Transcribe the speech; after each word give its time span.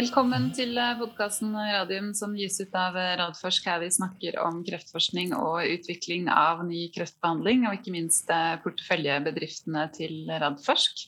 Velkommen 0.00 0.46
til 0.56 0.78
podkasten 0.96 1.50
Radium 1.52 2.06
som 2.16 2.32
gis 2.32 2.54
ut 2.62 2.76
av 2.78 2.94
Radforsk, 3.20 3.66
her 3.68 3.82
vi 3.82 3.90
snakker 3.92 4.38
om 4.40 4.62
kreftforskning 4.64 5.34
og 5.36 5.58
utvikling 5.66 6.30
av 6.32 6.62
ny 6.64 6.86
kreftbehandling, 6.94 7.66
og 7.68 7.76
ikke 7.76 7.92
minst 7.92 8.30
porteføljebedriftene 8.62 9.82
til 9.92 10.30
Radforsk. 10.40 11.02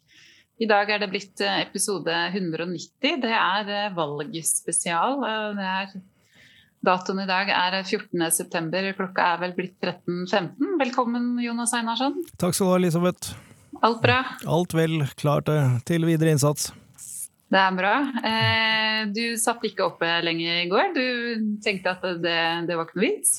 I 0.60 0.68
dag 0.68 0.92
er 0.92 1.00
det 1.00 1.08
blitt 1.14 1.40
episode 1.46 2.18
190. 2.34 3.16
Det 3.22 3.32
er 3.32 3.96
valgspesial. 3.96 5.24
Det 5.56 5.70
er 5.70 5.96
Datoen 6.84 7.24
i 7.24 7.28
dag 7.30 7.48
er 7.48 7.78
14.9. 7.80 8.92
Klokka 9.00 9.30
er 9.30 9.42
vel 9.46 9.56
blitt 9.56 9.78
13.15. 9.80 10.76
Velkommen, 10.84 11.32
Jonas 11.40 11.72
Einarsson. 11.80 12.20
Takk 12.36 12.60
skal 12.60 12.68
du 12.68 12.74
ha, 12.74 12.78
Elisabeth. 12.84 13.32
Alt 13.80 14.04
bra? 14.04 14.20
Alt 14.44 14.76
vel. 14.76 15.00
Klart 15.16 15.48
til 15.88 16.10
videre 16.12 16.36
innsats. 16.36 16.74
Det 17.52 17.60
er 17.60 17.74
bra. 17.76 17.96
Eh, 18.24 19.00
du 19.12 19.36
satt 19.36 19.60
ikke 19.66 19.84
oppe 19.84 20.08
lenge 20.24 20.54
i 20.62 20.68
går. 20.70 20.94
Du 20.96 21.58
tenkte 21.60 21.92
at 21.92 22.04
det, 22.22 22.36
det 22.68 22.78
var 22.78 22.86
ikke 22.86 22.96
noe 22.96 23.04
vits? 23.04 23.32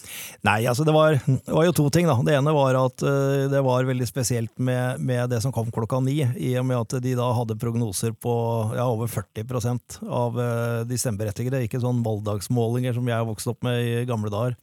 Nei, 0.45 0.59
altså 0.69 0.85
det 0.85 0.93
var, 0.93 1.17
det 1.25 1.49
var, 1.49 1.65
jo 1.65 1.73
to 1.79 1.87
ting. 1.93 2.05
da. 2.05 2.19
Det 2.21 2.35
ene 2.37 2.53
var 2.53 2.77
at 2.77 3.01
uh, 3.01 3.49
det 3.49 3.63
var 3.65 3.89
veldig 3.89 4.05
spesielt 4.05 4.53
med, 4.61 5.01
med, 5.01 5.31
det 5.33 5.41
som 5.41 5.53
kom 5.55 5.71
klokka 5.73 5.97
ni, 6.05 6.19
i 6.37 6.53
og 6.61 6.67
med 6.69 6.83
at 6.83 6.97
de 7.01 7.15
da 7.17 7.31
hadde 7.33 7.57
prognoser 7.57 8.13
på 8.13 8.35
ja, 8.77 8.85
over 8.85 9.09
40% 9.09 10.03
av 10.05 10.37
uh, 10.37 10.83
de 10.85 10.99
stemmeberettigede. 10.99 11.63
Ikke 11.65 11.81
sånn 11.81 12.05
valgdagsmålinger 12.05 12.93
som 12.99 13.09
jeg 13.09 13.17
har 13.17 13.29
vokst 13.29 13.49
opp 13.49 13.65
med 13.65 13.81
i 13.81 14.05
gamle 14.09 14.29
dager. 14.33 14.59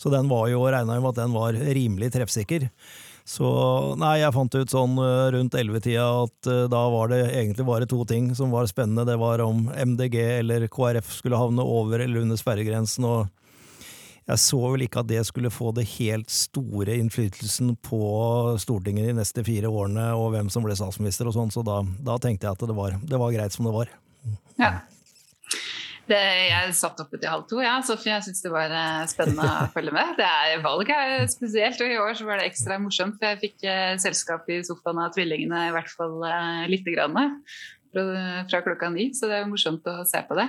Så 0.00 0.10
den 0.10 0.26
var 0.32 0.48
jo 0.50 0.64
regna 0.66 0.98
med 0.98 1.12
at 1.12 1.22
den 1.22 1.36
var 1.36 1.54
rimelig 1.54 2.10
treffsikker. 2.16 2.66
Så 3.30 3.46
nei, 4.00 4.16
jeg 4.24 4.34
fant 4.34 4.56
ut 4.58 4.72
sånn 4.72 4.96
rundt 4.98 5.34
rundt 5.36 5.54
ellevetida 5.54 6.06
at 6.24 6.48
uh, 6.50 6.64
da 6.70 6.80
var 6.90 7.12
det 7.12 7.20
egentlig 7.28 7.66
bare 7.68 7.86
to 7.86 8.02
ting 8.08 8.32
som 8.34 8.50
var 8.50 8.66
spennende. 8.66 9.06
Det 9.06 9.18
var 9.20 9.42
om 9.44 9.68
MDG 9.70 10.16
eller 10.40 10.66
KrF 10.66 11.12
skulle 11.14 11.38
havne 11.38 11.62
over 11.62 12.02
eller 12.02 12.24
under 12.24 12.40
sperregrensen. 12.40 13.06
og 13.06 13.28
jeg 14.30 14.38
så 14.38 14.58
vel 14.62 14.84
ikke 14.84 15.02
at 15.02 15.08
det 15.10 15.22
skulle 15.26 15.50
få 15.50 15.72
det 15.74 15.88
helt 15.96 16.30
store 16.30 16.94
innflytelsen 17.00 17.72
på 17.82 18.02
Stortinget 18.62 19.08
de 19.08 19.16
neste 19.16 19.42
fire 19.46 19.66
årene, 19.66 20.04
og 20.14 20.30
hvem 20.36 20.50
som 20.52 20.62
ble 20.62 20.76
statsminister 20.78 21.26
og 21.26 21.34
sånn, 21.34 21.50
så 21.50 21.64
da, 21.66 21.80
da, 21.82 22.18
tenkte 22.22 22.46
jeg 22.46 22.54
at 22.54 22.62
det 22.68 22.76
var, 22.76 22.94
det 23.02 23.18
var 23.18 23.34
greit 23.34 23.56
som 23.56 23.66
det 23.66 23.74
var. 23.74 23.90
Ja. 24.60 24.76
Det, 26.10 26.18
jeg 26.50 26.70
satt 26.74 26.98
oppe 27.04 27.18
til 27.20 27.30
halv 27.30 27.44
to, 27.46 27.60
ja, 27.62 27.76
så 27.86 27.94
jeg 27.94 28.24
syns 28.26 28.42
det 28.42 28.50
var 28.50 28.72
eh, 28.74 29.02
spennende 29.10 29.46
å 29.46 29.66
følge 29.74 29.94
med. 29.94 30.16
Det 30.18 30.26
er 30.26 30.62
valg 30.64 30.88
her 30.90 31.26
spesielt, 31.30 31.78
og 31.84 31.92
i 31.92 31.98
år 32.02 32.16
så 32.18 32.26
var 32.26 32.40
det 32.40 32.48
ekstra 32.50 32.80
morsomt. 32.82 33.20
For 33.20 33.30
jeg 33.30 33.42
fikk 33.44 33.66
eh, 33.70 33.92
selskap 34.02 34.48
i 34.50 34.58
sofaen 34.66 34.98
av 35.04 35.12
tvillingene, 35.14 35.68
i 35.68 35.76
hvert 35.76 35.92
fall 35.94 36.16
eh, 36.26 36.64
lite 36.72 36.96
grann. 36.96 37.36
Fra, 37.90 38.02
fra, 38.50 38.60
klokka 38.62 38.90
ni, 38.94 39.08
så 39.14 39.26
det 39.30 39.38
er 39.38 39.48
morsomt 39.50 39.86
å 39.90 39.96
se 40.06 40.18
på 40.26 40.34
det. 40.38 40.48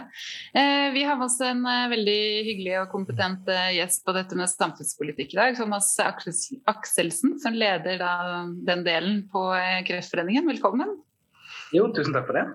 Eh, 0.57 0.87
vi 0.93 1.05
har 1.05 1.17
med 1.17 1.25
oss 1.25 1.37
en 1.45 1.61
eh, 1.65 1.87
veldig 1.93 2.17
hyggelig 2.49 2.75
og 2.83 2.91
kompetent 2.93 3.49
eh, 3.49 3.71
gjest 3.79 4.05
på 4.05 4.17
dette 4.17 4.37
med 4.37 4.49
samfunnspolitikk 4.49 5.33
i 5.33 5.41
dag. 5.43 5.57
Thomas 5.57 5.93
Akselsen, 6.01 7.37
som 7.41 7.57
leder 7.57 8.01
da, 8.01 8.17
den 8.65 8.85
delen 8.85 9.23
på 9.33 9.45
Kreftforeningen. 9.89 10.49
Velkommen. 10.53 10.97
Jo, 11.73 11.89
tusen 11.93 12.17
takk 12.17 12.29
for 12.29 12.41
det. 12.41 12.49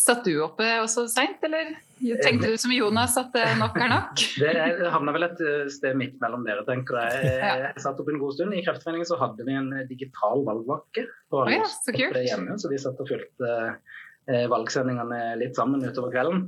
Satt 0.00 0.24
du 0.24 0.32
oppe 0.40 0.64
også 0.80 1.04
seint, 1.12 1.42
eller 1.44 1.74
tenkte 2.22 2.48
du 2.48 2.56
som 2.60 2.72
Jonas 2.72 3.18
at 3.20 3.34
nok 3.60 3.74
er 3.76 3.90
nok? 3.92 4.22
Det 4.40 4.92
havna 4.94 5.12
vel 5.12 5.26
et 5.26 5.42
eh, 5.44 5.66
sted 5.72 5.98
midt 6.00 6.16
mellom 6.22 6.46
dere, 6.46 6.64
tenker 6.68 6.96
jeg. 7.04 7.34
Jeg 7.66 7.82
satt 7.84 8.00
oppe 8.00 8.14
en 8.14 8.20
god 8.22 8.38
stund. 8.38 8.56
I 8.56 8.62
Kreftforeningen 8.64 9.10
så 9.10 9.18
hadde 9.20 9.44
vi 9.44 9.58
en 9.60 9.68
digital 9.90 10.46
valgvakke 10.46 11.04
på 11.28 11.42
oh 11.42 11.52
ja, 11.52 11.66
så, 11.68 11.92
hjemme, 11.92 12.56
så 12.60 12.72
vi 12.72 12.80
satt 12.80 13.02
og 13.02 13.12
fulgte 13.12 13.52
eh, 13.60 14.46
valgsendingene 14.48 15.20
litt 15.42 15.60
sammen 15.60 15.84
utover 15.84 16.16
kvelden. 16.16 16.46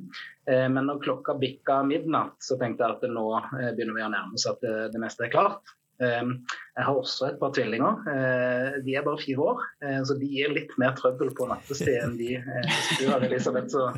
Eh, 0.49 0.65
men 0.73 0.89
når 0.89 1.05
klokka 1.05 1.37
bikka 1.43 1.83
midnatt, 1.89 2.39
så 2.41 2.57
tenkte 2.61 2.89
jeg 2.89 2.97
at 2.97 3.07
nå 3.13 3.29
begynner 3.77 4.01
vi 4.01 4.09
å 4.09 4.13
nærme 4.17 4.41
oss 4.41 4.49
at 4.49 4.65
det 4.65 5.03
meste 5.03 5.29
er 5.29 5.35
klart. 5.35 5.77
Ehm, 6.03 6.33
jeg 6.77 6.87
har 6.87 6.99
også 6.99 7.29
et 7.29 7.39
par 7.41 7.53
tvillinger. 7.57 8.03
Eh, 8.13 8.79
de 8.87 8.97
er 8.97 9.05
bare 9.07 9.21
fire 9.21 9.47
år, 9.53 9.63
eh, 9.85 10.01
så 10.09 10.17
de 10.19 10.29
gir 10.29 10.55
litt 10.55 10.73
mer 10.83 10.97
trøbbel 10.99 11.33
på 11.39 11.49
nattestid 11.51 11.95
enn 12.01 12.17
de 12.21 12.39
spør 12.41 13.03
du 13.03 13.11
har, 13.13 13.27
Elisabeth. 13.29 13.71
Så 13.75 13.89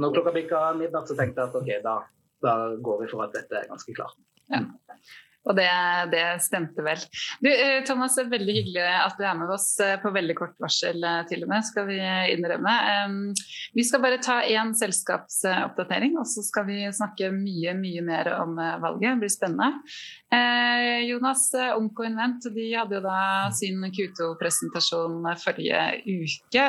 når 0.00 0.16
klokka 0.16 0.34
bikka 0.34 0.64
midnatt, 0.78 1.10
så 1.10 1.18
tenkte 1.18 1.44
jeg 1.44 1.52
at 1.52 1.60
ok, 1.60 1.70
da, 1.84 1.98
da, 2.44 2.56
går 2.84 3.04
vi 3.04 3.10
for 3.12 3.26
at 3.26 3.36
dette 3.36 3.60
er 3.60 3.70
ganske 3.70 3.96
klart. 3.96 4.18
Ja. 4.52 4.64
Og 5.44 5.56
det, 5.58 5.68
det, 6.12 6.22
stemte 6.44 6.84
vel. 6.84 7.00
Du, 7.44 7.50
eh, 7.50 7.82
Thomas, 7.84 8.16
det 8.16 8.24
er 8.24 8.32
veldig 8.32 8.54
hyggelig 8.58 8.84
at 8.84 9.18
du 9.18 9.26
er 9.28 9.36
med 9.36 9.52
oss 9.52 9.68
eh, 9.82 9.96
på 10.00 10.12
veldig 10.14 10.36
kort 10.38 10.56
varsel 10.62 11.04
eh, 11.04 11.20
til 11.28 11.44
og 11.44 11.52
med, 11.52 11.66
skal 11.68 11.88
vi 11.90 11.98
innrømme. 12.32 12.74
Vi 13.76 13.84
skal 13.84 14.02
bare 14.04 14.22
ta 14.24 14.38
én 14.48 14.72
selskapsoppdatering, 14.78 16.16
og 16.20 16.28
så 16.30 16.44
skal 16.46 16.68
vi 16.70 16.80
snakke 16.94 17.28
mye, 17.34 17.76
mye 17.76 18.04
mer 18.06 18.32
om 18.38 18.56
valget. 18.56 19.10
Det 19.14 19.20
blir 19.20 19.34
spennende. 19.34 19.70
Jonas, 21.04 21.46
Onko 21.76 22.06
Invent 22.08 22.48
de 22.54 22.64
hadde 22.72 22.96
jo 22.96 23.02
da 23.04 23.18
sin 23.54 23.84
Q2-presentasjon 23.94 25.28
forrige 25.42 25.84
uke. 26.08 26.66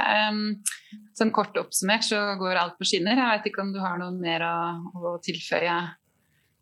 Som 1.17 1.31
kort 1.33 1.57
oppsummert 1.57 2.05
så 2.05 2.21
går 2.39 2.59
alt 2.61 2.77
på 2.79 2.87
skinner. 2.87 3.17
Jeg 3.17 3.39
vet 3.39 3.51
ikke 3.51 3.63
om 3.65 3.73
du 3.73 3.81
har 3.81 3.97
noe 4.01 4.13
mer 4.19 4.45
å, 4.45 4.57
å 4.99 5.15
tilføye? 5.23 5.79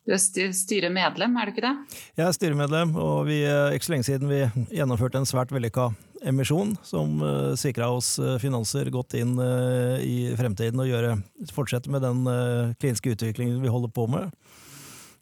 Du 0.03 0.11
er 0.11 0.19
styremedlem, 0.19 1.35
er 1.39 1.47
du 1.47 1.53
ikke 1.53 1.63
det? 1.63 1.99
Jeg 2.19 2.25
er 2.27 2.33
styremedlem, 2.35 2.89
og 2.99 3.21
vi 3.29 3.37
er 3.47 3.71
ikke 3.71 3.87
så 3.87 3.93
lenge 3.93 4.07
siden 4.09 4.27
vi 4.27 4.41
gjennomførte 4.75 5.21
en 5.21 5.27
svært 5.29 5.53
vellykka 5.55 5.93
emisjon 6.27 6.73
som 6.83 7.21
uh, 7.23 7.29
eh, 7.29 7.55
sikra 7.59 7.89
oss 7.91 8.17
uh, 8.19 8.35
finanser 8.39 8.89
godt 8.91 9.15
inn 9.19 9.37
uh, 9.39 9.99
i 10.03 10.33
fremtiden 10.39 10.79
og 10.79 10.89
gjøre, 10.89 11.15
fortsette 11.55 11.91
med 11.91 12.03
den 12.03 12.27
uh, 12.27 12.75
kliniske 12.79 13.15
utviklingen 13.15 13.63
vi 13.63 13.71
holder 13.71 13.91
på 13.95 14.07
med. 14.11 14.31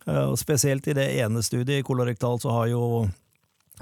og 0.09 0.37
spesielt 0.41 0.87
i 0.89 0.97
det 0.97 1.07
ene 1.21 1.43
studiet, 1.45 1.79
i 1.79 1.85
kolorektal, 1.85 2.39
så 2.41 2.49
har 2.55 2.71
jo 2.71 3.05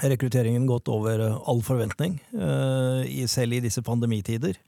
rekrutteringen 0.04 0.68
gått 0.68 0.92
over 0.92 1.22
all 1.48 1.62
forventning, 1.64 2.18
selv 3.28 3.56
i 3.56 3.62
disse 3.64 3.82
pandemitider. 3.82 4.60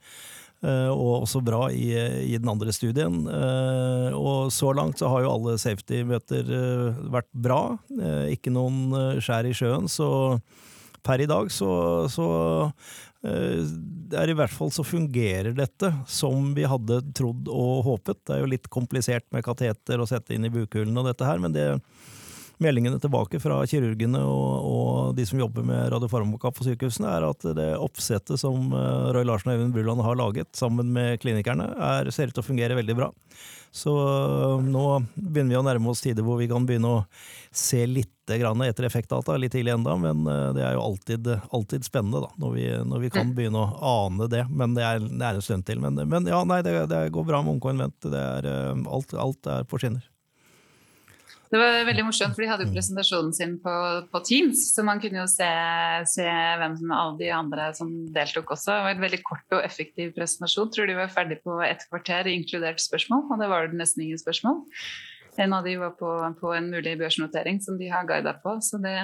Eh, 0.62 0.90
og 0.94 1.24
også 1.24 1.40
bra 1.42 1.64
i, 1.74 1.90
i, 2.22 2.36
den 2.38 2.50
andre 2.52 2.70
studien. 2.74 3.24
Eh, 3.26 4.14
og 4.14 4.52
så 4.54 4.70
langt 4.76 5.00
så 5.00 5.10
har 5.10 5.24
jo 5.24 5.32
alle 5.32 5.56
safety-møter 5.58 6.52
eh, 6.54 7.00
vært 7.10 7.30
bra. 7.34 7.62
Ikke 8.30 8.52
noen 8.54 9.18
skjær 9.22 9.48
i 9.50 9.56
sjøen, 9.56 9.90
så 9.90 10.38
per 11.02 11.24
i 11.24 11.26
dag 11.26 11.50
så, 11.50 11.72
så 12.12 12.26
er 13.22 14.30
i 14.30 14.34
hvert 14.38 14.54
fall 14.54 14.70
så 14.74 14.84
fungerer 14.86 15.54
dette 15.54 15.90
som 16.10 16.52
vi 16.54 16.66
hadde 16.66 17.00
trodd 17.14 17.50
og 17.50 17.82
håpet. 17.88 18.22
Det 18.22 18.36
er 18.36 18.42
jo 18.44 18.50
litt 18.54 18.70
komplisert 18.70 19.26
med 19.34 19.46
kateter 19.46 20.02
å 20.02 20.06
sette 20.06 20.34
inn 20.34 20.46
i 20.46 20.52
bukhulen 20.54 20.94
og 20.98 21.08
dette 21.10 21.26
her, 21.26 21.42
men 21.42 21.54
det 21.54 21.66
meldingene 22.62 23.00
tilbake 23.02 23.40
fra 23.42 23.60
kirurgene 23.68 24.20
og, 24.24 24.68
og 24.72 25.16
de 25.16 25.26
som 25.28 25.40
jobber 25.40 25.64
med 25.66 25.90
radiofarmaka 25.92 26.52
på 26.54 26.66
sykehusene, 26.66 27.10
er 27.10 27.26
at 27.28 27.46
det 27.58 27.70
oppsettet 27.76 28.40
som 28.40 28.72
eh, 28.76 29.08
Roy 29.14 29.26
Larsen 29.28 29.52
og 29.52 29.58
Øyvind 29.58 29.74
Bruland 29.76 30.04
har 30.06 30.18
laget 30.18 30.52
sammen 30.58 30.92
med 30.94 31.20
klinikerne, 31.22 31.68
er, 31.76 32.12
ser 32.14 32.30
ut 32.30 32.36
til 32.38 32.44
å 32.44 32.46
fungere 32.46 32.78
veldig 32.78 32.98
bra. 32.98 33.10
Så 33.72 33.92
eh, 33.98 34.64
nå 34.64 34.86
begynner 35.16 35.54
vi 35.54 35.60
å 35.60 35.64
nærme 35.66 35.92
oss 35.92 36.04
tider 36.04 36.26
hvor 36.26 36.40
vi 36.40 36.48
kan 36.50 36.66
begynne 36.68 36.98
å 36.98 37.04
se 37.50 37.84
litt 37.88 38.10
etter 38.32 38.86
effektdata, 38.86 39.34
litt 39.36 39.52
tidlig 39.52 39.74
enda, 39.74 39.96
men 39.98 40.22
eh, 40.30 40.48
det 40.56 40.62
er 40.64 40.76
jo 40.76 40.84
alltid, 40.86 41.28
alltid 41.50 41.84
spennende 41.84 42.22
da, 42.22 42.30
når 42.40 42.54
vi, 42.54 42.68
når 42.92 43.02
vi, 43.02 43.10
kan 43.12 43.34
begynne 43.36 43.64
å 43.64 44.06
ane 44.06 44.28
det. 44.30 44.46
Men 44.48 44.78
det 44.78 44.86
er, 44.86 45.02
det 45.02 45.26
er 45.26 45.40
en 45.40 45.44
stund 45.44 45.66
til. 45.68 45.82
Men, 45.82 45.98
men 46.08 46.30
ja, 46.30 46.44
nei, 46.48 46.62
det, 46.64 46.76
det, 46.92 47.02
går 47.12 47.28
bra 47.28 47.42
med 47.42 47.56
Ungcoinvent. 47.58 48.08
Alt, 48.12 49.16
alt 49.18 49.50
er 49.50 49.68
på 49.68 49.82
skinner. 49.82 50.11
Det 51.52 51.60
var 51.60 51.82
veldig 51.84 52.06
morsomt, 52.06 52.32
for 52.32 52.40
de 52.40 52.48
hadde 52.48 52.64
jo 52.64 52.72
presentasjonen 52.72 53.34
sin 53.36 53.58
på, 53.60 53.72
på 54.08 54.20
Teams, 54.24 54.62
så 54.72 54.80
man 54.88 55.02
kunne 55.02 55.20
jo 55.20 55.26
se, 55.28 55.48
se, 56.08 56.24
hvem 56.62 56.78
som 56.80 56.94
alle 56.96 57.18
de 57.18 57.28
andre 57.36 57.66
som 57.76 57.90
deltok 58.14 58.54
også. 58.54 58.70
Det 58.70 58.86
var 58.86 58.94
en 58.94 59.04
veldig 59.04 59.18
kort 59.28 59.56
og 59.58 59.60
effektiv 59.60 60.14
presentasjon. 60.16 60.70
Tror 60.72 60.88
de 60.88 60.96
var 60.96 61.12
ferdig 61.12 61.42
på 61.44 61.58
et 61.66 61.84
kvarter, 61.90 62.30
inkludert 62.32 62.80
spørsmål, 62.80 63.26
og 63.28 63.44
det 63.44 63.50
var 63.52 63.68
det 63.68 63.82
nesten 63.82 64.06
ingen 64.06 64.22
spørsmål. 64.22 64.62
En 65.44 65.52
av 65.52 65.68
de 65.68 65.76
var 65.82 65.92
på, 66.00 66.14
på 66.40 66.56
en 66.56 66.72
mulig 66.72 66.96
børsnotering 67.04 67.60
som 67.60 67.76
de 67.76 67.92
har 67.92 68.08
guida 68.08 68.32
på, 68.40 68.56
så 68.64 68.80
det 68.80 68.96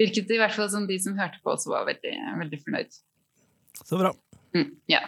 virket 0.00 0.32
i 0.32 0.40
hvert 0.40 0.56
fall 0.56 0.72
som 0.72 0.88
de 0.88 0.96
som 1.04 1.20
hørte 1.20 1.44
på 1.44 1.52
også 1.52 1.74
var 1.74 1.84
veldig, 1.92 2.16
veldig 2.46 2.64
fornøyd. 2.64 3.02
Så 3.82 4.00
bra. 4.00 4.16
Mm, 4.56 4.70
ja. 4.88 5.04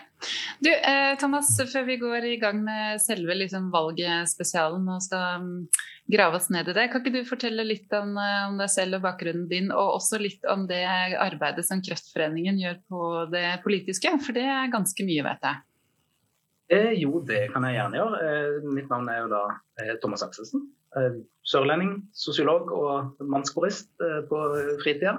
Du, 0.64 0.70
eh, 0.72 1.12
Thomas, 1.20 1.50
før 1.72 1.82
vi 1.84 1.98
går 2.00 2.24
i 2.24 2.36
gang 2.40 2.62
med 2.64 3.00
selve 3.02 3.34
liksom, 3.36 3.66
valgspesialen 3.74 4.86
og 4.88 5.02
skal 5.04 5.42
um, 5.42 5.50
grave 6.08 6.38
oss 6.38 6.48
ned 6.54 6.70
i 6.72 6.76
det, 6.78 6.86
kan 6.88 7.02
ikke 7.02 7.12
du 7.12 7.28
fortelle 7.28 7.66
litt 7.68 7.92
om, 7.92 8.14
uh, 8.16 8.46
om, 8.48 8.56
deg 8.56 8.72
selv 8.72 8.96
og 8.96 9.04
bakgrunnen 9.04 9.44
din, 9.50 9.68
og 9.74 9.98
også 9.98 10.22
litt 10.22 10.48
om 10.48 10.64
det 10.70 10.80
arbeidet 11.20 11.66
som 11.68 11.84
Kreftforeningen 11.84 12.62
gjør 12.62 12.80
på 12.88 13.10
det 13.34 13.44
politiske? 13.66 14.14
For 14.24 14.36
det 14.36 14.46
er 14.48 14.72
ganske 14.72 15.04
mye, 15.04 15.26
vet 15.26 15.44
jeg. 15.50 15.60
Eh, 16.72 16.92
jo, 17.02 17.20
det 17.20 17.50
kan 17.52 17.66
jeg 17.68 17.76
gjerne 17.76 18.00
gjøre. 18.00 18.24
Eh, 18.24 18.68
mitt 18.78 18.88
navn 18.88 19.12
er 19.12 19.20
jo 19.20 19.30
da 19.34 19.42
eh, 19.82 19.94
Thomas 20.00 20.24
Akselsen. 20.24 20.64
Eh, 20.96 21.20
sørlending, 21.44 21.98
sosiolog 22.16 22.72
og 22.72 23.20
mannskorist 23.20 23.90
på 24.30 24.40
fritida. 24.80 25.18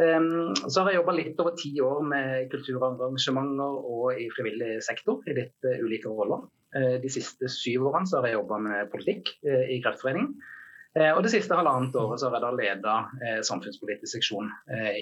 Så 0.00 0.80
har 0.80 0.88
jeg 0.90 1.00
jobba 1.00 1.12
litt 1.16 1.40
over 1.42 1.56
ti 1.60 1.74
år 1.84 2.00
med 2.08 2.46
kulturarrangementer 2.52 3.74
og 3.92 4.16
i 4.16 4.30
frivillig 4.32 4.78
sektor 4.86 5.20
i 5.28 5.34
litt 5.36 5.68
ulike 5.82 6.08
roller. 6.08 6.46
De 6.72 7.10
siste 7.12 7.50
syv 7.52 7.90
årene 7.90 8.08
har 8.08 8.28
jeg 8.28 8.38
jobba 8.38 8.60
med 8.64 8.88
politikk 8.94 9.34
i 9.44 9.80
Kreftforeningen. 9.84 10.32
Og 11.16 11.20
det 11.22 11.34
siste 11.34 11.54
halvannet 11.58 11.94
året 12.00 12.22
har 12.24 12.38
jeg 12.38 12.44
da 12.46 12.52
leda 12.56 12.94
samfunnspolitisk 13.46 14.14
seksjon 14.16 14.48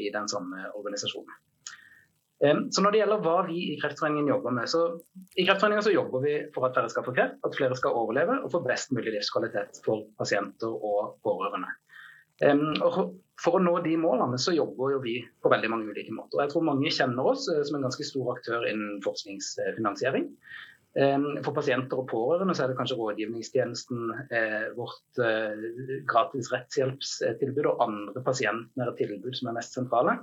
i 0.00 0.10
den 0.14 0.26
samme 0.32 0.66
organisasjonen. 0.74 1.36
Så 2.38 2.82
når 2.82 2.94
det 2.94 3.00
gjelder 3.00 3.22
hva 3.24 3.38
vi 3.48 3.56
i 3.72 3.78
Kreftforeningen 3.80 4.30
jobber 4.30 4.54
med, 4.54 4.70
så 4.70 4.84
i 5.34 5.46
Kreftforeningen 5.46 5.86
så 5.86 5.94
jobber 5.94 6.22
vi 6.22 6.34
for 6.54 6.68
at 6.68 6.76
færre 6.76 6.90
skal 6.92 7.06
få 7.06 7.14
kreft, 7.16 7.40
at 7.42 7.56
flere 7.58 7.78
skal 7.78 7.96
overleve 7.98 8.36
og 8.44 8.52
få 8.52 8.60
best 8.66 8.92
mulig 8.94 9.14
livskvalitet 9.16 9.80
for 9.86 10.06
pasienter 10.20 10.70
og 10.70 11.16
pårørende. 11.26 11.72
For 13.38 13.54
å 13.54 13.62
nå 13.62 13.76
de 13.84 13.94
målene 14.00 14.38
så 14.42 14.54
jobber 14.54 14.96
jo 14.96 15.02
vi 15.04 15.18
på 15.42 15.50
veldig 15.52 15.70
mange 15.70 15.92
ulike 15.92 16.14
måter. 16.14 16.42
Jeg 16.42 16.52
tror 16.52 16.66
mange 16.66 16.90
kjenner 16.94 17.30
oss 17.32 17.46
eh, 17.52 17.62
som 17.66 17.78
en 17.78 17.86
ganske 17.86 18.06
stor 18.06 18.32
aktør 18.34 18.66
innen 18.70 18.98
forskningsfinansiering. 19.04 20.32
For 20.98 21.54
pasienter 21.54 22.00
og 22.00 22.08
pårørende 22.10 22.54
så 22.56 22.64
er 22.64 22.70
det 22.72 22.78
kanskje 22.78 22.96
rådgivningstjenesten, 22.98 24.06
eh, 24.34 24.64
vårt 24.74 25.20
eh, 25.22 25.66
gratis 26.10 26.48
rettshjelpstilbud 26.50 27.68
og 27.70 27.84
andre 27.84 28.22
pasientnære 28.26 28.96
tilbud 28.98 29.36
som 29.38 29.52
er 29.52 29.58
mest 29.60 29.76
sentrale. 29.76 30.16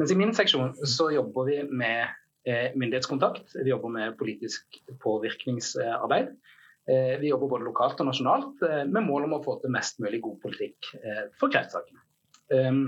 Mens 0.00 0.10
i 0.10 0.18
min 0.18 0.34
seksjon 0.34 0.72
så 0.88 1.12
jobber 1.14 1.46
vi 1.50 1.60
med 1.68 2.16
myndighetskontakt, 2.80 3.52
vi 3.60 3.68
jobber 3.68 3.92
med 3.92 4.16
politisk 4.18 4.80
påvirkningsarbeid. 5.04 6.32
Eh, 6.90 7.18
vi 7.20 7.28
jobber 7.28 7.48
både 7.48 7.66
lokalt 7.68 8.00
og 8.02 8.08
nasjonalt 8.08 8.62
eh, 8.66 8.82
med 8.88 9.04
mål 9.06 9.28
om 9.28 9.36
å 9.36 9.44
få 9.44 9.60
til 9.62 9.70
mest 9.70 10.00
mulig 10.02 10.18
god 10.24 10.40
politikk 10.42 10.88
eh, 10.98 11.26
for 11.38 11.52
kreftsakene. 11.52 12.02
Um, 12.50 12.80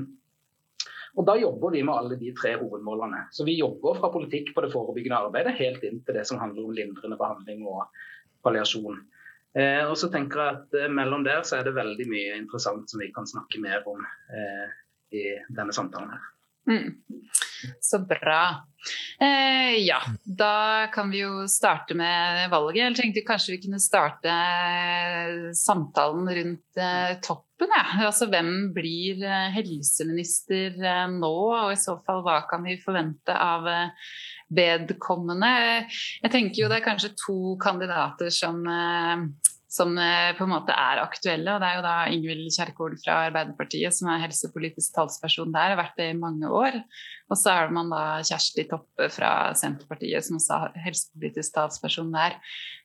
og 1.15 1.27
Da 1.29 1.37
jobber 1.39 1.75
vi 1.75 1.85
med 1.87 1.95
alle 1.95 2.17
de 2.19 2.33
tre 2.35 2.57
hovedmålene. 2.57 3.27
Så 3.37 3.45
Vi 3.47 3.59
jobber 3.61 4.01
fra 4.01 4.11
politikk 4.11 4.55
på 4.57 4.65
det 4.65 4.73
forebyggende 4.73 5.21
arbeidet 5.29 5.55
helt 5.61 5.85
inn 5.87 6.01
til 6.03 6.17
det 6.17 6.25
som 6.27 6.41
handler 6.41 6.65
om 6.65 6.75
lindrende 6.75 7.19
behandling 7.21 7.67
og 7.69 7.85
palliasjon. 8.43 8.97
Og 9.53 9.93
så 10.01 10.09
tenker 10.09 10.41
jeg 10.41 10.57
at 10.57 10.95
Mellom 10.97 11.27
der 11.27 11.45
så 11.45 11.59
er 11.59 11.67
det 11.69 11.75
veldig 11.77 12.07
mye 12.09 12.39
interessant 12.41 12.89
som 12.89 13.03
vi 13.05 13.11
kan 13.13 13.29
snakke 13.29 13.61
mer 13.61 13.85
om 13.93 14.01
i 15.13 15.27
denne 15.53 15.77
samtalen. 15.77 16.17
her. 16.17 16.31
Mm. 16.73 16.97
Så 17.81 18.03
bra. 18.07 18.43
Eh, 19.21 19.77
ja, 19.87 20.01
da 20.25 20.87
kan 20.93 21.11
vi 21.11 21.23
jo 21.23 21.47
starte 21.49 21.95
med 21.95 22.51
valget. 22.51 22.81
Jeg 22.83 22.99
tenkte 22.99 23.27
kanskje 23.27 23.55
vi 23.55 23.63
kunne 23.67 23.81
starte 23.83 24.33
eh, 24.33 25.53
samtalen 25.57 26.27
rundt 26.27 26.81
eh, 26.81 27.15
toppen. 27.23 27.71
Ja. 27.71 27.85
Altså, 28.09 28.27
hvem 28.33 28.73
blir 28.75 29.23
eh, 29.23 29.53
helseminister 29.55 30.75
eh, 30.83 31.07
nå, 31.13 31.35
og 31.53 31.71
i 31.71 31.79
så 31.79 31.99
fall 32.07 32.25
hva 32.27 32.41
kan 32.51 32.67
vi 32.67 32.81
forvente 32.83 33.37
av 33.37 33.69
eh, 33.71 34.11
vedkommende? 34.53 35.53
Jeg 36.25 36.35
tenker 36.35 36.65
jo 36.65 36.73
det 36.73 36.81
er 36.81 36.89
kanskje 36.91 37.15
to 37.23 37.57
kandidater 37.63 38.33
som 38.35 38.67
som 39.73 39.95
på 39.97 40.45
en 40.45 40.51
måte 40.53 40.75
er 40.77 40.99
aktuelle. 41.01 41.55
og 41.55 41.63
Det 41.63 41.69
er 41.71 41.77
jo 41.79 41.85
da 41.87 41.93
Ingvild 42.13 42.51
Kjerkol 42.53 42.99
fra 43.01 43.15
Arbeiderpartiet 43.31 43.97
som 43.97 44.11
er 44.13 44.21
helsepolitisk 44.27 44.93
talsperson 44.93 45.55
der, 45.55 45.73
har 45.73 45.79
vært 45.81 45.97
det 45.97 46.11
i 46.13 46.19
mange 46.19 46.51
år. 46.53 46.77
Og 47.33 47.39
så 47.41 47.49
er 47.55 47.69
det 47.69 47.77
man 47.79 47.89
da 47.89 48.21
Kjersti 48.21 48.67
Toppe 48.69 49.09
fra 49.13 49.33
Senterpartiet 49.57 50.27
som 50.27 50.37
er 50.37 50.75
helsepolitisk 50.85 51.49
statsperson 51.49 52.13
der. 52.13 52.37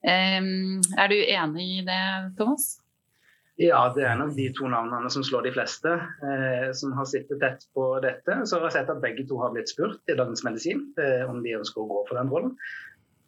Er 0.07 1.11
du 1.11 1.17
enig 1.19 1.65
i 1.81 1.85
det, 1.87 2.03
Thomas? 2.39 2.77
Ja, 3.57 3.79
det 3.89 4.03
er 4.05 4.17
nok 4.19 4.35
de 4.37 4.51
to 4.53 4.67
navnene 4.69 5.09
som 5.09 5.23
slår 5.25 5.47
de 5.47 5.51
fleste, 5.55 5.89
eh, 6.21 6.67
som 6.77 6.91
har 6.93 7.07
sittet 7.09 7.39
tett 7.41 7.63
på 7.73 7.87
dette. 8.03 8.35
Så 8.45 8.59
har 8.59 8.67
jeg 8.67 8.75
sett 8.75 8.91
at 8.93 9.01
begge 9.01 9.25
to 9.25 9.39
har 9.41 9.55
blitt 9.55 9.71
spurt 9.71 10.11
i 10.13 10.17
Dagens 10.17 10.43
Medisin 10.45 10.83
eh, 11.01 11.23
om 11.25 11.41
de 11.41 11.55
ønsker 11.57 11.81
å 11.81 11.89
gå 11.89 12.03
for 12.05 12.19
den 12.19 12.29
rollen. 12.29 12.53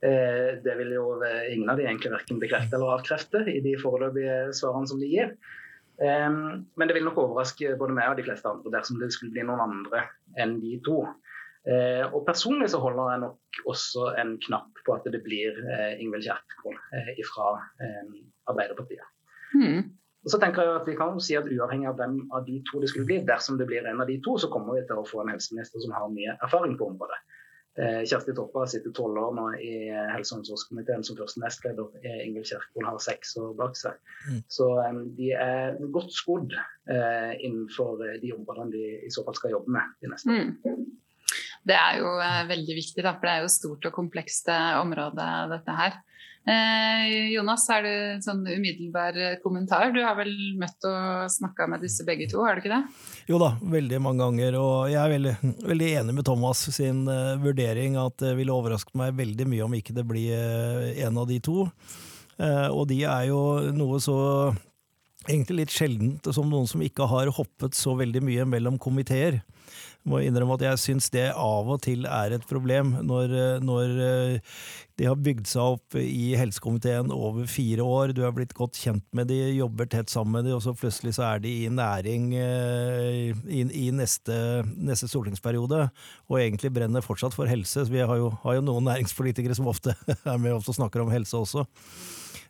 Eh, 0.06 0.62
det 0.62 0.76
vil 0.78 0.94
jo 0.94 1.08
ingen 1.50 1.74
av 1.74 1.82
de 1.82 1.88
egentlig 1.88 2.14
verken 2.14 2.42
bekrefte 2.44 2.78
eller 2.78 3.00
avkrefte 3.00 3.42
i 3.50 3.58
de 3.66 3.74
foreløpige 3.82 4.54
svarene 4.60 4.92
som 4.92 5.02
de 5.02 5.10
gir. 5.10 5.34
Men 6.00 6.88
det 6.88 6.96
vil 6.96 7.04
nok 7.04 7.18
overraske 7.20 7.74
både 7.80 7.96
meg 7.98 8.12
og 8.12 8.20
de 8.20 8.24
fleste 8.24 8.48
andre 8.48 8.72
dersom 8.72 9.02
det 9.02 9.10
skulle 9.12 9.34
bli 9.36 9.44
noen 9.44 9.64
andre 9.66 10.06
enn 10.40 10.54
de 10.62 10.78
to. 10.86 11.02
Eh, 11.68 12.06
og 12.08 12.24
Personlig 12.28 12.70
så 12.72 12.80
holder 12.80 13.12
jeg 13.12 13.22
nok 13.26 13.62
også 13.74 14.06
en 14.22 14.38
knapp 14.46 14.80
på 14.86 14.96
at 14.96 15.10
det 15.12 15.20
blir 15.26 15.58
eh, 15.60 16.00
Ingvild 16.00 16.24
Kjerkol 16.24 16.78
fra 17.28 17.50
Arbeiderpartiet. 18.48 19.04
Mm. 19.58 19.90
Og 20.26 20.34
så 20.34 20.40
tenker 20.40 20.66
jeg 20.66 20.78
at 20.82 20.88
vi 20.88 20.96
kan 21.00 21.20
si 21.24 21.36
at 21.40 21.48
Uavhengig 21.48 21.88
av 21.90 22.00
hvem 22.00 22.18
av 22.36 22.48
de 22.48 22.58
to 22.68 22.82
det 22.84 22.90
skulle 22.92 23.08
bli, 23.08 23.22
dersom 23.28 23.60
det 23.60 23.70
blir 23.70 23.86
en 23.88 24.02
av 24.04 24.10
de 24.10 24.18
to, 24.24 24.36
så 24.42 24.50
kommer 24.52 24.76
vi 24.76 24.84
til 24.88 25.00
å 25.00 25.06
få 25.08 25.24
en 25.24 25.32
helseminister 25.32 25.84
som 25.84 25.96
har 25.96 26.12
mye 26.12 26.36
erfaring 26.44 26.76
på 26.80 26.90
området. 26.92 27.20
Eh, 27.80 28.02
Kjersti 28.04 28.34
Toppe 28.36 28.60
har 28.60 28.70
sittet 28.72 28.96
tolv 28.98 29.18
år 29.22 29.36
nå 29.38 29.46
i 29.64 29.74
helse- 30.12 30.36
og 30.36 30.42
omsorgskomiteen 30.42 31.06
som 31.06 31.18
første 31.20 31.40
nestleder. 31.44 31.94
Ingvild 32.26 32.50
Kjerkol 32.50 32.88
har 32.90 33.00
seks 33.04 33.38
år 33.40 33.54
bak 33.60 33.78
seg. 33.80 34.00
Mm. 34.28 34.42
Så 34.52 34.68
um, 34.84 35.02
de 35.16 35.32
er 35.32 35.78
godt 35.94 36.12
skodd 36.16 36.56
uh, 36.58 37.32
innenfor 37.40 38.04
de 38.20 38.34
områdene 38.36 38.74
de 38.76 38.84
i 39.08 39.14
så 39.14 39.24
fall 39.28 39.38
skal 39.40 39.56
jobbe 39.56 39.78
med 39.78 39.96
de 40.04 40.12
neste 40.12 40.34
årene. 40.34 40.58
Mm. 40.60 40.86
Det 41.70 41.76
er 41.78 42.02
jo 42.02 42.12
uh, 42.18 42.44
veldig 42.50 42.76
viktig, 42.82 43.04
da, 43.06 43.16
for 43.16 43.30
det 43.30 43.36
er 43.38 43.46
jo 43.46 43.56
stort 43.56 43.88
og 43.88 43.96
komplekst 43.96 44.52
område 44.82 45.32
dette 45.54 45.80
her. 45.80 46.00
Eh, 46.50 47.30
Jonas, 47.36 47.68
er 47.70 47.84
det 47.86 47.94
en 48.16 48.24
sånn 48.26 48.40
umiddelbar 48.48 49.18
kommentar? 49.44 49.92
Du 49.94 50.00
har 50.02 50.16
vel 50.18 50.32
møtt 50.58 50.86
og 50.88 51.28
snakka 51.30 51.68
med 51.70 51.84
disse 51.86 52.06
begge 52.08 52.26
to, 52.32 52.42
har 52.42 52.58
du 52.58 52.64
ikke 52.64 52.72
det? 52.74 52.80
Jo 53.30 53.38
da, 53.42 53.52
veldig 53.62 54.00
mange 54.02 54.24
ganger. 54.24 54.58
Og 54.58 54.90
jeg 54.90 55.00
er 55.04 55.14
veldig, 55.14 55.34
veldig 55.70 55.90
enig 56.02 56.16
med 56.18 56.26
Thomas 56.26 56.64
sin 56.74 57.04
uh, 57.06 57.38
vurdering 57.44 58.00
at 58.02 58.18
det 58.24 58.34
ville 58.40 58.56
overraske 58.56 58.98
meg 58.98 59.18
veldig 59.20 59.46
mye 59.52 59.68
om 59.68 59.76
ikke 59.78 59.94
det 60.00 60.08
blir 60.10 60.34
uh, 60.34 60.90
en 61.06 61.22
av 61.22 61.30
de 61.30 61.38
to. 61.44 61.68
Uh, 62.40 62.70
og 62.72 62.88
de 62.90 63.04
er 63.04 63.30
jo 63.30 63.44
noe 63.76 64.02
så 64.02 64.18
egentlig 65.28 65.66
litt 65.66 65.76
sjeldent 65.76 66.32
som 66.34 66.50
noen 66.50 66.66
som 66.70 66.82
ikke 66.82 67.06
har 67.12 67.30
hoppet 67.36 67.78
så 67.78 67.94
veldig 68.00 68.24
mye 68.26 68.48
mellom 68.50 68.80
komiteer 68.82 69.44
må 70.08 70.22
innrømme 70.24 70.56
at 70.56 70.64
jeg 70.64 70.82
syns 70.82 71.10
det 71.14 71.28
av 71.34 71.68
og 71.70 71.82
til 71.84 72.06
er 72.08 72.36
et 72.36 72.46
problem, 72.48 72.94
når, 73.06 73.34
når 73.66 73.96
eh, 74.06 74.54
de 75.00 75.08
har 75.08 75.20
bygd 75.20 75.48
seg 75.48 75.76
opp 75.76 75.98
i 76.00 76.34
helsekomiteen 76.40 77.12
over 77.16 77.48
fire 77.52 77.86
år, 77.86 78.14
du 78.16 78.24
er 78.28 78.34
blitt 78.36 78.56
godt 78.58 78.80
kjent 78.80 79.06
med 79.16 79.30
de, 79.32 79.38
jobber 79.58 79.90
tett 79.92 80.12
sammen 80.12 80.40
med 80.40 80.50
de, 80.50 80.56
og 80.56 80.64
så 80.64 80.74
plutselig 80.78 81.16
så 81.18 81.28
er 81.30 81.44
de 81.44 81.54
i 81.66 81.70
næring 81.74 82.32
eh, 82.40 83.36
i, 83.44 83.64
i 83.64 83.90
neste, 83.96 84.40
neste, 84.76 85.12
stortingsperiode, 85.12 85.86
og 86.30 86.40
egentlig 86.40 86.74
brenner 86.76 87.06
fortsatt 87.06 87.36
for 87.36 87.50
helse. 87.50 87.88
Vi 87.92 88.04
har 88.04 88.20
jo, 88.20 88.32
har 88.44 88.60
jo 88.60 88.66
noen 88.66 88.88
næringspolitikere 88.90 89.58
som 89.58 89.70
ofte 89.72 89.96
er 90.24 90.42
med 90.42 90.58
og 90.58 90.68
snakker 90.68 91.04
om 91.04 91.14
helse 91.14 91.38
også. 91.40 91.68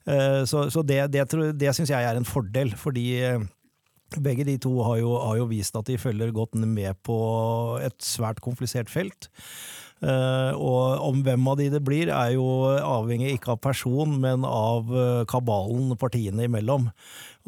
Eh, 0.10 0.42
så, 0.50 0.68
så 0.74 0.86
det, 0.86 1.08
det, 1.14 1.28
det 1.60 1.76
syns 1.76 1.92
jeg 1.92 2.06
er 2.06 2.18
en 2.18 2.28
fordel, 2.28 2.74
fordi 2.78 3.10
begge 4.18 4.46
de 4.48 4.58
to 4.62 4.72
har 4.86 5.02
jo, 5.02 5.14
har 5.22 5.38
jo, 5.42 5.50
vist 5.52 5.76
at 5.78 5.90
de 5.90 6.00
følger 6.02 6.34
godt 6.36 6.58
med 6.60 6.98
på 7.06 7.20
et 7.84 7.98
svært 8.04 8.42
komplisert 8.46 8.90
felt. 8.90 9.30
Uh, 10.00 10.56
og 10.56 11.02
om 11.10 11.18
hvem 11.26 11.48
av 11.52 11.58
de 11.60 11.66
det 11.74 11.82
blir, 11.84 12.08
er 12.08 12.32
jo 12.38 12.46
avhengig 12.72 13.34
ikke 13.36 13.52
av 13.52 13.60
person, 13.66 14.14
men 14.24 14.46
av 14.48 14.88
uh, 14.94 15.26
kabalen 15.28 15.92
partiene 16.00 16.46
imellom. 16.48 16.88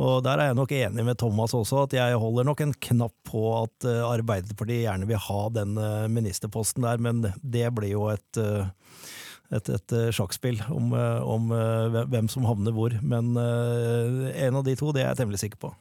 Og 0.01 0.17
der 0.25 0.41
er 0.41 0.49
jeg 0.49 0.57
nok 0.59 0.73
enig 0.75 1.05
med 1.07 1.19
Thomas 1.21 1.55
også, 1.55 1.85
at 1.85 1.95
jeg 1.95 2.19
holder 2.19 2.49
nok 2.49 2.63
en 2.65 2.73
knapp 2.75 3.15
på 3.29 3.45
at 3.61 3.87
uh, 3.87 4.09
Arbeiderpartiet 4.09 4.83
gjerne 4.83 5.07
vil 5.07 5.21
ha 5.29 5.41
den 5.55 5.79
ministerposten 6.11 6.83
der, 6.87 6.99
men 6.99 7.23
det 7.39 7.69
blir 7.77 7.95
jo 7.95 8.09
et 8.11 8.41
et, 9.51 9.67
et 9.67 9.93
sjakkspill 10.15 10.61
om, 10.71 10.93
om 10.95 11.49
hvem 12.07 12.29
som 12.31 12.45
havner 12.47 12.71
hvor. 12.71 12.93
Men 13.03 13.33
en 13.35 14.59
av 14.61 14.63
de 14.63 14.77
to, 14.79 14.93
det 14.95 15.03
er 15.03 15.09
jeg 15.09 15.19
temmelig 15.19 15.41
sikker 15.43 15.59
på. 15.59 15.73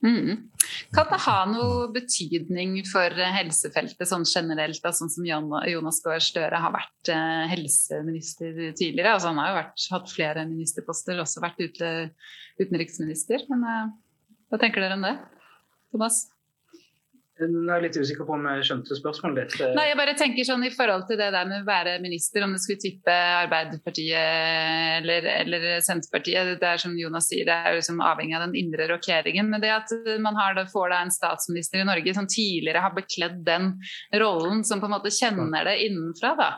Mm. 0.00 0.48
Kan 0.96 1.10
det 1.10 1.18
ha 1.26 1.36
noe 1.44 1.88
betydning 1.92 2.78
for 2.88 3.12
helsefeltet 3.12 4.08
sånn 4.08 4.24
generelt, 4.24 4.80
da, 4.80 4.94
sånn 4.96 5.12
som 5.12 5.26
Jonas 5.28 6.00
Gahr 6.04 6.22
Støre 6.24 6.60
har 6.62 6.72
vært 6.72 7.12
eh, 7.12 7.44
helseminister 7.52 8.54
tidligere? 8.78 9.12
Altså, 9.12 9.28
han 9.28 9.40
har 9.42 9.50
jo 9.50 9.58
vært, 9.58 9.86
hatt 9.92 10.14
flere 10.14 10.46
ministerposter, 10.48 11.20
også 11.20 11.44
vært 11.44 11.60
ute, 11.60 11.92
utenriksminister. 12.62 13.44
Men 13.52 13.66
eh, 13.68 13.90
hva 14.48 14.62
tenker 14.62 14.86
dere 14.86 14.96
om 14.96 15.04
det, 15.04 15.16
Thomas? 15.92 16.24
Nå 17.40 17.62
er 17.70 17.78
jeg 17.78 17.84
litt 17.86 17.98
usikker 18.02 18.26
på 18.28 18.34
om 18.36 18.46
jeg 18.50 18.66
skjønte 18.68 18.96
spørsmålet 18.98 19.54
ditt. 19.54 19.74
Nei, 19.76 19.86
jeg 19.88 19.98
bare 20.00 20.14
tenker 20.18 20.46
sånn 20.46 20.64
I 20.66 20.72
forhold 20.74 21.06
til 21.08 21.20
det 21.20 21.30
der 21.32 21.48
med 21.48 21.62
å 21.62 21.68
være 21.68 21.96
minister, 22.04 22.44
om 22.44 22.52
det 22.54 22.60
skulle 22.62 22.82
tippe 22.82 23.14
Arbeiderpartiet 23.14 25.00
eller, 25.00 25.28
eller 25.38 25.66
Senterpartiet 25.84 26.54
Det 26.60 26.68
er 26.68 26.82
som 26.82 26.96
Jonas 26.98 27.30
sier, 27.30 27.48
det 27.48 27.56
er 27.56 27.78
liksom 27.78 28.02
avhengig 28.04 28.36
av 28.36 28.46
den 28.46 28.56
indre 28.60 28.90
rokeringen. 28.92 29.48
Men 29.52 29.64
det 29.64 29.72
at 29.74 29.94
man 30.22 30.38
det, 30.56 30.66
får 30.72 30.92
da 30.92 31.02
en 31.04 31.14
statsminister 31.14 31.80
i 31.80 31.88
Norge 31.88 32.16
som 32.16 32.28
tidligere 32.28 32.84
har 32.84 32.96
bekledd 32.96 33.40
den 33.46 33.72
rollen, 34.20 34.64
som 34.66 34.82
på 34.82 34.90
en 34.90 34.96
måte 34.98 35.12
kjenner 35.14 35.68
det 35.68 35.78
innenfra, 35.86 36.34
da. 36.38 36.50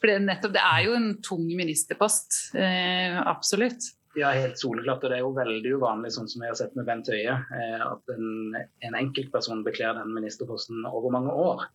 For 0.00 0.08
det, 0.08 0.20
nettopp, 0.24 0.54
det 0.56 0.64
er 0.64 0.84
jo 0.86 0.96
en 0.96 1.10
tung 1.24 1.44
ministerpost. 1.44 2.54
Eh, 2.56 3.18
absolutt. 3.20 3.90
Ja, 4.18 4.32
helt 4.34 4.58
soleklart. 4.58 5.04
Og 5.04 5.12
det 5.12 5.18
er 5.20 5.22
jo 5.22 5.34
veldig 5.36 5.76
uvanlig, 5.78 6.10
sånn 6.16 6.28
som 6.30 6.42
vi 6.42 6.50
har 6.50 6.58
sett 6.58 6.74
med 6.78 6.88
Bent 6.88 7.10
Høie, 7.12 7.36
eh, 7.54 7.82
at 7.86 8.14
en, 8.14 8.56
en 8.86 8.98
enkeltperson 8.98 9.62
bekler 9.66 9.98
den 10.00 10.14
ministerposten 10.16 10.82
over 10.90 11.14
mange 11.14 11.34
år. 11.34 11.66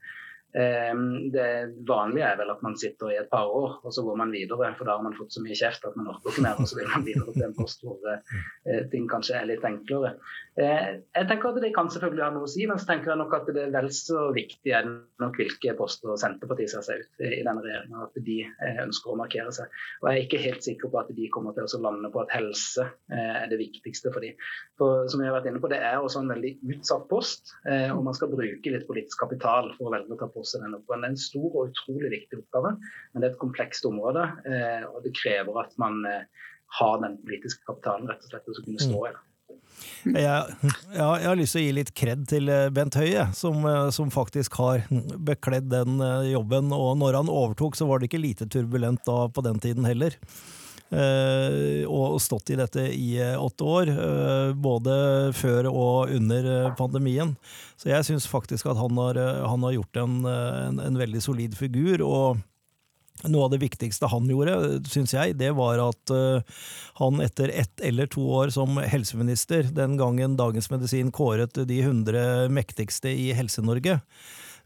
Ehm, 0.56 1.32
det 1.32 1.76
vanlige 1.88 2.24
er 2.30 2.38
vel 2.40 2.52
at 2.54 2.62
man 2.64 2.78
sitter 2.80 3.12
i 3.12 3.18
et 3.20 3.28
par 3.32 3.50
år, 3.52 3.74
og 3.84 3.92
så 3.94 4.04
går 4.06 4.16
man 4.22 4.32
videre. 4.32 4.72
For 4.78 4.88
da 4.88 4.96
har 4.96 5.04
man 5.04 5.16
fått 5.18 5.36
så 5.36 5.44
mye 5.44 5.58
kjeft 5.58 5.84
at 5.88 5.98
man 6.00 6.08
orker 6.14 6.32
ikke 6.32 6.46
mer, 6.46 6.62
og 6.62 6.70
så 6.70 6.78
vil 6.80 6.88
man 6.94 7.04
videre 7.04 7.34
til 7.36 7.44
en 7.50 7.56
post 7.58 7.84
hvor 7.84 8.00
eh, 8.08 8.84
ting 8.94 9.10
kanskje 9.12 9.36
er 9.36 9.50
litt 9.50 9.66
enklere. 9.68 10.14
Eh, 10.56 11.02
jeg 11.04 11.28
tenker 11.28 11.52
at 11.52 11.60
Det 11.66 11.74
kan 11.76 11.90
selvfølgelig 11.92 12.24
ha 12.24 12.30
noe 12.32 12.48
å 12.48 12.52
si, 12.52 12.64
men 12.70 12.80
så 12.80 12.88
tenker 12.88 13.12
jeg 13.12 13.20
nok 13.20 13.36
at 13.36 13.52
det 13.52 13.66
er 13.66 13.74
vel 13.74 13.90
så 13.92 14.30
viktig 14.36 14.72
er 14.78 14.88
nok 15.20 15.40
hvilke 15.42 15.74
poster 15.76 16.16
Senterpartiet 16.22 16.72
ser 16.72 16.86
seg 16.86 17.04
ut 17.04 17.26
i 17.26 17.44
denne 17.44 17.64
regjeringa, 17.66 18.08
at 18.08 18.24
de 18.30 18.38
eh, 18.48 18.80
ønsker 18.86 19.12
å 19.12 19.20
markere 19.20 19.52
seg. 19.56 19.76
Og 20.00 20.08
Jeg 20.08 20.22
er 20.22 20.30
ikke 20.30 20.44
helt 20.46 20.68
sikker 20.70 20.94
på 20.94 21.02
at 21.04 21.12
de 21.20 21.28
kommer 21.34 21.58
til 21.58 21.68
å 21.68 21.84
lande 21.84 22.14
på 22.14 22.24
at 22.24 22.32
helse 22.32 22.88
er 23.12 23.50
det 23.52 23.58
viktigste 23.60 24.12
for 24.14 24.24
dem. 24.24 24.40
For 24.80 25.10
som 25.12 25.20
jeg 25.22 25.30
har 25.30 25.36
vært 25.36 25.50
inne 25.50 25.60
på, 25.60 25.70
Det 25.72 25.82
er 25.84 26.00
også 26.00 26.22
en 26.22 26.32
veldig 26.32 26.52
utsatt 26.76 27.08
post, 27.10 27.52
og 27.66 28.02
man 28.06 28.16
skal 28.16 28.32
bruke 28.32 28.72
litt 28.72 28.86
politisk 28.88 29.20
kapital 29.20 29.72
for 29.76 29.90
å 29.90 29.94
velge 29.96 30.16
å 30.16 30.20
ta 30.20 30.28
post 30.32 30.45
løse 30.46 30.62
den 30.62 30.78
oppgaven. 30.78 31.04
Det 31.04 31.10
er 31.10 31.16
en 31.16 31.22
stor 31.22 31.48
og 31.52 31.72
utrolig 31.72 32.12
viktig 32.14 32.42
oppgave, 32.44 32.76
men 33.14 33.22
det 33.22 33.30
er 33.30 33.34
et 33.34 33.42
komplekst 33.42 33.86
område. 33.90 34.26
Eh, 34.46 34.84
og 34.92 35.06
det 35.06 35.16
krever 35.18 35.62
at 35.64 35.78
man 35.82 36.04
eh, 36.10 36.26
har 36.80 37.00
den 37.04 37.18
politiske 37.24 37.66
kapitalen 37.68 38.10
rett 38.10 38.22
og 38.24 38.34
slett 38.34 38.46
til 38.46 38.60
å 38.60 38.66
kunne 38.66 38.90
stå 38.90 39.06
i 39.06 39.16
det. 39.16 39.24
Jeg, 40.06 40.22
jeg, 40.64 40.72
jeg, 40.96 41.26
har 41.28 41.38
lyst 41.38 41.56
til 41.56 41.62
å 41.62 41.66
gi 41.66 41.74
litt 41.76 41.94
kred 41.98 42.28
til 42.30 42.52
eh, 42.54 42.68
Bent 42.74 42.98
Høie, 43.00 43.26
som, 43.36 43.66
som, 43.96 44.12
faktisk 44.14 44.60
har 44.62 44.86
bekledd 45.32 45.72
den 45.74 45.98
jobben. 46.30 46.70
Og 46.76 46.94
når 47.02 47.20
han 47.22 47.32
overtok, 47.32 47.78
så 47.78 47.90
var 47.90 48.00
det 48.00 48.12
ikke 48.12 48.24
lite 48.24 48.50
turbulent 48.52 49.04
da 49.08 49.26
på 49.34 49.44
den 49.46 49.60
tiden 49.64 49.88
heller. 49.90 50.16
Eh, 50.94 51.82
og 51.90 52.20
stått 52.22 52.52
i 52.54 52.58
dette 52.60 52.84
i 52.94 53.16
eh, 53.18 53.36
åtte 53.42 53.66
år, 53.66 53.90
eh, 53.90 54.50
både 54.54 54.96
før 55.34 55.70
og 55.72 56.12
under 56.14 56.76
pandemien. 56.78 57.34
Så 57.76 57.90
jeg 57.90 58.06
syns 58.06 58.28
faktisk 58.30 58.70
at 58.70 58.78
han 58.78 59.00
har, 59.02 59.18
han 59.50 59.66
har 59.66 59.74
gjort 59.80 60.02
en, 60.04 60.20
en, 60.30 60.84
en, 60.84 61.00
veldig 61.00 61.24
solid 61.24 61.58
figur. 61.58 62.06
og 62.06 62.44
noe 63.32 63.46
av 63.48 63.54
det 63.54 63.62
viktigste 63.64 64.10
han 64.12 64.28
gjorde, 64.30 64.84
syns 64.92 65.16
jeg, 65.16 65.38
det 65.40 65.54
var 65.56 65.80
at 65.80 66.12
han 67.00 67.22
etter 67.24 67.50
ett 67.56 67.82
eller 67.82 68.10
to 68.12 68.22
år 68.42 68.52
som 68.54 68.76
helseminister, 68.78 69.72
den 69.74 69.96
gangen 69.98 70.36
Dagens 70.38 70.68
Medisin 70.70 71.14
kåret 71.16 71.56
de 71.56 71.80
100 71.80 72.52
mektigste 72.54 73.10
i 73.16 73.30
Helse-Norge, 73.34 74.02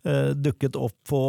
dukket 0.03 0.77
opp 0.79 0.95
på 1.09 1.19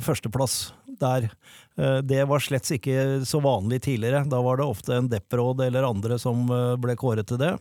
førsteplass 0.00 0.72
der. 1.00 1.28
Eh, 1.76 1.98
det 2.06 2.24
var 2.28 2.42
slett 2.42 2.70
ikke 2.76 3.24
så 3.26 3.40
vanlig 3.44 3.82
tidligere. 3.84 4.24
Da 4.30 4.40
var 4.42 4.58
det 4.58 4.68
ofte 4.68 4.96
en 4.96 5.10
deppråd 5.10 5.64
eller 5.66 5.88
andre 5.88 6.18
som 6.22 6.46
eh, 6.50 6.74
ble 6.80 6.96
kåret 7.00 7.28
til 7.30 7.40
det. 7.40 7.54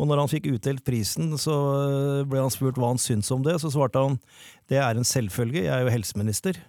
Og 0.00 0.08
når 0.08 0.22
han 0.22 0.30
fikk 0.30 0.48
utdelt 0.54 0.84
prisen, 0.86 1.34
så 1.40 1.56
eh, 1.82 2.28
ble 2.28 2.42
han 2.42 2.52
spurt 2.52 2.78
hva 2.80 2.94
han 2.94 3.02
syntes 3.02 3.32
om 3.34 3.44
det. 3.44 3.58
Så 3.62 3.72
svarte 3.74 4.02
han 4.02 4.20
det 4.70 4.80
er 4.80 4.96
en 4.96 5.06
selvfølge, 5.06 5.66
jeg 5.66 5.74
er 5.74 5.84
jo 5.84 5.92
helseminister. 5.92 6.60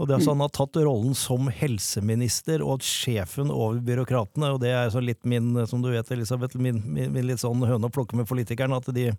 Og 0.00 0.08
det 0.08 0.14
er 0.14 0.20
altså 0.22 0.32
Han 0.32 0.44
har 0.44 0.52
tatt 0.56 0.78
rollen 0.80 1.16
som 1.18 1.50
helseminister 1.52 2.64
og 2.64 2.84
sjefen 2.86 3.52
over 3.52 3.82
byråkratene. 3.84 4.54
og 4.54 4.62
Det 4.62 4.72
er 4.72 4.88
så 4.92 5.02
litt 5.04 5.20
min 5.28 5.52
som 5.68 5.84
du 5.84 5.90
vet, 5.92 6.10
Elisabeth, 6.14 6.56
min, 6.56 6.80
min, 6.86 7.12
min 7.12 7.28
litt 7.28 7.42
sånn 7.42 7.60
høne 7.68 7.90
å 7.90 7.92
plukke 7.92 8.16
med 8.16 8.28
politikerne, 8.30 8.80
at 8.80 8.88
de 8.96 9.10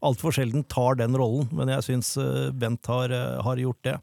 altfor 0.00 0.32
sjelden 0.32 0.64
tar 0.64 0.96
den 0.96 1.18
rollen. 1.18 1.50
Men 1.52 1.74
jeg 1.76 1.90
syns 1.90 2.14
Bent 2.56 2.88
har, 2.88 3.12
har 3.44 3.60
gjort 3.60 3.84
det. 3.84 3.98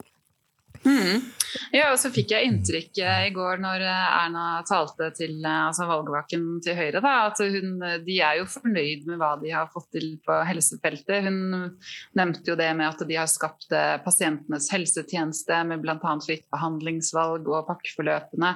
Mm. 0.84 1.26
Ja, 1.72 1.88
og 1.92 1.98
så 2.00 2.10
fikk 2.12 2.32
jeg 2.34 2.48
inntrykk 2.48 3.00
eh, 3.02 3.22
i 3.28 3.32
går 3.34 3.60
når 3.62 3.82
eh, 3.84 4.16
Erna 4.18 4.44
talte 4.68 5.08
til 5.16 5.38
eh, 5.40 5.60
altså 5.68 5.86
valgvaken 5.88 6.46
til 6.64 6.76
Høyre, 6.76 7.00
da, 7.04 7.14
at 7.30 7.40
hun, 7.40 7.78
de 8.04 8.18
er 8.24 8.38
jo 8.40 8.48
fornøyd 8.50 9.06
med 9.08 9.20
hva 9.20 9.32
de 9.40 9.52
har 9.54 9.70
fått 9.72 9.88
til 9.96 10.10
på 10.24 10.36
helsefeltet. 10.48 11.28
Hun 11.28 11.70
nevnte 12.18 12.52
jo 12.52 12.58
det 12.58 12.68
med 12.76 12.88
at 12.90 13.04
de 13.08 13.18
har 13.18 13.30
skapt 13.30 13.72
pasientenes 14.04 14.68
helsetjeneste 14.72 15.62
med 15.68 15.82
bl.a. 15.84 16.14
fritt 16.24 16.46
behandlingsvalg 16.52 17.48
og 17.48 17.68
pakkeforløpene. 17.68 18.52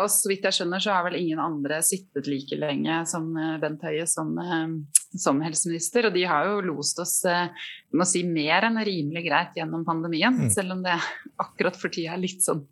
Og 0.00 0.06
så 0.12 0.30
vidt 0.30 0.46
jeg 0.46 0.58
skjønner 0.58 0.82
så 0.82 0.94
har 0.96 1.06
vel 1.08 1.18
ingen 1.18 1.42
andre 1.42 1.80
sittet 1.84 2.28
like 2.30 2.58
lenge 2.58 3.02
som 3.10 3.32
Bent 3.62 3.84
Høie 3.84 4.06
som 4.10 4.36
som 5.20 5.40
helseminister, 5.44 6.08
og 6.08 6.14
de 6.16 6.24
har 6.28 6.48
jo 6.48 6.60
lost 6.72 6.98
oss 7.02 7.20
må 7.94 8.06
si, 8.08 8.24
mer 8.26 8.66
enn 8.66 8.80
rimelig 8.84 9.24
greit 9.28 9.56
gjennom 9.58 9.84
pandemien. 9.86 10.34
Mm. 10.34 10.50
Selv 10.52 10.74
om 10.76 10.82
det 10.84 10.96
akkurat 11.40 11.76
for 11.78 11.92
tida 11.92 12.14
er 12.14 12.22
litt 12.22 12.42
sånn 12.44 12.64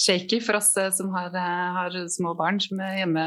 shaky 0.00 0.40
for 0.44 0.60
oss 0.60 0.72
eh, 0.80 0.90
som 0.94 1.12
har, 1.14 1.30
eh, 1.36 1.66
har 1.76 1.98
små 2.12 2.34
barn 2.38 2.60
som 2.62 2.80
er 2.84 3.02
hjemme, 3.02 3.26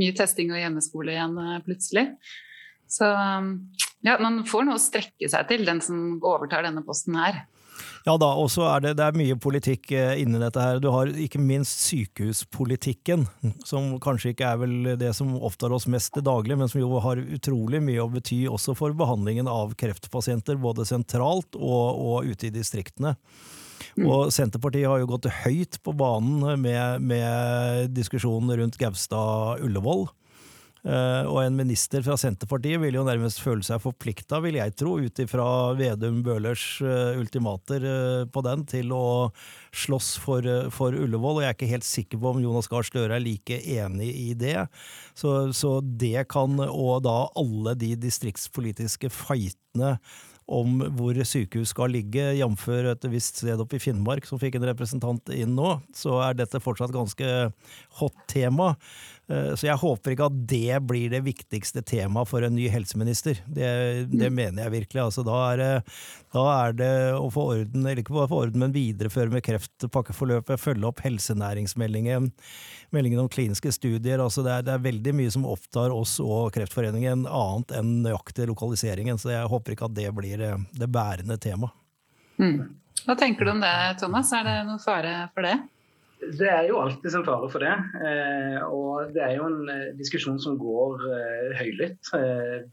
mye 0.00 0.16
testing 0.16 0.52
og 0.52 0.60
hjemmeskole 0.60 1.14
igjen 1.16 1.38
eh, 1.40 1.56
plutselig. 1.66 2.06
Så 2.90 3.06
ja, 3.06 4.16
man 4.18 4.40
får 4.48 4.66
noe 4.66 4.76
å 4.76 4.82
strekke 4.82 5.28
seg 5.30 5.46
til, 5.46 5.62
den 5.68 5.78
som 5.84 6.18
overtar 6.26 6.66
denne 6.66 6.82
posten 6.82 7.14
her. 7.20 7.44
Ja 8.06 8.16
da, 8.20 8.30
og 8.40 8.48
så 8.52 8.64
er 8.70 8.84
det, 8.84 8.94
det 8.98 9.06
er 9.06 9.18
mye 9.18 9.36
politikk 9.40 9.90
inni 9.92 10.40
dette 10.40 10.62
her. 10.62 10.80
Du 10.82 10.88
har 10.94 11.10
ikke 11.10 11.40
minst 11.42 11.82
sykehuspolitikken, 11.88 13.26
som 13.68 13.92
kanskje 14.02 14.34
ikke 14.34 14.48
er 14.48 14.60
vel 14.62 14.92
det 15.00 15.12
som 15.16 15.34
opptar 15.36 15.74
oss 15.76 15.88
mest 15.90 16.14
til 16.16 16.24
daglig, 16.26 16.56
men 16.60 16.70
som 16.70 16.80
jo 16.82 17.02
har 17.04 17.20
utrolig 17.20 17.82
mye 17.84 18.02
å 18.02 18.10
bety 18.12 18.42
også 18.50 18.76
for 18.78 18.96
behandlingen 18.96 19.50
av 19.50 19.76
kreftpasienter, 19.80 20.60
både 20.60 20.88
sentralt 20.88 21.58
og, 21.58 21.88
og 22.00 22.30
ute 22.32 22.48
i 22.48 22.54
distriktene. 22.54 23.16
Mm. 23.96 24.06
Og 24.06 24.30
Senterpartiet 24.34 24.88
har 24.88 25.00
jo 25.02 25.10
gått 25.10 25.28
høyt 25.42 25.80
på 25.84 25.94
banen 25.96 26.60
med, 26.62 27.04
med 27.04 27.92
diskusjonen 27.96 28.52
rundt 28.60 28.78
Gaustad-Ullevål. 28.80 30.08
Uh, 30.80 31.28
og 31.28 31.42
en 31.42 31.58
minister 31.58 32.00
fra 32.00 32.14
Senterpartiet 32.16 32.80
vil 32.80 32.96
jo 32.96 33.02
nærmest 33.04 33.42
føle 33.44 33.64
seg 33.66 33.82
forplikta, 33.84 34.38
vil 34.40 34.56
jeg 34.56 34.72
tro, 34.80 34.94
ut 34.96 35.20
ifra 35.20 35.44
Vedum 35.76 36.22
Bøhlers 36.24 36.64
uh, 36.80 37.18
ultimater 37.20 37.84
uh, 37.84 38.22
på 38.32 38.44
den, 38.46 38.64
til 38.70 38.94
å 38.96 39.04
slåss 39.76 40.14
for, 40.22 40.48
for, 40.72 40.96
Ullevål. 40.96 41.40
Og 41.40 41.44
jeg 41.44 41.52
er 41.52 41.58
ikke 41.58 41.72
helt 41.74 41.88
sikker 41.88 42.22
på 42.22 42.32
om 42.32 42.40
Jonas 42.40 42.70
Gahr 42.72 42.88
Støre 42.88 43.18
er 43.18 43.24
like 43.24 43.60
enig 43.60 44.08
i 44.08 44.32
det. 44.38 44.56
Så, 45.12 45.52
så 45.56 45.76
det 45.84 46.24
kan, 46.32 46.56
og 46.64 47.04
da 47.04 47.18
alle 47.38 47.76
de 47.78 47.92
distriktspolitiske 48.00 49.12
fightene 49.12 49.98
om 50.50 50.80
hvor 50.98 51.14
sykehus 51.14 51.70
skal 51.74 51.92
ligge, 51.94 52.32
jf. 52.40 52.66
et 52.90 53.06
visst 53.12 53.40
sted 53.42 53.60
oppe 53.62 53.78
i 53.78 53.82
Finnmark 53.82 54.26
som 54.26 54.40
fikk 54.42 54.58
en 54.58 54.66
representant 54.66 55.30
inn 55.34 55.54
nå, 55.54 55.76
så 55.94 56.18
er 56.26 56.40
dette 56.40 56.62
fortsatt 56.62 56.94
ganske 56.94 57.28
hot 58.00 58.18
tema. 58.30 58.72
Eh, 59.30 59.52
så 59.54 59.68
jeg 59.68 59.78
håper 59.78 60.14
ikke 60.14 60.26
at 60.26 60.38
det 60.50 60.80
blir 60.88 61.12
det 61.12 61.22
viktigste 61.22 61.82
temaet 61.86 62.28
for 62.30 62.42
en 62.42 62.56
ny 62.56 62.66
helseminister. 62.72 63.38
Det, 63.46 63.68
det 64.10 64.30
mm. 64.30 64.36
mener 64.36 64.64
jeg 64.64 64.74
virkelig. 64.74 65.02
Altså, 65.04 65.24
da, 65.26 65.36
er 65.52 65.60
det, 65.60 65.70
da, 66.34 66.44
er 66.56 66.76
det, 66.80 66.90
å 67.14 67.28
få 67.32 67.46
orden, 67.54 67.84
eller 67.84 68.02
ikke 68.02 68.16
bare 68.16 68.30
få 68.32 68.42
orden, 68.46 68.64
men 68.64 68.74
videreføre 68.74 69.30
med 69.30 69.44
kreftpakkeforløpet, 69.46 70.62
følge 70.62 70.90
opp 70.90 71.04
helsenæringsmeldingen, 71.06 72.30
meldingen 72.96 73.22
om 73.22 73.30
kliniske 73.30 73.72
studier. 73.76 74.18
Altså, 74.18 74.42
det, 74.46 74.56
er, 74.56 74.66
det 74.66 74.74
er 74.74 74.86
veldig 74.90 75.16
mye 75.22 75.34
som 75.36 75.46
opptar 75.48 75.94
oss 75.94 76.18
og 76.24 76.50
Kreftforeningen, 76.56 77.26
annet 77.30 77.76
enn 77.78 78.00
nøyaktig 78.04 78.50
lokaliseringen. 78.50 79.20
Så 79.20 79.34
jeg 79.36 79.50
håper 79.52 79.76
ikke 79.76 79.90
at 79.90 79.98
det 79.98 80.10
blir 80.16 80.42
eh, 80.42 80.68
det 80.74 80.90
bærende 80.90 81.38
temaet. 81.40 81.76
Mm. 82.40 82.72
Hva 83.04 83.14
tenker 83.16 83.46
du 83.46 83.52
om 83.52 83.60
det, 83.62 83.76
Thomas? 84.00 84.32
Er 84.36 84.44
det 84.44 84.56
noen 84.66 84.80
fare 84.82 85.12
for 85.36 85.46
det? 85.46 85.54
Det 86.20 86.48
er 86.48 86.66
jo 86.68 86.80
alltid 86.82 87.14
en 87.16 87.24
fare 87.24 87.48
for 87.48 87.64
det. 87.64 87.72
Eh, 88.04 88.56
og 88.66 89.12
det 89.14 89.22
er 89.24 89.36
jo 89.38 89.46
en 89.48 89.70
eh, 89.72 89.86
diskusjon 89.96 90.40
som 90.42 90.58
går 90.60 91.06
eh, 91.16 91.54
høylytt. 91.60 92.10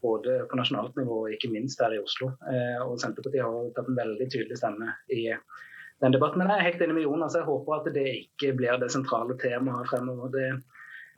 både 0.01 0.41
på 0.49 0.59
nasjonalt 0.59 0.97
nivå 0.99 1.21
og 1.23 1.33
ikke 1.35 1.51
minst 1.53 1.81
her 1.81 1.95
i 1.95 2.01
Oslo. 2.01 2.33
og 2.83 2.99
Senterpartiet 2.99 3.45
har 3.45 3.71
tatt 3.75 3.89
en 3.89 3.99
veldig 3.99 4.27
tydelig 4.33 4.57
stemme 4.59 4.91
i 5.13 5.29
den 6.03 6.13
debatten. 6.13 6.41
Men 6.41 6.51
jeg 6.51 6.59
er 6.59 6.67
helt 6.71 6.83
enig 6.83 6.97
med 6.99 7.07
Jonas. 7.07 7.37
Jeg 7.37 7.47
håper 7.47 7.77
at 7.77 7.91
det 7.95 8.07
ikke 8.23 8.53
blir 8.57 8.81
det 8.81 8.91
sentrale 8.93 9.37
temaet 9.41 9.89
fremover. 9.91 10.33
Det, 10.33 10.47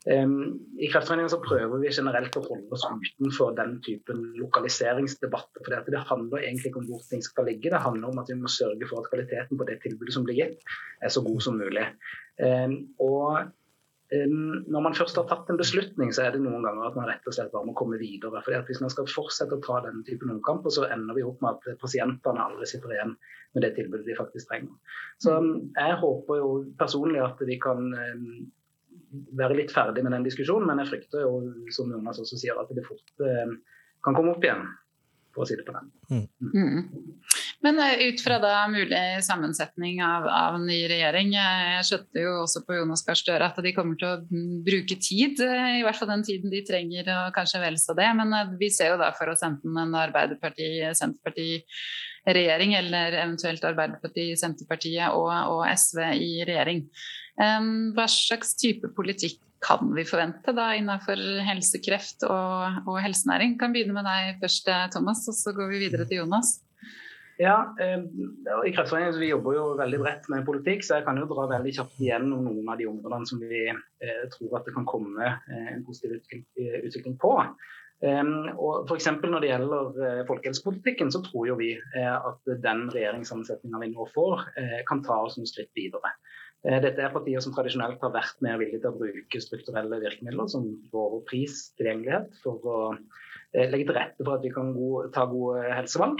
i 0.07 0.87
Kreftforeningen 0.87 1.29
så 1.33 1.41
prøver 1.43 1.81
vi 1.81 1.91
generelt 1.91 2.37
å 2.39 2.43
holde 2.45 2.71
oss 2.71 2.85
utenfor 2.87 3.51
den 3.57 3.75
typen 3.83 4.21
lokaliseringsdebatter. 4.39 5.59
for 5.65 5.91
Det 5.91 6.03
handler 6.07 6.45
egentlig 6.45 6.71
ikke 6.71 6.79
om 6.79 6.87
hvor 6.87 7.03
ting 7.09 7.21
skal 7.25 7.49
ligge, 7.49 7.69
det 7.69 7.83
handler 7.83 8.07
om 8.09 8.19
at 8.21 8.31
vi 8.31 8.39
må 8.39 8.47
sørge 8.47 8.87
for 8.87 9.03
at 9.03 9.11
kvaliteten 9.11 9.59
på 9.59 9.67
det 9.67 9.81
tilbudet 9.83 10.15
som 10.15 10.23
blir 10.23 10.39
gitt, 10.39 10.63
er 11.03 11.11
så 11.11 11.21
god 11.25 11.41
som 11.43 11.59
mulig. 11.59 11.83
Og 12.99 13.51
når 14.09 14.81
man 14.81 14.95
først 14.97 15.19
har 15.19 15.27
tatt 15.29 15.49
en 15.51 15.59
beslutning, 15.59 16.13
så 16.15 16.23
er 16.23 16.31
det 16.33 16.41
noen 16.41 16.63
ganger 16.65 16.87
at 16.87 16.95
man 16.97 17.05
rett 17.05 17.27
og 17.29 17.35
slett 17.35 17.51
bare 17.51 17.67
må 17.67 17.75
komme 17.77 17.99
videre. 18.01 18.41
At 18.41 18.65
Hvis 18.71 18.81
man 18.81 18.89
skal 18.89 19.05
fortsette 19.05 19.59
å 19.59 19.61
ta 19.61 19.83
den 19.85 20.01
typen 20.07 20.31
omkamper, 20.33 20.73
så 20.73 20.87
ender 20.89 21.13
vi 21.13 21.27
opp 21.27 21.43
med 21.43 21.59
at 21.59 21.77
pasientene 21.83 22.41
aldri 22.41 22.65
sitter 22.65 22.95
igjen 22.95 23.13
med 23.53 23.67
det 23.67 23.75
tilbudet 23.75 24.07
de 24.07 24.15
faktisk 24.17 24.49
trenger. 24.49 24.73
Så 25.21 25.35
jeg 25.75 25.99
håper 26.01 26.39
jo 26.39 26.49
personlig 26.79 27.21
at 27.21 27.37
vi 27.45 27.59
kan 27.61 27.91
være 29.39 29.57
litt 29.57 29.73
ferdig 29.73 30.03
med 30.05 30.15
den 30.15 30.27
diskusjonen, 30.27 30.67
men 30.69 30.83
jeg 30.83 30.93
frykter 30.93 31.25
jo, 31.25 31.39
som 31.73 31.91
Jonas 31.93 32.21
også 32.21 32.39
sier, 32.39 32.59
at 32.59 32.71
det 32.75 32.85
fort 32.87 33.25
eh, 33.25 33.57
kan 34.05 34.17
komme 34.17 34.35
opp 34.35 34.45
igjen, 34.45 34.65
for 35.35 35.45
å 35.45 35.49
si 35.49 35.57
det 35.59 35.65
på 35.67 35.75
den. 35.75 35.89
Mm. 36.09 36.25
Mm. 36.53 37.15
Men 37.65 37.81
uh, 37.83 38.01
ut 38.07 38.21
fra 38.23 38.37
da 38.41 38.53
mulig 38.71 39.01
sammensetning 39.25 39.99
av, 40.05 40.25
av 40.31 40.59
ny 40.63 40.77
regjering, 40.89 41.33
eh, 41.37 41.63
jeg 41.77 41.87
skjønte 41.89 42.23
jo 42.23 42.35
også 42.43 42.63
på 42.67 42.77
Jonas 42.79 43.03
Gahr 43.07 43.19
Støre 43.19 43.49
at 43.51 43.59
de 43.65 43.73
kommer 43.75 43.99
til 43.99 44.09
å 44.09 44.43
bruke 44.65 44.99
tid, 45.01 45.41
i 45.43 45.83
hvert 45.85 45.99
fall 45.99 46.11
den 46.13 46.25
tiden 46.27 46.53
de 46.53 46.63
trenger, 46.67 47.09
og 47.17 47.33
kanskje 47.35 47.63
vel 47.65 47.79
så 47.81 47.97
det. 47.97 48.07
Men 48.19 48.55
vi 48.61 48.71
ser 48.73 48.93
jo 48.93 49.01
da 49.01 49.11
for 49.17 49.33
oss 49.33 49.45
enten 49.45 49.77
en 49.83 49.97
Arbeiderparti-, 50.05 50.93
Senterparti- 50.97 51.63
regjering, 52.27 52.73
eller 52.77 53.15
eventuelt 53.23 53.63
Arbeiderparti-Senterpartiet 53.63 55.15
og, 55.15 55.29
og 55.29 55.63
SV 55.71 56.01
i 56.19 56.31
regjering. 56.47 56.83
Hva 57.39 58.05
slags 58.11 58.57
type 58.59 58.89
politikk 58.97 59.39
kan 59.63 59.93
vi 59.95 60.03
forvente 60.07 60.51
da 60.55 60.69
innenfor 60.75 61.19
helse, 61.47 61.79
kreft 61.83 62.23
og, 62.27 62.81
og 62.83 62.97
helsenæring? 63.03 63.57
Kan 63.59 63.71
begynne 63.75 63.95
med 63.95 64.07
deg 64.07 64.41
først, 64.43 64.67
Thomas, 64.91 65.23
og 65.31 65.37
så 65.37 65.55
går 65.55 65.71
vi 65.71 65.85
videre 65.85 66.07
til 66.07 66.21
Jonas. 66.23 66.57
Ja, 67.39 67.75
eh, 67.79 68.01
i 68.67 68.71
Kreftforeningen 68.75 69.21
vi 69.21 69.29
jobber 69.29 69.55
jo 69.55 69.65
veldig 69.79 69.99
bredt 70.01 70.25
med 70.27 70.43
politikk, 70.47 70.83
så 70.83 70.97
jeg 70.97 71.05
kan 71.05 71.19
jo 71.21 71.27
dra 71.29 71.45
veldig 71.47 71.71
kjapt 71.77 72.01
igjennom 72.03 72.41
noen 72.43 72.67
av 72.67 72.81
de 72.81 72.87
områdene 72.89 73.29
som 73.29 73.39
vi 73.39 73.61
eh, 73.71 74.25
tror 74.33 74.57
at 74.59 74.67
det 74.67 74.73
kan 74.75 74.87
komme 74.89 75.23
eh, 75.23 75.69
en 75.71 75.85
positiv 75.87 76.17
utvikling, 76.19 77.15
på. 77.21 77.31
Og 77.99 78.87
for 78.87 79.27
Når 79.27 79.41
det 79.43 79.47
gjelder 79.49 80.27
folkehelsepolitikken, 80.27 81.09
så 81.11 81.19
tror 81.19 81.49
jo 81.49 81.55
vi 81.59 81.73
at 81.99 82.51
den 82.63 82.85
regjeringssammensetninga 82.93 83.81
vi 83.81 83.89
nå 83.91 84.05
får, 84.13 84.45
kan 84.87 85.01
ta 85.03 85.17
oss 85.25 85.35
noen 85.35 85.49
skritt 85.49 85.73
videre. 85.75 86.13
Dette 86.59 86.99
er 86.99 87.13
partier 87.13 87.39
som 87.39 87.53
tradisjonelt 87.55 88.01
har 88.03 88.11
vært 88.11 88.41
mer 88.43 88.57
villige 88.59 88.81
til 88.83 88.91
å 88.91 88.99
bruke 88.99 89.39
strukturelle 89.39 90.01
virkemidler 90.01 90.49
som 90.51 90.65
vår 90.91 91.21
pris, 91.29 91.69
tilgjengelighet, 91.79 92.33
for 92.43 92.65
å 92.67 92.79
legge 93.55 93.85
til 93.87 93.95
rette 93.95 94.25
for 94.25 94.35
at 94.35 94.43
vi 94.43 94.51
kan 94.51 94.73
ta 95.15 95.23
gode 95.31 95.63
helsevalg. 95.71 96.19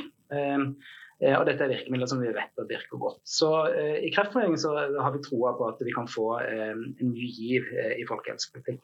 Eh, 1.20 1.36
og 1.36 1.46
dette 1.50 1.66
er 1.66 1.74
virkemidler 1.74 2.08
som 2.08 2.22
vi 2.24 2.32
vet 2.32 2.62
at 2.62 2.70
virker 2.70 3.00
godt. 3.02 3.20
Så 3.28 3.50
eh, 3.74 3.98
I 4.08 4.12
Kreftforeningen 4.16 4.62
så 4.62 4.72
har 4.80 5.12
vi 5.16 5.24
troa 5.26 5.52
på 5.58 5.68
at 5.68 5.82
vi 5.84 5.96
kan 5.96 6.08
få 6.08 6.30
eh, 6.46 6.72
en 6.72 7.12
ny 7.12 7.28
giv 7.36 7.68
i 7.76 8.08
folkehelsepolitikk. 8.08 8.82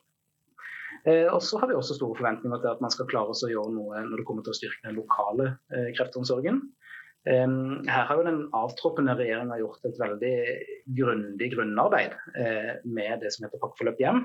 Og 1.05 1.37
så 1.43 1.59
har 1.61 1.69
vi 1.69 1.75
også 1.77 1.93
store 1.99 2.17
forventninger 2.17 2.61
til 2.63 2.71
at 2.71 2.79
man 2.81 2.89
skal 2.89 3.05
klare 3.05 3.29
å 3.29 3.49
gjøre 3.51 3.73
noe 3.75 3.99
når 4.07 4.17
det 4.17 4.23
kommer 4.25 4.41
til 4.45 4.55
å 4.55 4.57
styrke 4.57 4.87
den 4.87 4.95
lokale 4.97 5.51
kreftomsorgen. 5.93 6.63
Her 7.27 8.07
har 8.09 8.17
jo 8.17 8.23
den 8.25 8.39
avtroppende 8.57 9.13
regjeringa 9.19 9.59
gjort 9.59 9.85
et 9.85 9.99
veldig 10.01 10.31
grundig 10.85 11.51
grunnarbeid 11.55 12.13
med 12.85 13.23
det 13.23 13.31
som 13.33 13.45
heter 13.45 13.61
pakkeforløp 13.61 14.01
hjem. 14.03 14.19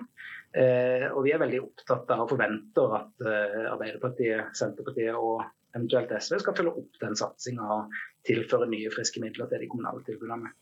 Og 1.14 1.21
vi 1.25 1.33
er 1.33 1.40
veldig 1.40 1.62
opptatt 1.64 2.12
av 2.12 2.26
og 2.26 2.33
forventer 2.35 2.97
at 2.99 3.25
Arbeiderpartiet, 3.73 4.52
Senterpartiet 4.59 5.17
og 5.17 5.40
eventuelt 5.76 6.12
SV 6.19 6.38
skal 6.43 6.57
følge 6.59 6.73
opp 6.83 6.99
den 7.02 7.17
satsinga 7.19 7.67
og 7.76 7.99
tilføre 8.26 8.69
nye, 8.71 8.90
friske 8.93 9.23
midler 9.23 9.49
til 9.50 9.62
de 9.62 9.69
kommunale 9.71 10.02
tilbudene. 10.07 10.52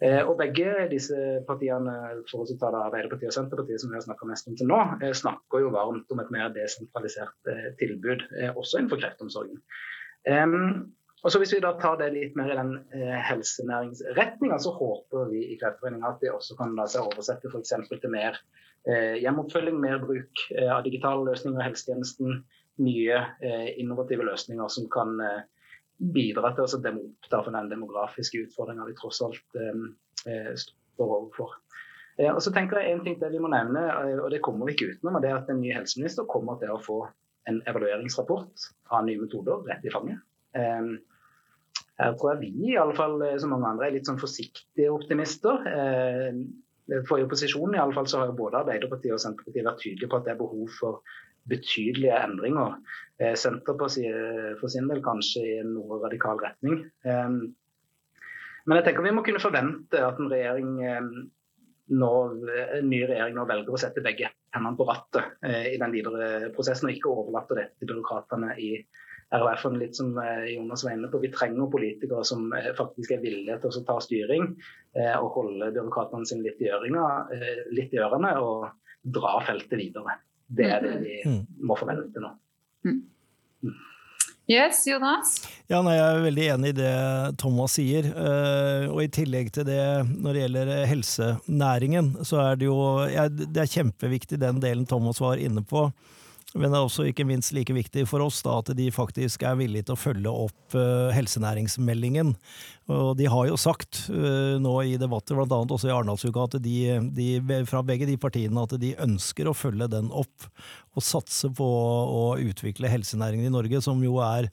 Eh, 0.00 0.22
og 0.22 0.36
Begge 0.40 0.88
disse 0.90 1.18
partiene, 1.48 1.96
for 2.30 2.44
å 2.44 2.58
ta 2.58 2.72
det 2.74 2.82
Arbeiderpartiet 2.82 3.32
og 3.32 3.36
Senterpartiet, 3.36 3.82
som 3.82 3.92
vi 3.92 3.98
har 3.98 4.06
snakka 4.06 4.28
mest 4.30 4.50
om 4.50 4.58
til 4.58 4.70
nå, 4.70 4.80
eh, 5.00 5.14
snakker 5.16 5.64
jo 5.64 5.72
varmt 5.76 6.12
om 6.12 6.22
et 6.22 6.32
mer 6.34 6.52
desentralisert 6.56 7.52
eh, 7.52 7.72
tilbud, 7.80 8.26
eh, 8.40 8.52
også 8.54 8.80
innenfor 8.80 9.02
kreftomsorgen. 9.02 9.60
Og 11.24 11.32
så 11.32 11.40
Hvis 11.40 11.54
vi 11.54 11.62
da 11.64 11.72
tar 11.80 11.96
det 11.98 12.10
litt 12.12 12.36
mer 12.38 12.52
i 12.52 12.58
den 12.58 12.74
eh, 12.94 13.16
helsenæringsretninga, 13.24 14.58
så 14.62 14.70
håper 14.76 15.30
vi 15.32 15.40
i 15.52 15.56
Kreftforeningen 15.58 16.06
at 16.06 16.20
det 16.20 16.30
også 16.34 16.58
kan 16.58 16.76
la 16.76 16.84
seg 16.90 17.08
oversette 17.08 17.50
f.eks. 17.50 17.72
til 17.88 18.12
mer 18.12 18.36
eh, 18.86 19.16
hjemoppfølging, 19.24 19.80
mer 19.80 19.98
bruk 20.04 20.44
eh, 20.54 20.70
av 20.70 20.84
digitale 20.84 21.24
løsninger 21.30 21.62
i 21.62 21.66
helsetjenesten, 21.66 22.42
nye 22.84 23.20
eh, 23.40 23.68
innovative 23.80 24.26
løsninger 24.28 24.68
som 24.68 24.88
kan 24.92 25.16
eh, 25.24 25.42
bidra 25.96 26.52
til 26.54 26.66
å 26.66 26.82
demme 26.84 27.06
opp 27.08 27.30
for 27.32 27.54
den 27.54 27.70
demografiske 27.72 28.42
utfordringa 28.44 28.84
vi 28.86 28.96
tross 29.00 29.22
alt 29.24 29.60
eh, 29.60 30.52
står 30.60 31.14
overfor. 31.20 31.56
Og 32.32 32.38
så 32.40 32.48
tenker 32.52 32.80
jeg 32.80 32.94
en 32.94 33.02
ting 33.04 33.18
til 33.20 33.34
vi 33.34 33.40
må 33.44 33.50
nevne, 33.52 33.82
og 34.24 34.30
det 34.32 34.38
kommer 34.44 34.64
vi 34.64 34.72
ikke 34.72 34.94
utenom, 34.94 35.18
og 35.18 35.24
det 35.24 35.28
er 35.28 35.36
at 35.36 35.50
en 35.52 35.58
ny 35.60 35.74
helseminister 35.76 36.24
kommer 36.30 36.56
til 36.62 36.70
å 36.72 36.78
få 36.80 37.02
en 37.50 37.58
evalueringsrapport 37.68 38.70
av 38.88 39.04
nye 39.04 39.20
metoder 39.20 39.66
rett 39.68 39.84
i 39.84 39.92
fanget. 39.92 40.22
Her 40.56 42.16
tror 42.16 42.34
jeg 42.34 42.40
vi, 42.42 42.50
i 42.72 42.78
alle 42.80 42.96
fall, 42.96 43.20
som 43.40 43.52
mange 43.54 43.68
andre, 43.70 43.86
er 43.86 43.94
litt 43.96 44.08
sånn 44.08 44.20
forsiktige 44.20 44.92
optimister. 44.92 45.62
For 47.08 47.18
i 47.18 47.24
opposisjonen 47.24 47.76
i 47.76 47.80
alle 47.82 47.96
fall, 47.96 48.08
så 48.10 48.20
har 48.20 48.30
jo 48.30 48.36
både 48.38 48.60
Arbeiderpartiet 48.60 49.14
og 49.16 49.22
Senterpartiet 49.22 49.66
vært 49.66 49.80
tydelige 49.82 50.10
på 50.12 50.20
at 50.20 50.26
det 50.28 50.34
er 50.34 50.42
behov 50.42 50.68
for 50.76 51.00
betydelige 51.50 52.18
endringer. 52.24 52.76
Eh, 53.18 53.34
Senterpartiet 53.38 54.58
for 54.60 54.72
sin 54.72 54.90
del 54.90 55.02
kanskje 55.04 55.44
i 55.44 55.54
en 55.62 55.72
noe 55.76 56.00
radikal 56.02 56.40
retning. 56.42 56.84
Eh, 57.06 57.30
men 58.66 58.80
jeg 58.80 58.86
tenker 58.88 59.06
vi 59.06 59.14
må 59.14 59.24
kunne 59.26 59.42
forvente 59.42 60.02
at 60.02 60.20
en 60.22 60.30
regjering 60.30 60.72
eh, 60.82 61.10
når 61.96 62.32
en 62.80 62.88
ny 62.90 63.04
regjering 63.06 63.36
nå 63.36 63.46
velger 63.46 63.74
å 63.74 63.78
sette 63.78 64.02
begge 64.02 64.32
hendene 64.56 64.74
på 64.78 64.86
rattet 64.88 65.36
i 65.70 65.76
den 65.78 65.92
videre 65.94 66.48
prosessen, 66.56 66.88
og 66.88 66.96
ikke 66.96 67.12
overlater 67.12 67.60
det 67.60 67.66
til 67.78 67.92
byråkratene 67.92 68.56
i 68.58 68.70
RHF. 69.34 69.64
Litt 69.80 69.98
som 69.98 70.12
Jonas 70.50 70.84
var 70.86 70.94
inne 70.94 71.10
på, 71.10 71.18
Vi 71.18 71.32
trenger 71.34 71.70
politikere 71.72 72.22
som 72.24 72.46
faktisk 72.78 73.16
er 73.16 73.24
villige 73.24 73.58
til 73.62 73.72
å 73.72 73.84
ta 73.88 73.96
styring 74.04 74.52
og 75.18 75.26
holde 75.34 75.72
byråkratene 75.74 76.28
sine 76.28 76.46
litt 76.46 76.62
i, 76.62 76.70
øringa, 76.70 77.08
litt 77.74 77.96
i 77.96 78.00
ørene 78.00 78.36
og 78.38 78.68
dra 79.02 79.34
feltet 79.46 79.76
videre. 79.80 80.20
Det 80.46 80.70
er 80.70 80.84
det 80.84 80.94
mm. 80.94 81.02
vi 81.02 81.18
mm. 81.26 81.42
må 81.66 81.76
forvente 81.78 82.22
nå. 82.22 82.30
Mm. 82.86 83.02
Yes, 84.46 84.84
Jonas? 84.86 85.40
Ja, 85.66 85.80
nei, 85.82 85.96
Jeg 85.96 86.06
er 86.06 86.20
veldig 86.22 86.44
enig 86.52 86.68
i 86.70 86.76
det 86.78 86.90
Thomas 87.42 87.72
sier. 87.74 88.06
Og 88.92 89.00
i 89.02 89.08
tillegg 89.10 89.50
til 89.56 89.66
det, 89.66 89.82
når 90.06 90.36
det 90.36 90.44
gjelder 90.44 90.70
helsenæringen, 90.86 92.12
så 92.22 92.44
er 92.44 92.60
det 92.60 92.68
jo 92.68 92.78
ja, 93.10 93.26
Det 93.26 93.64
er 93.64 93.72
kjempeviktig 93.72 94.38
den 94.38 94.62
delen 94.62 94.86
Thomas 94.86 95.18
var 95.22 95.42
inne 95.42 95.66
på. 95.66 95.88
Men 96.56 96.72
det 96.72 96.78
er 96.78 96.86
også 96.86 97.04
ikke 97.10 97.26
minst 97.28 97.52
like 97.56 97.74
viktig 97.76 98.06
for 98.08 98.24
oss 98.24 98.38
da, 98.44 98.56
at 98.62 98.72
de 98.78 98.88
faktisk 98.94 99.44
er 99.46 99.58
villige 99.60 99.88
til 99.88 99.96
å 99.96 100.00
følge 100.00 100.32
opp 100.46 100.76
uh, 100.76 101.12
helsenæringsmeldingen. 101.14 102.32
Og 102.92 103.10
de 103.18 103.28
har 103.30 103.48
jo 103.50 103.58
sagt 103.60 104.06
uh, 104.08 104.56
nå 104.62 104.74
i 104.86 104.96
debatter, 105.00 105.36
bl.a. 105.36 105.60
også 105.62 105.90
i 105.90 105.94
Arendalsuka, 105.94 106.46
at 106.48 106.58
de, 106.64 107.36
fra 107.68 107.84
begge 107.86 108.08
de 108.08 108.16
partiene 108.20 108.64
at 108.64 108.76
de 108.80 108.94
ønsker 109.04 109.50
å 109.50 109.56
følge 109.56 109.90
den 109.92 110.10
opp 110.14 110.48
og 110.96 111.04
satse 111.04 111.52
på 111.52 111.66
å 111.66 112.26
utvikle 112.40 112.90
helsenæringen 112.90 113.50
i 113.50 113.54
Norge, 113.54 113.82
som 113.84 114.00
jo 114.04 114.16
er 114.24 114.48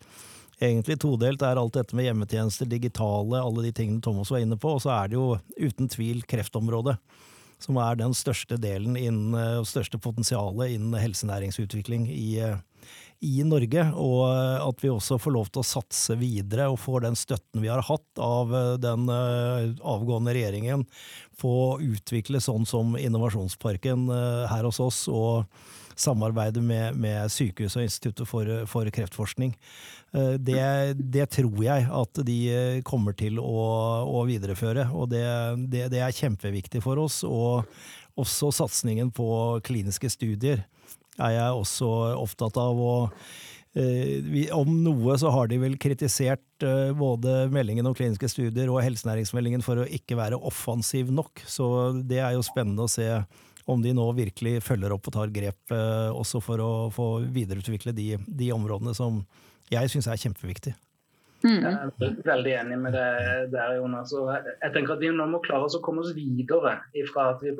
egentlig 0.59 0.99
todelt. 1.01 1.39
Det 1.39 1.49
er 1.49 1.59
alt 1.59 1.77
dette 1.77 1.95
med 1.95 2.09
hjemmetjenester, 2.09 2.67
digitale, 2.69 3.39
alle 3.39 3.67
de 3.67 3.75
tingene 3.75 4.03
Thomas 4.03 4.31
var 4.33 4.43
inne 4.43 4.59
på. 4.59 4.75
Og 4.75 4.83
så 4.83 4.91
er 4.97 5.11
det 5.11 5.19
jo 5.19 5.37
uten 5.55 5.91
tvil 5.91 6.25
kreftområdet 6.27 6.97
som 7.63 7.79
er 7.81 7.97
den 7.99 8.13
største 8.17 8.59
delen 8.61 8.97
innen, 8.99 9.33
eh, 9.37 9.57
og 9.61 9.69
største 9.69 9.99
potensialet 10.01 10.75
innen 10.75 10.99
helsenæringsutvikling 10.99 12.07
i, 12.11 12.39
eh, 12.43 12.57
i 13.23 13.43
Norge, 13.47 13.85
og 13.95 14.23
eh, 14.27 14.65
at 14.67 14.83
vi 14.83 14.91
også 14.91 15.19
får 15.21 15.35
lov 15.35 15.51
til 15.51 15.63
å 15.63 15.67
satse 15.67 16.17
videre 16.19 16.67
og 16.71 16.81
får 16.83 17.05
den 17.07 17.19
støtten 17.19 17.63
vi 17.63 17.71
har 17.71 17.83
hatt 17.87 18.19
av 18.19 18.51
den 18.83 19.07
avgående 19.09 20.35
regjeringen 20.35 20.83
på 21.39 21.53
å 21.69 21.79
utvikle 21.81 22.41
sånn 22.43 22.67
som 22.69 22.97
Innovasjonsparken 22.99 24.09
her 24.51 24.67
hos 24.67 24.81
oss, 24.83 25.05
og 25.07 25.47
samarbeide 25.95 26.61
med, 26.61 26.97
med 26.97 27.31
Sykehuset 27.31 27.79
og 27.79 27.87
Instituttet 27.87 28.29
for, 28.29 28.49
for 28.69 28.89
kreftforskning. 28.93 29.53
Eh, 30.13 30.35
det, 30.37 30.93
det, 30.99 31.25
tror 31.33 31.63
jeg 31.65 31.87
at 31.89 32.21
de 32.27 32.39
kommer 32.85 33.17
til 33.17 33.39
å, 33.41 33.63
å 34.05 34.25
videreføre, 34.29 34.89
og 34.93 35.09
det, 35.13 35.25
det, 35.73 35.87
det, 35.93 36.03
er 36.05 36.15
kjempeviktig 36.15 36.83
for 36.85 37.01
oss. 37.01 37.23
Og 37.27 37.65
også 38.19 38.51
satsingen 38.53 39.09
på 39.13 39.27
kliniske 39.65 40.11
studier 40.13 40.63
er 41.21 41.35
jeg 41.35 41.57
også 41.57 41.89
opptatt 42.19 42.57
av. 42.61 42.77
og 42.77 43.77
eh, 43.77 44.49
om 44.53 44.69
noe 44.85 45.17
så 45.21 45.31
har 45.33 45.49
de 45.49 45.59
vel 45.61 45.77
kritisert 45.81 46.65
eh, 46.65 46.91
både 46.97 47.47
meldingen 47.53 47.89
om 47.89 47.95
kliniske 47.97 48.29
studier 48.29 48.69
og 48.69 48.83
helsenæringsmeldingen 48.85 49.65
for 49.65 49.81
å 49.81 49.89
ikke 49.89 50.17
være 50.19 50.41
offensiv 50.41 51.09
nok, 51.13 51.45
så 51.49 51.67
det 51.97 52.21
er 52.21 52.37
jo 52.37 52.45
spennende 52.45 52.85
å 52.85 52.91
se 52.91 53.09
om 53.65 53.79
de 53.79 53.93
nå 53.95 54.09
virkelig 54.17 54.57
følger 54.65 54.91
opp 54.91 55.07
og 55.07 55.15
tar 55.15 55.33
grep 55.33 55.71
eh, 55.71 56.09
også 56.11 56.41
for 56.43 56.61
å 56.61 56.73
få 56.93 57.07
videreutvikle 57.33 57.95
de, 57.95 58.13
de 58.27 58.51
områdene 58.55 58.93
som 58.97 59.21
jeg 59.73 59.93
syns 59.93 60.09
er 60.09 60.21
kjempeviktig. 60.21 60.75
Mm. 61.43 61.59
Jeg 61.59 61.73
er 61.75 62.19
veldig 62.23 62.51
enig 62.55 62.75
med 62.79 62.93
det 62.95 63.07
der, 63.51 63.73
Jonas. 63.75 64.13
jeg 64.15 64.71
tenker 64.71 64.93
at 64.93 65.01
Vi 65.01 65.09
nå 65.11 65.25
må 65.27 65.41
klare 65.43 65.67
oss 65.67 65.75
å 65.75 65.81
komme 65.83 65.99
oss 65.99 66.13
videre 66.15 66.77
ifra 66.95 67.33
at 67.33 67.43
vi, 67.43 67.51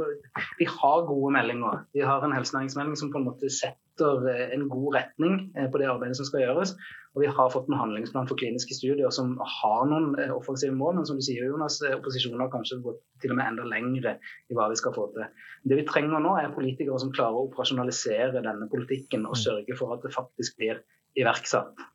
vi 0.60 0.68
har 0.72 1.04
gode 1.10 1.34
meldinger. 1.36 1.84
Vi 1.92 2.06
har 2.08 2.24
en 2.24 2.36
helsenæringsmelding 2.36 2.96
som 3.00 3.12
på 3.12 3.20
en 3.20 3.28
måte 3.28 3.52
setter 3.52 4.24
eh, 4.32 4.54
en 4.56 4.70
god 4.72 4.96
retning 4.96 5.36
eh, 5.58 5.68
på 5.68 5.82
det 5.82 5.92
arbeidet 5.92 6.16
som 6.16 6.30
skal 6.30 6.46
gjøres. 6.46 6.72
Og 7.14 7.26
vi 7.26 7.34
har 7.36 7.52
fått 7.52 7.68
en 7.68 7.78
handlingsplan 7.82 8.32
for 8.32 8.40
kliniske 8.40 8.80
studier 8.80 9.12
som 9.14 9.36
har 9.60 9.84
noen 9.92 10.16
eh, 10.16 10.32
offensive 10.32 10.72
mål. 10.80 11.02
Men 11.02 11.10
som 11.10 11.20
du 11.20 11.28
sier, 11.28 11.44
Jonas, 11.52 11.82
opposisjonen 11.92 12.46
har 12.46 12.56
kanskje 12.56 12.80
gått 12.88 13.04
til 13.20 13.36
og 13.36 13.42
med 13.42 13.52
enda 13.52 13.68
lengre 13.68 14.16
i 14.48 14.56
hva 14.56 14.72
vi 14.72 14.80
skal 14.80 14.96
få 14.96 15.10
til. 15.12 15.28
Det 15.68 15.84
vi 15.84 15.90
trenger 15.92 16.24
nå, 16.24 16.38
er 16.40 16.56
politikere 16.56 17.04
som 17.04 17.12
klarer 17.12 17.36
å 17.36 17.50
operasjonalisere 17.52 18.48
denne 18.48 18.72
politikken 18.72 19.28
og 19.28 19.36
mm. 19.36 19.44
sørge 19.44 19.76
for 19.76 19.98
at 19.98 20.08
det 20.08 20.16
faktisk 20.16 20.56
blir 20.64 20.86
iverksatt. 21.20 21.90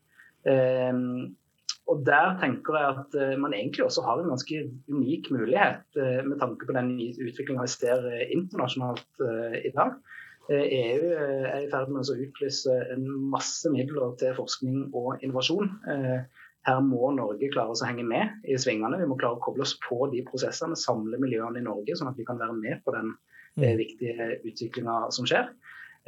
Um, 0.48 1.36
og 1.88 2.04
Der 2.06 2.36
tenker 2.40 2.76
jeg 2.76 2.88
at 3.00 3.16
uh, 3.16 3.40
man 3.40 3.54
egentlig 3.56 3.84
også 3.84 4.04
har 4.04 4.20
en 4.20 4.28
ganske 4.28 4.60
unik 4.88 5.30
mulighet, 5.32 5.84
uh, 5.96 6.20
med 6.28 6.38
tanke 6.40 6.68
på 6.68 6.76
den 6.76 6.92
utviklinga 7.00 7.64
vi 7.64 7.72
ser 7.72 8.04
uh, 8.04 8.24
internasjonalt 8.34 9.24
i 9.64 9.72
dag. 9.74 9.96
EU 10.48 11.08
er 11.12 11.58
i 11.60 11.68
ferd 11.68 11.90
med 11.92 12.08
å 12.08 12.14
utlyse 12.24 12.72
en 12.94 13.02
masse 13.32 13.68
midler 13.68 14.14
til 14.16 14.32
forskning 14.32 14.94
og 14.96 15.20
innovasjon. 15.20 15.68
her 16.64 16.78
må 16.86 17.10
Norge 17.12 17.50
klare 17.52 17.74
å 17.74 17.84
henge 17.84 18.06
med 18.08 18.48
i 18.48 18.56
svingene. 18.56 18.96
Vi 18.96 19.08
må 19.10 19.18
klare 19.20 19.36
å 19.36 19.42
koble 19.44 19.66
oss 19.66 19.74
på 19.84 20.08
de 20.12 20.22
prosessene, 20.24 20.76
samle 20.76 21.20
miljøene 21.20 21.60
i 21.60 21.66
Norge, 21.66 21.96
sånn 21.96 22.08
at 22.08 22.16
vi 22.16 22.24
kan 22.24 22.40
være 22.40 22.56
med 22.56 22.80
på 22.84 22.96
den 22.96 23.12
eh, 23.60 23.74
mm. 23.74 23.76
viktige 23.82 24.30
utviklinga 24.48 24.96
som 25.12 25.28
skjer. 25.28 25.52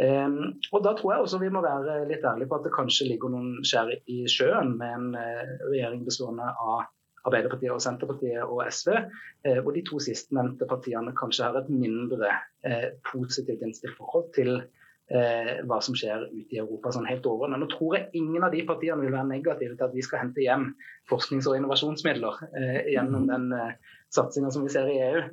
Um, 0.00 0.54
og 0.72 0.84
Da 0.84 0.94
tror 0.96 1.12
jeg 1.12 1.20
også 1.20 1.38
vi 1.42 1.50
må 1.52 1.60
være 1.60 2.06
litt 2.08 2.24
ærlige 2.24 2.48
på 2.48 2.56
at 2.56 2.64
det 2.64 2.72
kanskje 2.72 3.10
ligger 3.10 3.32
noen 3.34 3.58
skjær 3.66 3.90
i 4.08 4.22
sjøen 4.32 4.72
med 4.80 4.94
en 4.96 5.08
uh, 5.18 5.50
regjering 5.66 6.06
bestående 6.06 6.46
av 6.46 6.86
Arbeiderpartiet 7.28 7.74
og 7.74 7.82
Senterpartiet 7.84 8.40
og 8.46 8.62
SV, 8.72 8.94
uh, 8.96 9.58
hvor 9.60 9.76
de 9.76 9.82
to 9.84 10.00
sistnevnte 10.00 10.68
partiene 10.70 11.12
kanskje 11.18 11.44
har 11.44 11.58
et 11.60 11.68
mindre 11.68 12.32
uh, 12.32 12.86
positivt 13.10 13.66
innstilt 13.66 13.98
forhold 13.98 14.30
til 14.36 14.62
hva 15.10 15.80
som 15.82 15.96
skjer 15.98 16.28
ute 16.30 16.54
i 16.54 16.60
Europa 16.60 16.92
sånn 16.94 17.08
helt 17.08 17.24
overordnet. 17.26 17.58
Nå 17.58 17.66
tror 17.72 17.96
jeg 17.96 18.20
ingen 18.20 18.44
av 18.46 18.52
de 18.54 18.60
partiene 18.62 19.02
vil 19.02 19.10
være 19.10 19.26
negative 19.26 19.74
til 19.74 19.82
at 19.88 19.96
vi 19.96 20.04
skal 20.06 20.20
hente 20.20 20.44
hjem 20.44 20.68
forsknings- 21.10 21.48
og 21.50 21.56
innovasjonsmidler 21.58 22.36
gjennom 22.92 23.26
den 23.26 23.48
satsinga 24.14 24.52
som 24.54 24.62
vi 24.62 24.70
ser 24.70 24.86
i 24.86 25.00
EU. 25.08 25.24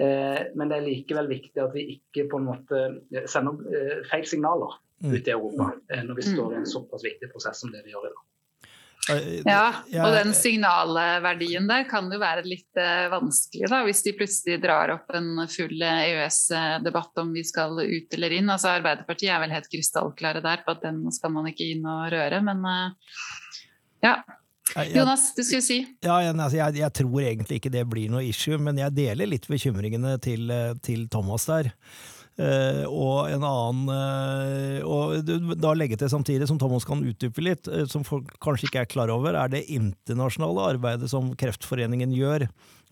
Eh, 0.00 0.42
men 0.54 0.70
det 0.70 0.78
er 0.78 0.86
likevel 0.86 1.28
viktig 1.28 1.60
at 1.60 1.74
vi 1.74 1.84
ikke 1.98 2.24
på 2.30 2.40
en 2.40 2.48
måte 2.48 2.80
eh, 3.12 3.26
sender 3.28 3.60
eh, 3.68 3.98
feil 4.08 4.24
signaler 4.28 4.78
mm. 5.04 5.12
ut 5.12 5.28
i 5.28 5.34
Europa 5.34 5.70
når 6.06 6.16
vi 6.16 6.26
står 6.30 6.54
i 6.54 6.60
en 6.62 6.68
såpass 6.68 7.04
viktig 7.04 7.28
prosess 7.32 7.60
som 7.60 7.72
det 7.74 7.82
vi 7.84 7.92
gjør 7.92 8.08
i 8.08 8.12
dag. 8.14 8.26
Ja, 9.48 9.64
og 10.04 10.12
den 10.14 10.30
signalverdien 10.36 11.64
der 11.66 11.86
kan 11.88 12.12
jo 12.12 12.18
være 12.20 12.44
litt 12.46 12.78
vanskelig 13.10 13.70
da, 13.72 13.80
hvis 13.82 14.04
de 14.04 14.12
plutselig 14.14 14.58
drar 14.62 14.92
opp 14.92 15.08
en 15.16 15.40
full 15.50 15.82
EØS-debatt 15.82 17.18
om 17.18 17.32
vi 17.34 17.42
skal 17.48 17.80
ut 17.80 18.14
eller 18.14 18.36
inn. 18.36 18.52
Altså 18.52 18.70
Arbeiderpartiet 18.76 19.32
er 19.34 19.40
vel 19.42 19.56
helt 19.56 19.70
krystallklare 19.72 20.44
der 20.44 20.62
på 20.62 20.76
at 20.76 20.84
den 20.84 21.00
skal 21.16 21.32
man 21.34 21.48
ikke 21.50 21.72
inn 21.72 21.88
og 21.90 22.06
røre, 22.12 22.42
men 22.44 22.62
ja. 24.04 24.20
Jonas, 24.94 25.32
du 25.34 25.42
skulle 25.42 25.64
si? 25.64 25.80
Ja, 26.04 26.20
altså, 26.30 26.60
jeg, 26.60 26.78
jeg, 26.80 26.92
tror 27.00 27.26
egentlig 27.26 27.60
ikke 27.60 27.72
det 27.74 27.84
blir 27.90 28.12
noe 28.12 28.22
issue, 28.26 28.58
men 28.62 28.78
jeg 28.80 28.96
deler 28.96 29.30
litt 29.30 29.48
bekymringene 29.50 30.16
til, 30.22 30.50
eh, 30.54 30.72
til 30.84 31.08
Thomas 31.12 31.48
der. 31.50 31.72
Uh, 32.40 32.86
og 32.88 33.26
en 33.28 33.42
annen 33.44 33.88
uh, 33.90 34.78
Og 34.86 35.26
da 35.60 35.72
legge 35.76 35.98
til 36.00 36.08
samtidig, 36.08 36.46
som 36.48 36.60
Thomas 36.62 36.86
kan 36.88 37.02
utdype 37.04 37.42
litt, 37.44 37.68
uh, 37.68 37.82
som 37.90 38.06
folk 38.06 38.30
kanskje 38.40 38.70
ikke 38.70 38.84
er 38.84 38.88
klar 38.88 39.12
over, 39.12 39.36
er 39.36 39.50
det 39.52 39.66
internasjonale 39.68 40.70
arbeidet 40.76 41.10
som 41.12 41.34
Kreftforeningen 41.36 42.14
gjør 42.16 42.46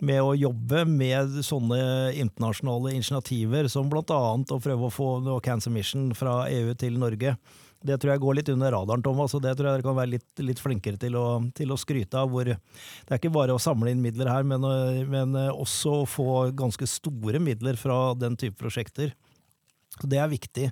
med 0.05 0.21
å 0.21 0.35
jobbe 0.37 0.85
med 0.91 1.39
sånne 1.47 1.79
internasjonale 2.19 2.93
initiativer, 2.99 3.71
som 3.73 3.89
annet 3.89 4.53
å 4.53 4.61
prøve 4.63 4.91
å 4.91 4.93
få 4.95 5.09
Cancer 5.47 5.73
Mission 5.75 6.13
fra 6.19 6.43
EU 6.53 6.75
til 6.79 7.01
Norge. 7.01 7.35
Det 7.85 7.95
tror 8.01 8.13
jeg 8.15 8.23
går 8.25 8.37
litt 8.41 8.49
under 8.51 8.73
radaren, 8.75 9.03
Thomas, 9.07 9.35
og 9.37 9.43
det 9.45 9.53
tror 9.55 9.69
jeg 9.69 9.79
dere 9.79 9.87
kan 9.87 9.99
være 9.99 10.13
litt, 10.17 10.27
litt 10.43 10.59
flinkere 10.59 10.99
til 10.99 11.15
å, 11.19 11.27
til 11.55 11.71
å, 11.71 11.79
skryte 11.79 12.19
av. 12.19 12.33
Hvor 12.33 12.49
det 12.51 12.59
er 12.59 13.21
ikke 13.21 13.35
bare 13.35 13.55
å 13.55 13.63
samle 13.63 13.93
inn 13.95 14.03
midler 14.03 14.31
her, 14.33 14.47
men, 14.47 14.67
men 15.07 15.39
også 15.53 16.01
å 16.01 16.09
få 16.11 16.29
ganske 16.59 16.89
store 16.91 17.39
midler 17.43 17.79
fra 17.79 18.17
den 18.19 18.35
type 18.41 18.59
prosjekter. 18.59 19.15
Det 20.07 20.19
er 20.21 20.31
viktig. 20.31 20.69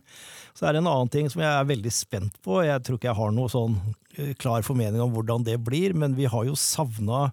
Så 0.54 0.66
er 0.66 0.74
det 0.74 0.82
en 0.82 0.90
annen 0.90 1.10
ting 1.10 1.30
som 1.32 1.42
jeg 1.42 1.50
er 1.50 1.68
veldig 1.68 1.92
spent 1.94 2.36
på. 2.44 2.60
Jeg 2.66 2.82
tror 2.84 2.98
ikke 2.98 3.10
jeg 3.10 3.18
har 3.18 3.34
noe 3.34 3.50
sånn 3.50 3.78
eh, 4.16 4.34
klar 4.38 4.66
formening 4.66 5.02
om 5.02 5.14
hvordan 5.14 5.46
det 5.46 5.56
blir, 5.66 5.96
men 5.98 6.14
vi 6.18 6.28
har 6.30 6.46
jo 6.46 6.58
savna 6.58 7.30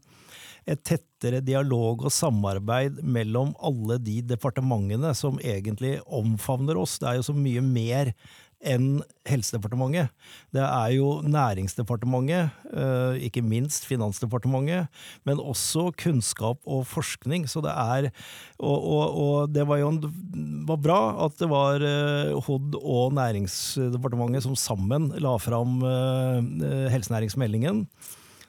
et 0.63 0.79
tettere 0.87 1.41
dialog 1.43 2.05
og 2.07 2.13
samarbeid 2.13 3.01
mellom 3.03 3.51
alle 3.59 3.97
de 3.99 4.21
departementene 4.23 5.11
som 5.17 5.41
egentlig 5.43 5.97
omfavner 6.07 6.79
oss. 6.79 6.95
Det 7.01 7.09
er 7.09 7.19
jo 7.19 7.27
så 7.27 7.35
mye 7.35 7.63
mer 7.65 8.13
enn 8.63 9.03
Helsedepartementet. 9.27 10.11
Det 10.55 10.63
er 10.63 10.93
jo 10.95 11.21
Næringsdepartementet, 11.23 12.51
eh, 12.73 13.19
ikke 13.27 13.43
minst 13.43 13.85
Finansdepartementet, 13.87 14.89
men 15.23 15.39
også 15.39 15.91
kunnskap 15.99 16.59
og 16.65 16.85
forskning. 16.87 17.47
Så 17.47 17.63
det 17.63 17.71
er 17.71 18.11
Og, 18.59 18.79
og, 18.83 19.15
og 19.19 19.53
det 19.53 19.67
var 19.67 19.77
jo 19.77 19.91
var 20.67 20.77
bra 20.77 20.99
at 21.25 21.37
det 21.39 21.49
var 21.51 21.83
eh, 21.83 22.33
HOD 22.45 22.75
og 22.79 23.13
Næringsdepartementet 23.13 24.43
som 24.43 24.55
sammen 24.55 25.11
la 25.19 25.37
fram 25.37 25.81
eh, 25.83 26.89
helsenæringsmeldingen. 26.93 27.87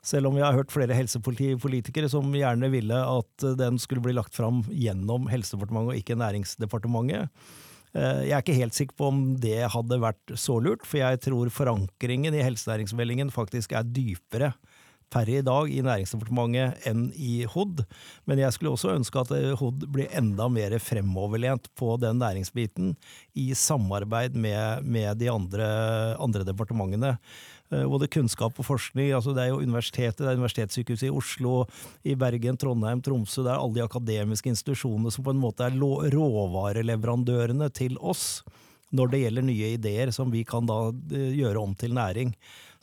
Selv 0.05 0.29
om 0.29 0.37
vi 0.37 0.43
har 0.45 0.53
hørt 0.53 0.73
flere 0.73 0.95
helsepolitikere 0.95 2.11
som 2.13 2.35
gjerne 2.37 2.69
ville 2.71 2.95
at 2.95 3.47
den 3.57 3.79
skulle 3.81 4.05
bli 4.05 4.13
lagt 4.13 4.37
fram 4.37 4.61
gjennom 4.69 5.31
Helsedepartementet 5.33 5.95
og 5.95 6.01
ikke 6.03 6.19
Næringsdepartementet. 6.21 7.33
Eh, 7.95 8.25
jeg 8.29 8.35
er 8.35 8.43
ikke 8.43 8.59
helt 8.59 8.77
sikker 8.77 8.99
på 8.99 9.11
om 9.13 9.21
det 9.41 9.61
hadde 9.71 10.01
vært 10.03 10.37
så 10.41 10.59
lurt, 10.63 10.87
for 10.87 11.01
jeg 11.01 11.21
tror 11.29 11.53
forankringen 11.55 12.35
i 12.35 12.43
helsenæringsmeldingen 12.43 13.31
faktisk 13.35 13.77
er 13.77 13.87
dypere 13.87 14.55
per 15.15 15.29
i 15.31 15.43
dag 15.47 15.71
i 15.71 15.83
Næringsdepartementet 15.85 16.87
enn 16.91 17.07
i 17.15 17.45
HOD. 17.47 17.85
Men 18.27 18.41
jeg 18.43 18.57
skulle 18.57 18.73
også 18.75 18.97
ønske 18.97 19.23
at 19.23 19.31
eh, 19.37 19.53
HOD 19.61 19.87
blir 19.95 20.11
enda 20.17 20.49
mer 20.51 20.75
fremoverlent 20.83 21.71
på 21.79 21.95
den 22.03 22.19
næringsbiten, 22.23 22.95
i 23.39 23.53
samarbeid 23.59 24.35
med, 24.35 24.87
med 24.87 25.21
de 25.23 25.31
andre, 25.31 25.69
andre 26.23 26.47
departementene. 26.49 27.17
Eh, 27.73 27.85
både 27.89 28.09
kunnskap 28.13 28.59
og 28.61 28.67
forskning. 28.67 29.13
altså 29.17 29.35
Det 29.35 29.45
er 29.45 29.49
jo 29.53 29.63
universitetet, 29.63 30.19
det 30.19 30.29
er 30.29 30.37
Universitetssykehuset 30.37 31.09
i 31.09 31.15
Oslo, 31.15 31.65
i 32.05 32.15
Bergen, 32.15 32.57
Trondheim, 32.57 33.01
Tromsø. 33.01 33.43
Det 33.43 33.53
er 33.53 33.61
alle 33.61 33.79
de 33.79 33.87
akademiske 33.87 34.51
institusjonene 34.53 35.11
som 35.11 35.25
på 35.25 35.33
en 35.33 35.41
måte 35.41 35.65
er 35.65 35.79
råvareleverandørene 35.79 37.71
til 37.73 37.97
oss 38.01 38.43
når 38.95 39.11
det 39.11 39.21
gjelder 39.25 39.43
nye 39.43 39.73
ideer 39.75 40.13
som 40.15 40.31
vi 40.31 40.45
kan 40.45 40.69
da 40.69 40.93
eh, 40.93 41.33
gjøre 41.41 41.59
om 41.59 41.75
til 41.75 41.97
næring. 41.97 42.35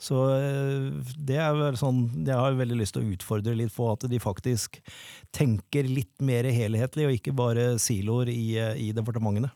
Så 0.02 0.18
eh, 0.34 0.90
det 1.16 1.38
er 1.38 1.54
vel 1.54 1.78
sånn 1.78 2.26
Jeg 2.26 2.34
har 2.34 2.58
veldig 2.58 2.80
lyst 2.80 2.96
til 2.96 3.06
å 3.06 3.14
utfordre 3.14 3.54
litt 3.54 3.72
på 3.72 3.86
at 3.92 4.08
de 4.10 4.18
faktisk 4.18 4.82
tenker 5.30 5.86
litt 5.86 6.18
mer 6.20 6.44
helhetlig, 6.50 7.06
og 7.06 7.16
ikke 7.16 7.32
bare 7.32 7.78
siloer 7.78 8.28
i, 8.34 8.58
i 8.58 8.90
departementene. 8.92 9.54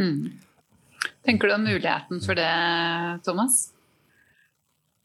Mm. 0.00 0.32
Tenker 1.28 1.48
du 1.48 1.54
om 1.54 1.64
muligheten 1.68 2.24
for 2.24 2.34
det, 2.34 2.50
Thomas? 3.22 3.75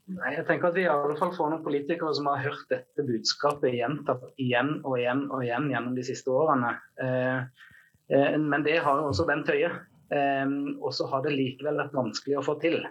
Nei, 0.10 0.32
jeg 0.36 0.46
tenker 0.48 0.72
at 0.72 0.78
Vi 0.78 0.86
i 0.86 0.92
alle 0.92 1.16
fall 1.20 1.34
får 1.36 1.52
noen 1.54 1.66
politikere 1.66 2.14
som 2.18 2.30
har 2.32 2.42
hørt 2.44 2.64
dette 2.72 3.06
budskapet 3.06 3.76
gjentatt 3.78 4.26
igjen 4.42 4.80
og 4.82 4.98
igjen 5.00 5.28
og 5.30 5.46
igjen 5.46 5.70
gjennom 5.72 5.98
de 5.98 6.06
siste 6.06 6.34
årene. 6.34 6.74
Eh, 7.04 7.68
eh, 8.12 8.38
men 8.42 8.66
det 8.66 8.80
har 8.84 9.00
jo 9.00 9.12
også 9.12 9.28
Bent 9.30 9.52
Høie. 9.52 9.70
Eh, 10.12 10.56
og 10.82 10.90
så 10.98 11.08
har 11.12 11.24
det 11.26 11.36
likevel 11.36 11.80
vært 11.84 11.96
vanskelig 11.96 12.40
å 12.40 12.48
få 12.50 12.58
til. 12.64 12.82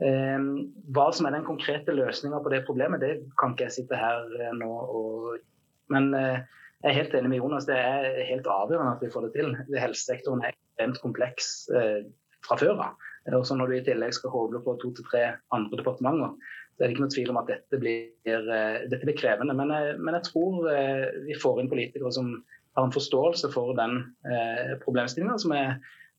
Hva 0.00 1.10
som 1.12 1.26
er 1.28 1.34
den 1.34 1.42
konkrete 1.44 1.92
løsninga 1.92 2.38
på 2.40 2.48
det 2.48 2.62
problemet, 2.64 3.02
det 3.02 3.10
kan 3.36 3.52
ikke 3.52 3.66
jeg 3.66 3.74
sitte 3.74 3.98
her 4.00 4.54
nå 4.56 4.68
og 4.70 5.34
Men 5.92 6.08
jeg 6.14 6.86
er 6.88 6.96
helt 6.96 7.16
enig 7.18 7.28
med 7.28 7.40
Jonas, 7.42 7.66
det 7.68 7.76
er 7.76 8.06
helt 8.30 8.48
avgjørende 8.48 8.94
at 8.94 9.02
vi 9.04 9.10
får 9.12 9.26
det 9.26 9.30
til. 9.34 9.52
Helsesektoren 9.76 10.40
er 10.40 10.54
ekstremt 10.54 11.02
kompleks 11.02 11.50
fra 12.46 12.56
før 12.62 12.80
av. 12.86 13.09
Og 13.28 13.46
så 13.46 13.56
Når 13.56 13.66
du 13.66 13.74
i 13.76 13.84
tillegg 13.84 14.14
skal 14.16 14.32
håble 14.32 14.62
på 14.64 14.76
to 14.80 14.92
til 14.96 15.04
tre 15.04 15.24
andre 15.52 15.76
departementer, 15.76 16.32
så 16.74 16.82
er 16.82 16.88
det 16.88 16.94
ikke 16.94 17.04
noe 17.04 17.14
tvil 17.14 17.30
om 17.30 17.40
at 17.42 17.50
dette 17.52 17.80
blir, 17.80 18.08
eh, 18.24 18.88
dette 18.88 19.04
blir 19.04 19.18
krevende. 19.18 19.54
Men, 19.54 19.70
eh, 19.70 19.98
men, 19.98 20.14
jeg 20.14 20.32
tror 20.32 20.70
eh, 20.72 21.06
vi 21.26 21.36
får 21.36 21.60
inn 21.60 21.68
politikere 21.68 22.12
som 22.12 22.44
har 22.76 22.86
en 22.86 22.94
forståelse 22.94 23.52
for 23.52 23.74
den 23.76 24.14
eh, 24.24 24.78
problemstillinga, 24.84 25.36
som 25.38 25.52
jeg 25.52 25.76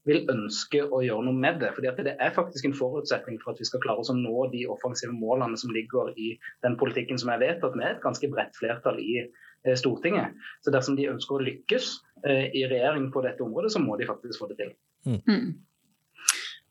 vil 0.09 0.29
ønske 0.33 0.83
å 0.89 1.01
gjøre 1.05 1.25
noe 1.25 1.37
med 1.37 1.59
det. 1.61 1.73
Fordi 1.75 2.03
Det 2.03 2.15
er 2.19 2.37
faktisk 2.37 2.65
en 2.65 2.77
forutsetning 2.77 3.39
for 3.41 3.53
at 3.53 3.59
vi 3.59 3.65
skal 3.65 3.81
klare 3.81 4.01
oss 4.01 4.13
å 4.13 4.17
nå 4.17 4.51
de 4.51 4.67
offensive 4.67 5.13
målene 5.13 5.57
som 5.57 5.73
ligger 5.73 6.13
i 6.17 6.37
den 6.65 6.77
politikken 6.77 7.17
som 7.17 7.29
er 7.29 7.41
vedtatt 7.41 7.75
med 7.75 7.87
et 7.87 8.01
ganske 8.01 8.29
bredt 8.29 8.57
flertall 8.57 8.99
i 8.99 9.25
Stortinget. 9.77 10.33
Så 10.65 10.73
Dersom 10.73 10.97
de 10.97 11.09
ønsker 11.11 11.37
å 11.37 11.45
lykkes 11.45 11.91
eh, 12.25 12.49
i 12.53 12.65
regjering 12.65 13.11
på 13.13 13.21
dette 13.21 13.43
området, 13.45 13.73
så 13.73 13.81
må 13.81 13.97
de 13.97 14.09
faktisk 14.09 14.41
få 14.41 14.49
det 14.49 14.57
til. 14.61 14.73
Mm. 15.05 15.61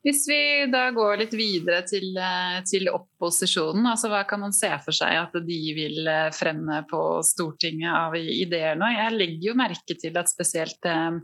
Hvis 0.01 0.23
vi 0.31 0.41
da 0.73 0.87
går 0.97 1.19
litt 1.21 1.35
videre 1.37 1.83
til, 1.85 2.15
eh, 2.17 2.63
til, 2.65 2.89
opposisjonen, 2.89 3.85
altså 3.91 4.09
hva 4.09 4.23
kan 4.29 4.41
man 4.41 4.55
se 4.57 4.71
for 4.81 4.97
seg 4.97 5.13
at 5.13 5.37
de 5.45 5.59
vil 5.77 6.09
eh, 6.09 6.31
fremme 6.33 6.79
på 6.89 7.01
Stortinget 7.27 7.93
av 7.93 8.17
ideer 8.17 8.81
nå? 8.81 8.89
Jeg 8.95 9.19
legger 9.19 9.51
jo 9.51 9.57
merke 9.61 9.99
til 10.01 10.17
at 10.17 10.33
spesielt 10.33 10.89
eh, 10.89 11.21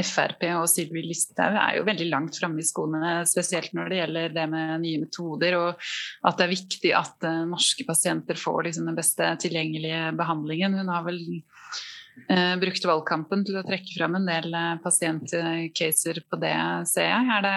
Frp 0.00 0.48
og 0.54 0.64
Sylvi 0.72 1.04
Listhaug 1.04 1.60
er 1.66 1.76
jo 1.78 1.86
veldig 1.90 2.08
langt 2.08 2.40
framme 2.40 2.64
i 2.64 2.66
skoene, 2.66 3.12
spesielt 3.28 3.76
når 3.76 3.92
det 3.92 4.00
gjelder 4.00 4.36
det 4.40 4.48
med 4.56 4.74
nye 4.88 5.04
metoder, 5.04 5.60
og 5.60 5.86
at 6.24 6.40
det 6.40 6.48
er 6.48 6.56
viktig 6.56 6.96
at 6.96 7.30
norske 7.52 7.84
pasienter 7.86 8.40
får 8.40 8.70
liksom, 8.70 8.88
den 8.88 8.98
beste 8.98 9.34
tilgjengelige 9.44 10.14
behandlingen. 10.16 10.80
Hun 10.80 10.94
har 10.94 11.04
vel 11.10 11.20
Uh, 12.30 12.54
brukt 12.62 12.84
valgkampen 12.86 13.40
til 13.42 13.56
å 13.58 13.64
trekke 13.66 13.90
fram 13.96 14.12
en 14.14 14.28
del 14.28 14.52
pasientcaser 14.84 16.20
på 16.30 16.38
det, 16.38 16.54
ser 16.86 17.08
jeg. 17.08 17.32
Er 17.34 17.42
det 17.42 17.54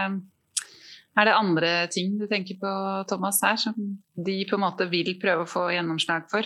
er 1.17 1.30
det 1.30 1.38
andre 1.38 1.71
ting 1.93 2.17
du 2.19 2.27
tenker 2.30 2.60
på, 2.62 2.73
Thomas, 3.10 3.41
her, 3.45 3.58
som 3.62 3.77
de 4.13 4.41
på 4.49 4.58
en 4.58 4.65
måte 4.65 4.89
vil 4.91 5.15
prøve 5.21 5.45
å 5.45 5.49
få 5.49 5.69
gjennomslag 5.73 6.27
for? 6.32 6.45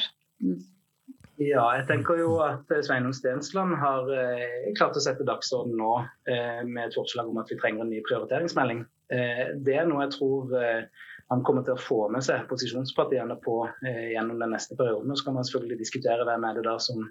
Ja, 1.42 1.64
jeg 1.74 1.88
tenker 1.90 2.20
jo 2.20 2.36
at 2.46 2.70
Sveinung 2.86 3.16
Stensland 3.18 3.74
har 3.82 4.10
eh, 4.14 4.72
klart 4.78 4.98
å 4.98 5.02
sette 5.02 5.26
dagsorden 5.26 5.74
nå 5.80 5.94
eh, 6.30 6.62
med 6.68 6.84
et 6.86 6.98
forslag 6.98 7.32
om 7.32 7.40
at 7.42 7.50
vi 7.50 7.58
trenger 7.58 7.86
en 7.86 7.90
ny 7.90 8.02
prioriteringsmelding. 8.06 8.84
Eh, 9.14 9.42
det 9.66 9.80
er 9.80 9.90
noe 9.90 10.06
jeg 10.06 10.14
tror 10.20 10.54
eh, 10.60 10.84
han 11.32 11.42
kommer 11.48 11.66
til 11.66 11.74
å 11.74 11.82
få 11.82 12.00
med 12.14 12.26
seg 12.26 12.46
posisjonspartiene 12.50 13.38
på 13.42 13.62
gjennom 13.88 14.42
den 14.44 14.52
neste 14.52 14.76
perioden. 14.76 15.16
Så 15.16 15.30
kan 15.30 15.38
man 15.38 15.48
selvfølgelig 15.48 15.80
diskutere 15.80 16.26
hvem 16.28 16.44
er 16.44 16.58
det 16.60 16.66
da 16.68 16.74
som 16.84 17.06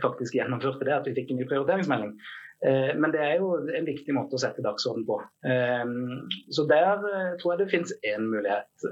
faktisk 0.00 0.36
gjennomførte 0.36 0.84
det, 0.84 0.92
at 0.92 1.08
vi 1.08 1.14
fikk 1.16 1.32
en 1.32 1.40
ny 1.40 1.46
prioriteringsmelding. 1.48 2.12
Men 2.62 3.12
det 3.14 3.20
er 3.22 3.36
jo 3.38 3.52
en 3.70 3.86
viktig 3.86 4.14
måte 4.16 4.34
å 4.34 4.40
sette 4.42 4.64
dagsorden 4.64 5.04
på. 5.06 5.20
Så 6.50 6.64
der 6.66 7.04
tror 7.38 7.52
jeg 7.52 7.60
det 7.60 7.68
finnes 7.70 7.92
én 8.02 8.24
mulighet 8.32 8.88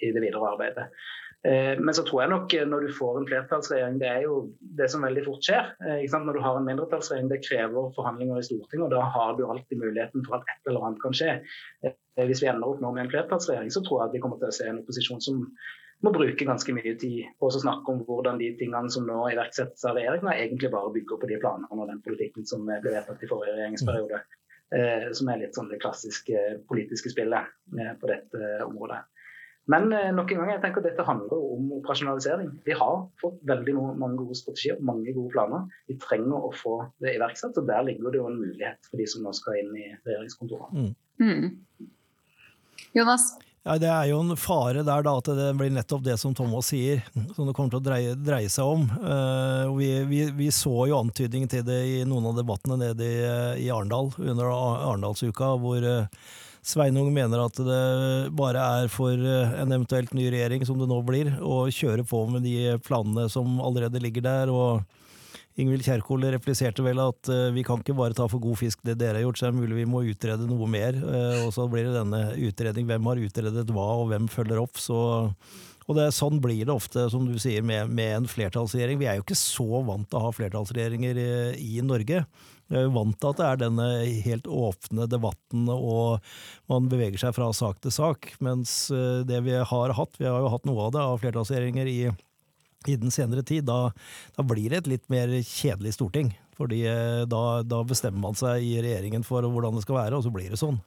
i 0.00 0.12
det 0.14 0.22
videre 0.24 0.54
arbeidet. 0.54 0.86
Eh, 1.44 1.74
men 1.80 1.92
så 1.94 2.02
tror 2.08 2.22
jeg 2.22 2.32
nok 2.32 2.54
eh, 2.56 2.64
når 2.68 2.86
du 2.86 2.92
får 2.96 3.18
en 3.20 3.26
flertallsregjering, 3.28 3.98
det 4.00 4.08
er 4.08 4.22
jo 4.24 4.36
det 4.78 4.88
som 4.92 5.04
veldig 5.04 5.26
fort 5.26 5.44
skjer. 5.44 5.74
Eh, 5.84 6.04
når 6.14 6.38
du 6.38 6.40
har 6.40 6.56
en 6.56 6.68
mindretallsregjering, 6.68 7.28
det 7.32 7.42
krever 7.44 7.90
forhandlinger 7.96 8.40
i 8.40 8.46
Stortinget, 8.46 8.86
og 8.86 8.94
da 8.94 9.02
har 9.16 9.36
du 9.36 9.44
alltid 9.44 9.82
muligheten 9.82 10.24
for 10.24 10.38
at 10.38 10.48
et 10.48 10.70
eller 10.70 10.88
annet 10.88 11.02
kan 11.04 11.16
skje. 11.16 11.34
Hvis 12.30 12.40
vi 12.40 12.48
ender 12.48 12.70
opp 12.70 12.80
nå 12.80 12.94
med 12.94 13.04
en 13.04 13.12
flertallsregjering, 13.12 13.72
så 13.74 13.84
tror 13.84 14.00
jeg 14.00 14.08
at 14.08 14.16
vi 14.16 14.22
kommer 14.24 14.40
til 14.40 14.48
å 14.48 14.56
se 14.56 14.70
en 14.70 14.80
opposisjon 14.80 15.24
som 15.24 15.44
må 16.04 16.12
bruke 16.14 16.46
ganske 16.46 16.74
mye 16.76 16.94
tid 17.00 17.32
på 17.40 17.48
å 17.48 17.54
snakke 17.54 17.92
om 17.92 18.04
hvordan 18.06 18.40
de 18.40 18.52
tingene 18.60 18.92
som 18.92 19.06
nå 19.08 19.22
iverksettes 19.32 19.86
av 19.88 19.98
regjeringen, 19.98 20.30
egentlig 20.34 20.72
bare 20.74 20.92
bygger 20.94 21.20
på 21.20 21.30
de 21.30 21.40
planene 21.42 21.70
og 21.72 21.90
den 21.90 22.02
politikken 22.04 22.46
som 22.48 22.66
ble 22.68 22.80
vedtatt 22.84 23.24
i 23.24 23.30
forrige 23.30 23.56
regjeringsperiode. 23.56 24.22
Som 25.14 25.28
er 25.30 25.38
litt 25.38 25.54
sånn 25.54 25.68
det 25.70 25.78
klassiske 25.82 26.40
politiske 26.66 27.12
spillet 27.12 27.50
på 28.00 28.08
dette 28.10 28.54
området. 28.64 29.02
Men 29.66 29.92
eh, 29.92 30.10
nok 30.12 30.32
en 30.32 30.42
gang, 30.42 30.50
jeg 30.52 30.60
tenker 30.60 30.82
at 30.82 30.88
dette 30.90 31.06
handler 31.08 31.44
om 31.54 31.70
operasjonalisering. 31.78 32.50
Vi 32.66 32.76
har 32.76 33.06
fått 33.20 33.38
veldig 33.48 33.74
mange 33.76 34.18
gode 34.18 34.36
strategier, 34.36 34.80
mange 34.84 35.14
gode 35.16 35.32
planer. 35.32 35.64
Vi 35.88 35.96
trenger 36.02 36.48
å 36.48 36.52
få 36.52 36.74
det 37.00 37.14
iverksatt. 37.16 37.56
og 37.60 37.70
Der 37.70 37.86
ligger 37.86 38.12
det 38.12 38.20
jo 38.20 38.28
en 38.28 38.40
mulighet 38.42 38.90
for 38.90 39.00
de 39.00 39.08
som 39.08 39.24
nå 39.24 39.32
skal 39.36 39.62
inn 39.62 39.72
i 39.80 39.88
regjeringskontorene. 40.04 40.90
Mm. 41.22 41.30
Mm. 41.30 41.88
Jonas? 42.98 43.30
Ja, 43.64 43.78
Det 43.80 43.88
er 43.88 44.10
jo 44.10 44.18
en 44.20 44.36
fare 44.36 44.82
der 44.84 45.04
da, 45.06 45.12
at 45.16 45.28
det 45.38 45.48
blir 45.56 45.70
nettopp 45.72 46.02
det 46.04 46.18
som 46.20 46.34
Thomas 46.36 46.68
sier, 46.68 47.00
som 47.32 47.48
det 47.48 47.54
kommer 47.56 47.72
til 47.72 47.80
å 47.80 47.86
dreie, 47.86 48.16
dreie 48.20 48.50
seg 48.52 48.68
om. 48.68 48.82
Uh, 49.00 49.72
vi, 49.78 49.88
vi, 50.10 50.18
vi, 50.36 50.50
så 50.52 50.84
jo 50.90 50.98
antydningen 51.00 51.48
til 51.48 51.64
det 51.64 51.78
i 51.88 52.02
noen 52.04 52.28
av 52.28 52.36
debattene 52.36 52.76
nede 52.76 53.08
i, 53.08 53.22
i 53.64 53.70
Arendal 53.72 54.12
under 54.20 54.50
Arendalsuka, 54.52 55.54
hvor 55.62 55.80
uh, 55.80 56.28
Sveinung 56.64 57.08
mener 57.12 57.40
at 57.40 57.56
det 57.60 57.80
bare 58.36 58.60
er 58.80 58.92
for 58.92 59.12
eh, 59.12 59.56
en 59.60 59.72
eventuelt 59.74 60.14
ny 60.16 60.30
regjering, 60.32 60.62
som 60.64 60.78
det 60.80 60.88
nå 60.88 60.96
blir, 61.04 61.34
å 61.44 61.66
kjøre 61.68 62.06
på 62.08 62.22
med 62.32 62.46
de 62.46 62.78
planene 62.84 63.26
som 63.32 63.58
allerede 63.60 64.00
ligger 64.00 64.24
der. 64.24 64.52
og 64.52 64.80
Ingvild 65.60 65.84
Kjerkol 65.86 66.24
repliserte 66.34 66.82
vel 66.82 66.98
at 66.98 67.30
uh, 67.30 67.52
vi 67.54 67.62
kan 67.66 67.82
ikke 67.82 67.94
bare 67.94 68.16
ta 68.16 68.26
for 68.30 68.42
god 68.42 68.58
fisk 68.58 68.80
det 68.86 68.96
dere 68.98 69.20
har 69.20 69.28
gjort, 69.28 69.38
så 69.38 69.46
er 69.46 69.52
det 69.54 69.60
mulig 69.60 69.76
vi 69.78 69.90
må 69.90 70.02
utrede 70.08 70.48
noe 70.48 70.66
mer. 70.70 70.98
Uh, 70.98 71.44
og 71.44 71.52
så 71.54 71.68
blir 71.70 71.86
det 71.86 71.94
denne 71.94 72.24
utredning. 72.48 72.88
Hvem 72.90 73.06
har 73.10 73.22
utredet 73.22 73.70
hva, 73.70 73.86
og 74.00 74.10
hvem 74.10 74.26
følger 74.32 74.58
opp? 74.64 74.80
Så, 74.82 74.98
og 75.84 76.00
det, 76.00 76.08
sånn 76.16 76.40
blir 76.42 76.64
det 76.66 76.74
ofte, 76.74 77.06
som 77.12 77.28
du 77.28 77.36
sier, 77.38 77.62
med, 77.62 77.92
med, 77.94 78.16
en 78.16 78.26
flertallsregjering. 78.30 78.98
Vi 78.98 79.08
er 79.10 79.20
jo 79.20 79.26
ikke 79.26 79.38
så 79.38 79.84
vant 79.86 80.10
til 80.10 80.18
å 80.18 80.26
ha 80.26 80.34
flertallsregjeringer 80.34 81.22
i, 81.22 81.30
i 81.78 81.86
Norge. 81.86 82.24
Vi 82.66 82.78
er 82.80 82.86
jo 82.86 82.94
vant 82.94 83.16
til 83.20 83.30
at 83.30 83.38
det 83.38 83.46
er 83.46 83.58
denne 83.60 83.88
helt 84.24 84.46
åpne 84.48 85.06
debatten, 85.12 85.68
og 85.70 86.24
man 86.72 86.90
beveger 86.90 87.20
seg 87.20 87.34
fra 87.36 87.50
sak 87.54 87.82
til 87.84 87.92
sak. 87.94 88.32
Mens 88.42 88.88
eh, 88.90 89.20
det 89.28 89.42
vi 89.44 89.58
har 89.60 89.98
hatt, 89.98 90.16
vi 90.18 90.26
har 90.26 90.40
jo 90.40 90.52
hatt 90.54 90.64
noe 90.66 90.88
av 90.88 90.94
det 90.96 91.04
av 91.04 91.20
flertallsregjeringer 91.22 91.90
i, 91.92 91.98
i 92.90 92.98
den 93.00 93.14
senere 93.14 93.44
tid, 93.46 93.66
da, 93.68 93.90
da, 94.36 94.46
blir 94.46 94.72
det 94.72 94.82
et 94.82 94.90
litt 94.96 95.06
mer 95.12 95.32
kjedelig 95.42 95.96
storting. 95.96 96.34
Fordi 96.58 96.84
eh, 96.86 97.22
da, 97.30 97.44
da, 97.66 97.80
bestemmer 97.86 98.22
man 98.22 98.38
seg 98.38 98.62
i 98.62 98.76
regjeringen 98.84 99.26
for 99.26 99.46
hvordan 99.46 99.78
det 99.78 99.86
skal 99.86 100.02
være, 100.02 100.18
og 100.18 100.26
så 100.26 100.34
blir 100.34 100.52
det 100.54 100.60
sånn. 100.60 100.78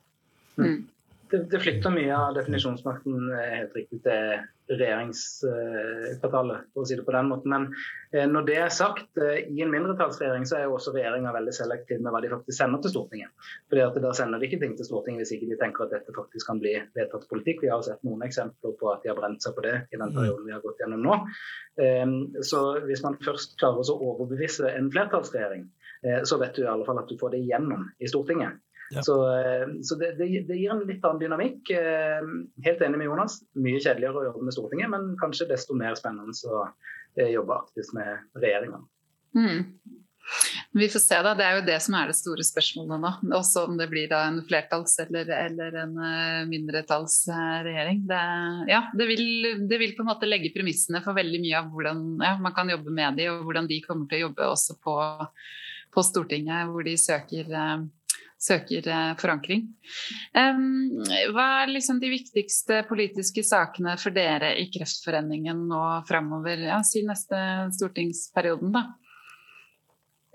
Mm 0.57 0.85
det, 1.31 1.39
det, 1.51 1.59
flytter 1.59 1.91
mye 1.93 2.13
av 2.15 2.35
definisjonsmakten 2.37 3.31
eh, 3.35 3.49
helt 3.57 3.75
riktig 3.75 3.99
til 4.05 4.77
regjeringskvartalet, 4.77 6.65
for 6.73 6.83
å 6.83 6.87
si 6.87 6.97
det 6.99 7.05
på 7.07 7.13
den 7.15 7.29
måten. 7.31 7.53
Men 7.53 7.67
eh, 8.11 8.27
når 8.29 8.47
det 8.49 8.57
er 8.61 8.73
sagt, 8.73 9.09
eh, 9.21 9.45
i 9.47 9.63
en 9.63 9.71
mindretallsregjering 9.71 10.47
så 10.49 10.57
er 10.57 10.65
jo 10.65 10.75
også 10.77 10.93
regjeringa 10.95 11.31
veldig 11.35 11.53
selektiv 11.55 12.01
med 12.03 12.13
hva 12.15 12.21
de 12.23 12.31
faktisk 12.33 12.57
sender 12.59 12.83
til 12.83 12.93
Stortinget. 12.93 13.47
Fordi 13.71 13.85
at 13.85 13.99
Da 14.07 14.13
sender 14.17 14.39
de 14.39 14.49
ikke 14.49 14.61
ting 14.63 14.75
til 14.77 14.87
Stortinget 14.87 15.23
hvis 15.23 15.33
ikke 15.37 15.49
de 15.51 15.59
tenker 15.61 15.87
at 15.87 15.95
dette 15.95 16.15
faktisk 16.15 16.51
kan 16.51 16.61
bli 16.63 16.75
vedtatt 16.97 17.27
politikk. 17.31 17.63
Vi 17.65 17.71
har 17.73 17.83
sett 17.85 18.03
noen 18.07 18.23
eksempler 18.27 18.75
på 18.79 18.91
at 18.93 19.03
de 19.03 19.11
har 19.13 19.19
brent 19.19 19.43
seg 19.43 19.55
på 19.57 19.65
det 19.65 19.75
i 19.91 19.99
den 19.99 20.13
perioden 20.15 20.45
vi 20.47 20.55
har 20.55 20.63
gått 20.63 20.83
gjennom 20.83 21.03
nå. 21.03 21.17
Så 22.45 22.61
hvis 22.87 23.03
man 23.03 23.17
først 23.23 23.57
klarer 23.59 23.83
å 23.83 23.97
overbevise 24.11 24.69
en 24.71 24.89
flertallsregjering, 24.93 25.67
så 26.29 26.39
vet 26.41 26.55
du 26.55 26.63
i 26.63 26.69
alle 26.69 26.85
fall 26.87 27.01
at 27.01 27.09
du 27.09 27.17
får 27.19 27.35
det 27.35 27.43
igjennom 27.43 27.83
i 27.99 28.09
Stortinget. 28.09 28.61
Ja. 28.89 29.03
Så, 29.03 29.39
eh, 29.39 29.67
så 29.83 29.95
det, 29.95 30.11
det, 30.11 30.47
det, 30.47 30.55
gir 30.55 30.71
en 30.71 30.85
litt 30.87 31.03
annen 31.03 31.19
dynamikk. 31.19 31.69
Eh, 31.75 32.31
helt 32.65 32.81
enig 32.81 33.01
med 33.01 33.09
Jonas. 33.09 33.41
Mye 33.59 33.81
kjedeligere 33.81 34.21
å 34.21 34.27
jobbe 34.29 34.47
med 34.47 34.55
Stortinget, 34.55 34.91
men 34.93 35.13
kanskje 35.19 35.49
desto 35.49 35.75
mer 35.77 35.97
spennende 35.99 36.35
å 36.47 36.65
eh, 37.17 37.31
jobbe 37.33 37.61
aktivt 37.63 37.93
med 37.97 38.39
regjeringa. 38.39 38.83
Mm. 39.37 39.63
Vi 40.75 40.87
får 40.91 40.99
se, 40.99 41.17
da. 41.23 41.33
Det 41.39 41.43
er 41.43 41.57
jo 41.57 41.65
det 41.67 41.77
som 41.83 41.95
er 41.99 42.09
det 42.11 42.17
store 42.17 42.43
spørsmålet 42.43 43.03
nå. 43.03 43.11
Også 43.37 43.63
om 43.67 43.77
det 43.79 43.87
blir 43.91 44.11
en 44.15 44.41
flertalls- 44.47 44.97
eller, 45.03 45.29
eller 45.35 45.77
en 45.83 45.93
mindretallsregjering. 46.51 48.01
Det, 48.09 48.23
ja, 48.71 48.81
det 48.95 49.07
vil, 49.07 49.23
det 49.67 49.79
vil, 49.83 49.95
på 49.95 50.03
en 50.03 50.11
måte 50.11 50.27
legge 50.27 50.51
premissene 50.55 51.03
for 51.03 51.15
veldig 51.15 51.39
mye 51.43 51.61
av 51.61 51.71
hvordan 51.71 52.03
ja, 52.23 52.33
man 52.43 52.55
kan 52.55 52.71
jobbe 52.71 52.91
med 52.91 53.19
de, 53.19 53.29
og 53.31 53.47
hvordan 53.47 53.71
de 53.71 53.79
kommer 53.83 54.11
til 54.11 54.19
å 54.19 54.25
jobbe 54.27 54.51
også 54.51 54.75
på, 54.83 54.97
på 55.95 56.07
Stortinget, 56.11 56.73
hvor 56.73 56.87
de 56.87 56.97
søker 56.99 57.55
søker 58.37 58.87
eh, 58.87 59.13
forankring. 59.19 59.65
Hva 61.33 61.47
er 61.61 61.71
liksom 61.73 62.01
de 62.01 62.11
viktigste 62.11 62.83
politiske 62.89 63.43
sakene 63.45 63.97
for 64.01 64.15
dere 64.15 64.53
i 64.61 64.67
Kreftforeningen 64.73 65.65
nå 65.69 65.85
framover? 66.09 66.67
Ja, 66.69 66.83
si 66.85 67.05
neste 67.07 67.39
stortingsperioden, 67.77 68.75
da. 68.75 68.85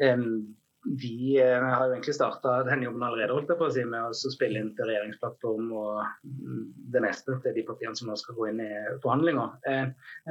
Um, 0.03 0.57
vi 0.99 1.39
uh, 1.39 1.63
har 1.63 1.85
jo 1.87 1.93
egentlig 1.93 2.17
starta 2.17 2.57
den 2.67 2.81
jobben 2.83 3.05
allerede 3.07 3.85
med 3.87 4.01
å 4.03 4.31
spille 4.35 4.59
inn 4.59 4.73
til 4.75 4.89
regjeringsplattform 4.89 5.69
og 5.79 6.01
mm, 6.27 6.65
det 6.91 7.05
neste 7.05 7.37
til 7.45 7.55
de 7.55 7.63
partiene 7.69 7.95
som 7.95 8.11
nå 8.11 8.17
skal 8.19 8.35
gå 8.35 8.49
inn 8.51 8.59
i 8.65 8.73
forhandlinger. 9.05 9.55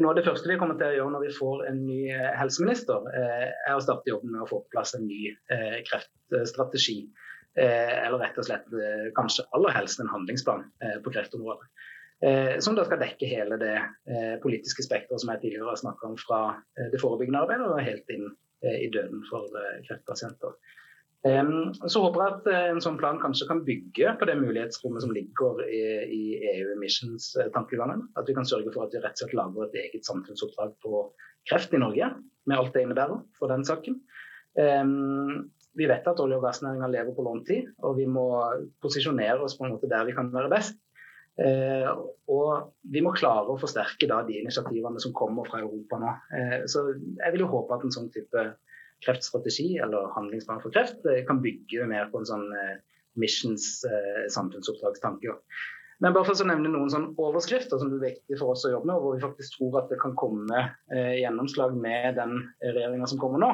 Noe 0.02 0.12
av 0.12 0.20
det 0.20 0.26
første 0.28 0.52
vi 0.52 0.60
kommer 0.60 0.76
til 0.76 0.90
å 0.90 0.98
gjøre 0.98 1.16
når 1.16 1.24
vi 1.30 1.34
får 1.38 1.64
en 1.70 1.82
ny 1.88 2.02
helseminister, 2.42 3.08
uh, 3.16 3.48
er 3.48 3.78
å 3.78 3.86
starte 3.86 4.12
jobben 4.12 4.36
med 4.36 4.44
å 4.44 4.50
få 4.52 4.60
på 4.66 4.76
plass 4.76 4.98
en 5.00 5.08
ny 5.08 5.32
kreftstrategi. 5.88 7.06
Eh, 7.60 8.08
eller 8.08 8.22
rett 8.22 8.38
og 8.40 8.46
slett 8.48 8.68
eh, 8.72 9.10
kanskje 9.18 9.44
aller 9.58 9.74
helst 9.76 10.00
en 10.00 10.12
handlingsplan 10.12 10.64
eh, 10.84 11.00
på 11.04 11.12
kreftområdet. 11.12 11.68
Som 12.62 12.76
da 12.78 12.84
skal 12.86 13.00
dekke 13.02 13.26
hele 13.26 13.56
det 13.58 13.80
politiske 14.44 14.84
spekteret 14.86 15.24
som 15.24 15.32
jeg 15.32 15.40
tidligere 15.42 15.72
har 15.72 15.80
snakka 15.80 16.06
om, 16.06 16.20
fra 16.22 16.42
det 16.94 17.00
forebyggende 17.02 17.40
arbeidet 17.42 17.66
og 17.66 17.80
helt 17.82 18.12
inn 18.14 18.28
i 18.62 18.92
døden 18.94 19.24
for 19.26 19.50
kreftpasienter. 19.88 20.54
Så 21.90 22.04
håper 22.04 22.22
jeg 22.22 22.36
at 22.36 22.50
en 22.76 22.84
sånn 22.86 23.00
plan 23.02 23.18
kanskje 23.24 23.48
kan 23.50 23.64
bygge 23.66 24.14
på 24.20 24.28
det 24.30 24.36
mulighetsrommet 24.38 25.02
som 25.02 25.16
ligger 25.18 25.64
i, 25.66 26.22
EU 26.52 26.76
Emissions-tankegangen. 26.76 28.06
At 28.14 28.30
vi 28.30 28.38
kan 28.38 28.46
sørge 28.46 28.70
for 28.70 28.86
at 28.86 28.94
vi 28.94 29.02
rett 29.02 29.18
og 29.18 29.24
slett 29.24 29.34
lager 29.42 29.66
et 29.66 29.80
eget 29.88 30.06
samfunnsoppdrag 30.06 30.78
på 30.86 31.02
kreft 31.50 31.74
i 31.74 31.82
Norge, 31.82 32.12
med 32.46 32.62
alt 32.62 32.78
det 32.78 32.86
innebærer 32.86 33.18
for 33.42 33.50
den 33.50 33.66
saken. 33.66 33.98
Vi 35.78 35.88
vet 35.88 36.08
at 36.08 36.20
olje- 36.20 36.38
og 36.40 36.46
gassnæringa 36.46 36.90
lever 36.92 37.16
på 37.16 37.24
låntid, 37.26 37.70
og 37.88 37.96
vi 38.00 38.08
må 38.10 38.28
posisjonere 38.84 39.40
oss 39.46 39.56
på 39.58 39.66
en 39.66 39.76
måte 39.76 39.90
der 39.92 40.08
vi 40.08 40.16
kan 40.18 40.32
være 40.34 40.52
best. 40.52 40.80
Eh, 41.40 41.88
og 42.28 42.74
vi 42.92 43.02
må 43.04 43.14
klare 43.16 43.54
å 43.54 43.60
forsterke 43.60 44.10
da, 44.10 44.20
de 44.28 44.42
initiativene 44.42 45.00
som 45.00 45.16
kommer 45.16 45.48
fra 45.48 45.62
Europa 45.64 46.00
nå. 46.02 46.12
Eh, 46.38 46.58
så 46.72 46.90
jeg 46.92 47.34
vil 47.34 47.46
jo 47.46 47.52
håpe 47.54 47.78
at 47.78 47.86
en 47.88 47.96
sånn 47.96 48.12
type 48.14 48.46
kreftstrategi 49.06 49.78
eller 49.82 50.12
handlingsplan 50.16 50.62
for 50.62 50.74
kreft 50.76 51.06
eh, 51.10 51.24
kan 51.28 51.42
bygge 51.42 51.88
mer 51.90 52.12
på 52.12 52.22
en 52.22 52.28
sånn 52.30 52.50
eh, 52.52 52.82
missions 53.20 53.86
eh, 53.88 54.26
samfunnsoppdragstanke. 54.34 55.40
Men 56.02 56.16
bare 56.16 56.26
for 56.26 56.34
å 56.34 56.50
nevne 56.50 56.72
noen 56.74 56.90
sånn 56.90 57.12
overskrifter 57.22 57.78
som 57.78 57.92
er 57.94 58.02
viktig 58.02 58.38
for 58.40 58.56
oss 58.56 58.66
å 58.66 58.74
jobbe 58.74 58.90
med, 58.90 58.98
og 58.98 59.04
hvor 59.06 59.18
vi 59.18 59.24
faktisk 59.24 59.58
tror 59.58 59.80
at 59.84 59.92
det 59.92 60.00
kan 60.02 60.16
komme 60.18 60.64
eh, 60.94 61.20
gjennomslag 61.22 61.76
med 61.78 62.18
den 62.18 62.40
regjeringa 62.64 63.10
som 63.10 63.22
kommer 63.22 63.42
nå. 63.42 63.52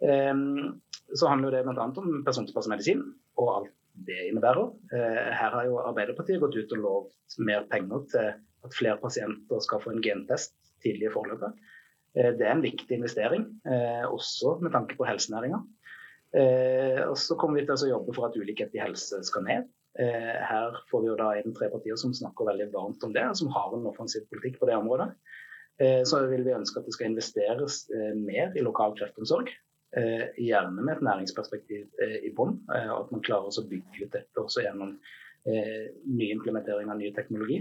Um, 0.00 0.80
så 1.14 1.30
handler 1.30 1.54
det 1.54 1.64
bl.a. 1.64 1.86
om 1.86 2.22
persontilpasset 2.26 2.72
medisin 2.72 3.02
og 3.40 3.52
alt 3.54 3.74
det 4.06 4.18
innebærer. 4.28 4.72
Eh, 4.92 5.30
her 5.38 5.54
har 5.54 5.68
jo 5.68 5.78
Arbeiderpartiet 5.80 6.42
gått 6.42 6.56
ut 6.58 6.74
og 6.76 6.82
lovt 6.82 7.38
mer 7.40 7.64
penger 7.70 8.04
til 8.12 8.28
at 8.66 8.76
flere 8.76 9.00
pasienter 9.00 9.62
skal 9.64 9.82
få 9.82 9.94
en 9.94 10.04
gentest 10.04 10.54
tidlig 10.84 11.08
i 11.08 11.14
forløpet. 11.14 11.56
Eh, 12.16 12.32
det 12.36 12.46
er 12.46 12.56
en 12.56 12.64
viktig 12.64 12.98
investering, 12.98 13.46
eh, 13.64 14.04
også 14.04 14.58
med 14.60 14.74
tanke 14.76 14.98
på 14.98 15.08
helsenæringa. 15.08 15.62
Og 16.36 17.14
så 17.16 17.32
kommer 17.38 17.56
vi 17.56 17.62
til 17.64 17.86
å 17.86 17.88
jobbe 17.94 18.12
for 18.12 18.26
at 18.26 18.34
ulikhet 18.36 18.74
i 18.76 18.80
helse 18.82 19.22
skal 19.24 19.44
ned. 19.46 19.68
Her 19.96 20.74
får 20.90 21.00
vi 21.00 21.08
jo 21.08 21.14
da 21.16 21.30
inn 21.38 21.54
tre 21.54 21.70
partier 21.72 21.96
som 21.96 22.12
snakker 22.12 22.50
veldig 22.50 22.66
varmt 22.74 23.06
om 23.06 23.14
det, 23.14 23.22
som 23.38 23.48
har 23.54 23.72
en 23.72 23.86
offensiv 23.88 24.26
politikk 24.28 24.58
på 24.60 24.68
det 24.68 24.74
området. 24.76 25.06
Så 26.04 26.20
vil 26.28 26.44
vi 26.44 26.52
ønske 26.52 26.82
at 26.82 26.90
det 26.90 26.92
skal 26.92 27.08
investeres 27.08 27.86
mer 28.18 28.52
i 28.52 28.66
lokal 28.66 28.92
kreftomsorg. 28.98 29.48
Eh, 29.94 30.26
gjerne 30.42 30.82
med 30.82 30.96
et 30.96 31.02
næringsperspektiv 31.06 31.84
eh, 32.02 32.18
i 32.26 32.32
bånn. 32.36 32.56
Eh, 32.74 32.90
at 32.92 33.12
man 33.14 33.22
klarer 33.24 33.48
å 33.48 33.66
bygge 33.70 34.02
ut 34.02 34.16
dette 34.16 34.42
også 34.42 34.66
gjennom 34.66 34.96
ny 35.46 36.26
implementering 36.34 36.88
av 36.90 36.98
ny 36.98 37.12
teknologi. 37.14 37.60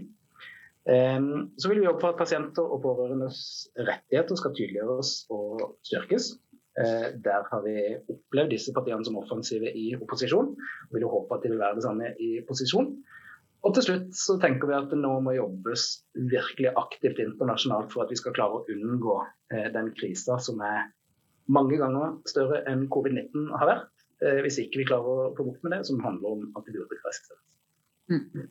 Så 0.90 1.70
vil 1.70 1.84
vi 1.84 1.86
jobbe 1.86 2.02
for 2.02 2.16
at 2.16 2.18
pasienter 2.18 2.66
og 2.66 2.80
pårørendes 2.82 3.42
rettigheter 3.78 4.40
skal 4.40 4.56
tydeliggjøres 4.58 5.12
og 5.36 5.62
styrkes. 5.86 6.32
Der 7.28 7.46
har 7.46 7.62
vi 7.62 7.76
opplevd 8.10 8.56
disse 8.56 8.74
partiene 8.74 9.06
som 9.06 9.20
offensive 9.22 9.70
i 9.70 9.92
opposisjon. 10.00 10.50
og 10.58 10.98
vil 10.98 11.06
jo 11.06 11.12
håpe 11.14 11.38
at 11.38 11.46
de 11.46 11.54
vil 11.54 11.62
være 11.62 11.78
det 11.78 11.86
samme 11.86 12.10
i 12.18 12.32
posisjon. 12.50 12.90
Og 13.62 13.78
til 13.78 13.86
slutt 13.86 14.18
så 14.18 14.40
tenker 14.42 14.72
vi 14.72 14.78
at 14.80 14.90
det 14.90 14.98
nå 15.04 15.14
må 15.28 15.38
jobbes 15.38 15.86
virkelig 16.34 16.74
aktivt 16.74 17.22
internasjonalt 17.22 17.94
for 17.94 18.08
at 18.08 18.10
vi 18.10 18.18
skal 18.18 18.34
klare 18.34 18.64
å 18.64 18.66
unngå 18.66 19.20
den 19.78 19.94
krisa 19.94 20.42
som 20.42 20.66
er 20.66 20.90
mange 21.52 21.78
ganger 21.80 22.18
større 22.30 22.64
enn 22.70 22.88
covid-19 22.92 23.50
har 23.60 23.70
vært. 23.70 23.92
Eh, 24.24 24.42
hvis 24.46 24.60
ikke 24.62 24.82
vi 24.82 24.90
klarer 24.90 25.26
å 25.26 25.32
få 25.36 25.48
bort 25.50 25.66
med 25.66 25.76
det, 25.76 25.82
som 25.90 26.04
handler 26.04 26.38
om 26.38 26.46
antibiotikaresistens. 26.56 27.42
Mm. 28.12 28.48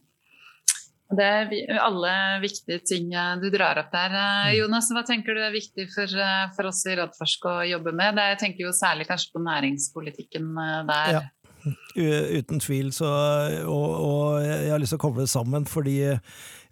Det 1.15 1.25
er 1.25 1.79
alle 1.79 2.13
viktige 2.43 2.81
ting 2.85 3.13
eh, 3.15 3.37
du 3.41 3.49
drar 3.55 3.81
opp 3.81 3.93
der. 3.95 4.13
Eh, 4.13 4.51
mm. 4.51 4.57
Jonas, 4.61 4.91
hva 4.93 5.05
tenker 5.09 5.37
du 5.37 5.43
er 5.45 5.55
viktig 5.55 5.89
for, 5.95 6.19
for 6.57 6.71
oss 6.71 6.83
i 6.91 6.99
Rådforsk 7.01 7.49
å 7.51 7.55
jobbe 7.71 7.95
med? 7.97 8.19
Det, 8.19 8.29
jeg 8.35 8.43
tenker 8.45 8.69
jo 8.69 8.75
særlig 8.77 9.09
kanskje 9.09 9.33
på 9.35 9.45
næringspolitikken 9.47 10.53
der. 10.91 11.17
Ja. 11.19 11.25
Uten 11.97 12.61
tvil. 12.61 12.91
Så, 12.93 13.09
og, 13.65 13.89
og, 13.97 14.45
jeg 14.45 14.69
har 14.69 14.83
lyst 14.83 14.93
til 14.93 15.01
å 15.01 15.05
koble 15.07 15.25
det 15.25 15.33
sammen, 15.33 15.65
fordi 15.65 15.97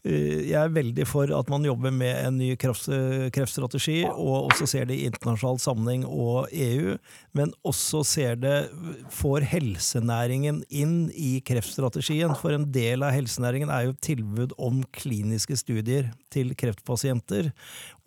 jeg 0.02 0.58
er 0.58 0.72
veldig 0.74 1.04
for 1.06 1.30
at 1.30 1.50
man 1.52 1.62
jobber 1.62 1.92
med 1.94 2.16
en 2.26 2.38
ny 2.40 2.48
kreftstrategi, 2.58 4.00
og 4.10 4.48
også 4.48 4.66
ser 4.72 4.88
det 4.90 4.96
i 4.98 5.04
internasjonal 5.06 5.60
sammenheng 5.62 6.02
og 6.08 6.48
EU, 6.50 6.96
men 7.38 7.52
også 7.62 8.02
ser 8.10 8.40
det 8.42 8.56
får 9.14 9.46
helsenæringen 9.52 10.64
inn 10.74 10.96
i 11.14 11.36
kreftstrategien. 11.46 12.34
For 12.40 12.56
en 12.56 12.66
del 12.74 13.06
av 13.06 13.14
helsenæringen 13.14 13.70
er 13.70 13.86
jo 13.86 13.94
tilbud 14.02 14.56
om 14.58 14.82
kliniske 14.90 15.60
studier 15.60 16.10
til 16.34 16.50
kreftpasienter, 16.58 17.52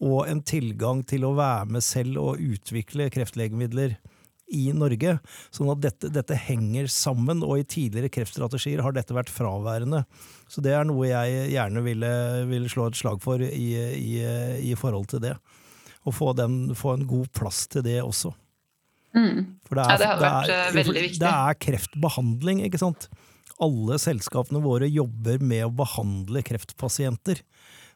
og 0.03 0.25
en 0.27 0.43
tilgang 0.43 1.05
til 1.07 1.23
å 1.23 1.35
være 1.39 1.77
med 1.77 1.85
selv 1.85 2.19
og 2.19 2.43
utvikle 2.43 3.07
kreftlegemidler 3.13 3.95
i 4.53 4.69
Norge. 4.75 5.17
Sånn 5.53 5.71
at 5.73 5.81
dette, 5.83 6.11
dette, 6.13 6.37
henger 6.37 6.89
sammen, 6.91 7.43
og 7.45 7.59
i 7.59 7.67
tidligere 7.67 8.11
kreftstrategier 8.13 8.83
har 8.85 8.95
dette 8.95 9.15
vært 9.15 9.31
fraværende. 9.33 10.03
Så 10.51 10.63
det 10.65 10.75
er 10.77 10.87
noe 10.87 11.09
jeg 11.09 11.51
gjerne 11.55 11.83
ville, 11.85 12.13
ville 12.51 12.71
slå 12.71 12.89
et 12.91 12.99
slag 12.99 13.21
for 13.23 13.41
i, 13.41 13.69
i, 13.97 14.15
i 14.69 14.73
forhold 14.79 15.09
til 15.13 15.23
det. 15.25 15.35
Å 16.05 16.13
få, 16.13 16.33
få, 16.77 16.93
en 16.93 17.07
god 17.09 17.31
plass 17.33 17.65
til 17.71 17.85
det 17.85 17.97
også. 18.03 18.33
Mm. 19.15 19.55
For 19.65 19.79
det, 19.79 19.85
er, 19.85 19.93
ja, 19.95 19.97
det 19.97 20.09
har 20.09 20.19
vært 20.21 20.49
det 20.49 20.57
er, 20.57 20.67
eh, 20.67 20.75
veldig 20.75 21.05
viktig. 21.07 21.21
Det 21.23 21.31
er 21.31 21.63
kreftbehandling, 21.65 22.61
ikke 22.67 22.81
sant. 22.81 23.07
Alle 23.63 23.97
selskapene 24.01 24.59
våre 24.61 24.89
jobber 24.91 25.39
med 25.39 25.65
å 25.69 25.73
behandle 25.73 26.43
kreftpasienter. 26.45 27.41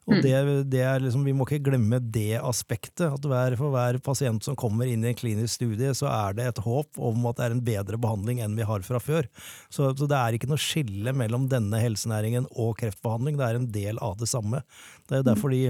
Og 0.10 0.15
mm. 0.17 0.22
det, 0.26 0.36
det 0.74 0.82
er 0.86 1.04
liksom, 1.04 1.26
Vi 1.28 1.34
må 1.38 1.45
ikke 1.45 1.69
glemme 1.69 2.00
det 2.02 2.39
aspektet. 2.41 3.06
at 3.08 3.26
hver, 3.26 3.56
For 3.60 3.74
hver 3.74 4.00
pasient 4.04 4.45
som 4.45 4.58
kommer 4.60 4.89
inn 4.89 5.06
i 5.06 5.12
en 5.12 5.19
klinisk 5.19 5.60
studie, 5.60 5.93
så 5.98 6.10
er 6.10 6.38
det 6.38 6.48
et 6.50 6.63
håp 6.65 6.98
om 6.98 7.28
at 7.30 7.38
det 7.38 7.45
er 7.45 7.58
en 7.58 7.65
bedre 7.65 8.00
behandling 8.02 8.41
enn 8.43 8.58
vi 8.58 8.67
har 8.67 8.86
fra 8.86 9.02
før. 9.04 9.30
Så, 9.69 9.91
så 9.95 10.10
det 10.10 10.17
er 10.17 10.38
ikke 10.38 10.50
noe 10.50 10.62
skille 10.62 11.13
mellom 11.15 11.50
denne 11.52 11.82
helsenæringen 11.82 12.50
og 12.56 12.80
kreftbehandling. 12.82 13.38
Det 13.39 13.48
er 13.48 13.60
en 13.60 13.69
del 13.76 14.02
av 14.04 14.17
det 14.19 14.32
samme. 14.32 14.63
Det 15.10 15.19
er 15.19 15.30
derfor 15.30 15.54
de 15.54 15.69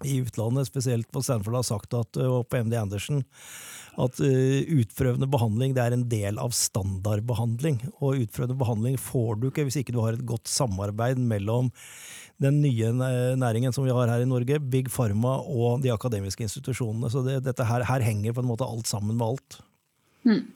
i 0.00 0.16
utlandet, 0.22 0.64
spesielt 0.64 1.10
på 1.12 1.20
Stanford, 1.20 1.58
har 1.58 1.66
sagt 1.66 1.92
at, 1.92 2.16
og 2.24 2.46
på 2.48 2.62
MD 2.64 2.78
Andersen 2.80 3.20
at 4.00 4.20
utprøvende 4.20 5.28
behandling 5.30 5.74
det 5.76 5.82
er 5.82 5.96
en 5.96 6.06
del 6.08 6.38
av 6.40 6.54
standardbehandling. 6.56 7.80
Og 7.98 8.24
utprøvende 8.24 8.58
behandling 8.60 8.96
får 9.00 9.40
du 9.40 9.48
ikke 9.50 9.66
hvis 9.66 9.80
ikke 9.82 9.94
du 9.96 10.00
har 10.04 10.16
et 10.16 10.26
godt 10.28 10.48
samarbeid 10.50 11.20
mellom 11.20 11.70
den 12.40 12.62
nye 12.62 12.92
næringen 13.36 13.74
som 13.76 13.84
vi 13.84 13.92
har 13.92 14.08
her 14.08 14.22
i 14.24 14.28
Norge, 14.28 14.56
Big 14.72 14.88
Pharma 14.92 15.36
og 15.44 15.82
de 15.84 15.92
akademiske 15.92 16.46
institusjonene. 16.46 17.10
Så 17.12 17.22
det, 17.26 17.42
dette 17.44 17.66
her, 17.68 17.84
her, 17.84 18.04
henger 18.04 18.36
på 18.36 18.44
en 18.44 18.48
måte 18.48 18.68
alt 18.68 18.88
sammen 18.88 19.18
med 19.18 19.26
alt. 19.26 19.60
Mm. 20.24 20.46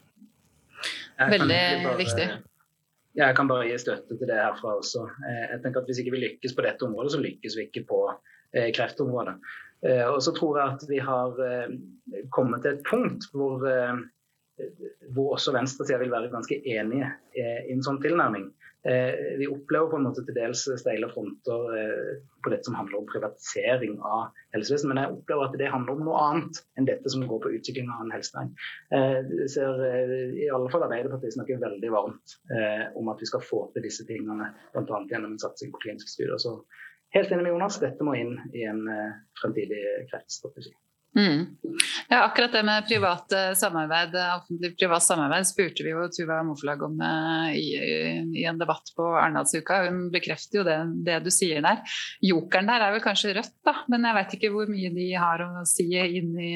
Veldig 1.19 1.61
bare, 1.85 1.99
viktig. 2.01 2.29
Jeg 3.15 3.37
kan 3.39 3.51
bare 3.51 3.69
gi 3.69 3.77
støtte 3.79 4.17
til 4.19 4.31
det 4.31 4.41
herfra 4.41 4.79
også. 4.81 5.05
Eh, 5.29 5.45
jeg 5.53 5.61
tenker 5.63 5.83
at 5.83 5.91
Hvis 5.91 6.01
ikke 6.03 6.17
vi 6.17 6.25
lykkes 6.25 6.57
på 6.57 6.65
dette 6.67 6.89
området, 6.89 7.13
så 7.15 7.23
lykkes 7.23 7.59
vi 7.59 7.69
ikke 7.69 7.85
på 7.91 8.01
eh, 8.11 8.73
kreftområdet. 8.75 9.37
Eh, 9.87 10.03
og 10.09 10.19
så 10.25 10.35
tror 10.35 10.59
jeg 10.59 10.75
at 10.75 10.89
vi 10.89 10.99
har 11.05 11.39
kommet 12.35 12.65
til 12.65 12.75
et 12.75 12.85
punkt 12.89 13.29
hvor, 13.35 13.63
hvor 15.13 15.35
også 15.37 15.53
venstresida 15.53 16.01
vil 16.01 16.13
være 16.15 16.33
ganske 16.33 16.57
enige 16.65 17.11
i 17.37 17.75
en 17.75 17.85
sånn 17.85 18.01
tilnærming. 18.03 18.49
Eh, 18.89 19.39
vi 19.39 19.47
opplever 19.47 19.87
på 19.91 19.97
en 19.97 20.05
måte 20.05 20.23
til 20.27 20.37
dels 20.37 20.67
steile 20.81 21.09
fronter 21.09 21.77
eh, 21.79 22.11
på 22.45 22.51
dette 22.53 22.69
som 22.69 22.77
handler 22.77 22.99
om 22.99 23.07
privatisering 23.09 23.95
av 24.05 24.35
helsevesenet, 24.53 24.91
men 24.91 25.01
jeg 25.01 25.15
opplever 25.15 25.49
at 25.49 25.57
det 25.61 25.71
handler 25.73 25.97
om 25.97 26.05
noe 26.05 26.25
annet 26.27 26.61
enn 26.77 26.89
dette 26.91 27.13
som 27.15 27.25
går 27.31 27.41
på 27.47 27.55
utvikling 27.57 27.89
av 27.95 28.05
en 28.05 28.13
helsenæring. 28.13 28.53
Eh, 28.93 29.17
jeg 29.41 29.51
ser 29.57 29.81
i 30.37 30.51
alle 30.53 30.69
fall 30.73 30.85
Arbeiderpartiet 30.85 31.39
snakker 31.39 31.65
veldig 31.65 31.95
varmt 31.95 32.37
om 33.01 33.09
at 33.09 33.23
vi 33.23 33.29
skal 33.31 33.45
få 33.45 33.65
til 33.73 33.87
disse 33.87 34.05
tingene, 34.09 34.51
bl.a. 34.75 35.01
gjennom 35.09 35.33
en 35.33 35.41
satsing 35.41 35.73
på 35.73 35.81
kliniske 35.87 36.13
studier. 36.13 36.37
Så 36.43 36.59
helt 37.17 37.33
enig 37.33 37.47
med 37.47 37.55
Jonas, 37.55 37.81
dette 37.81 38.05
må 38.05 38.19
inn 38.21 38.37
i 38.53 38.67
en 38.69 38.85
fremtidig 39.41 39.81
kreftstrategi. 40.13 40.75
Mm. 41.15 41.47
Ja, 42.09 42.25
akkurat 42.25 42.53
det 42.53 42.63
med 42.67 42.89
privat 42.89 43.33
samarbeid, 43.57 44.17
offentlig-privat 44.19 45.03
samarbeid 45.03 45.47
spurte 45.47 45.87
vi 45.87 45.93
jo 45.93 46.09
Tuva 46.11 46.41
Mofelag 46.47 46.83
om 46.83 46.99
uh, 46.99 47.51
i, 47.55 47.69
i, 48.41 48.45
en 48.51 48.59
debatt 48.59 48.91
på 48.97 49.07
Arendalsuka. 49.13 49.85
Hun 49.87 50.09
bekrefter 50.15 50.61
jo 50.61 50.65
det, 50.67 50.79
det, 51.07 51.21
du 51.27 51.31
sier 51.35 51.63
der. 51.65 51.85
Jokeren 52.25 52.71
der 52.71 52.87
er 52.87 52.97
vel 52.97 53.05
kanskje 53.05 53.37
Rødt, 53.39 53.55
da, 53.67 53.77
men 53.93 54.09
jeg 54.09 54.19
vet 54.19 54.35
ikke 54.39 54.51
hvor 54.55 54.71
mye 54.71 54.91
de 54.95 55.11
har 55.15 55.45
å 55.47 55.53
si 55.69 55.87
inn 55.95 56.35
i 56.39 56.55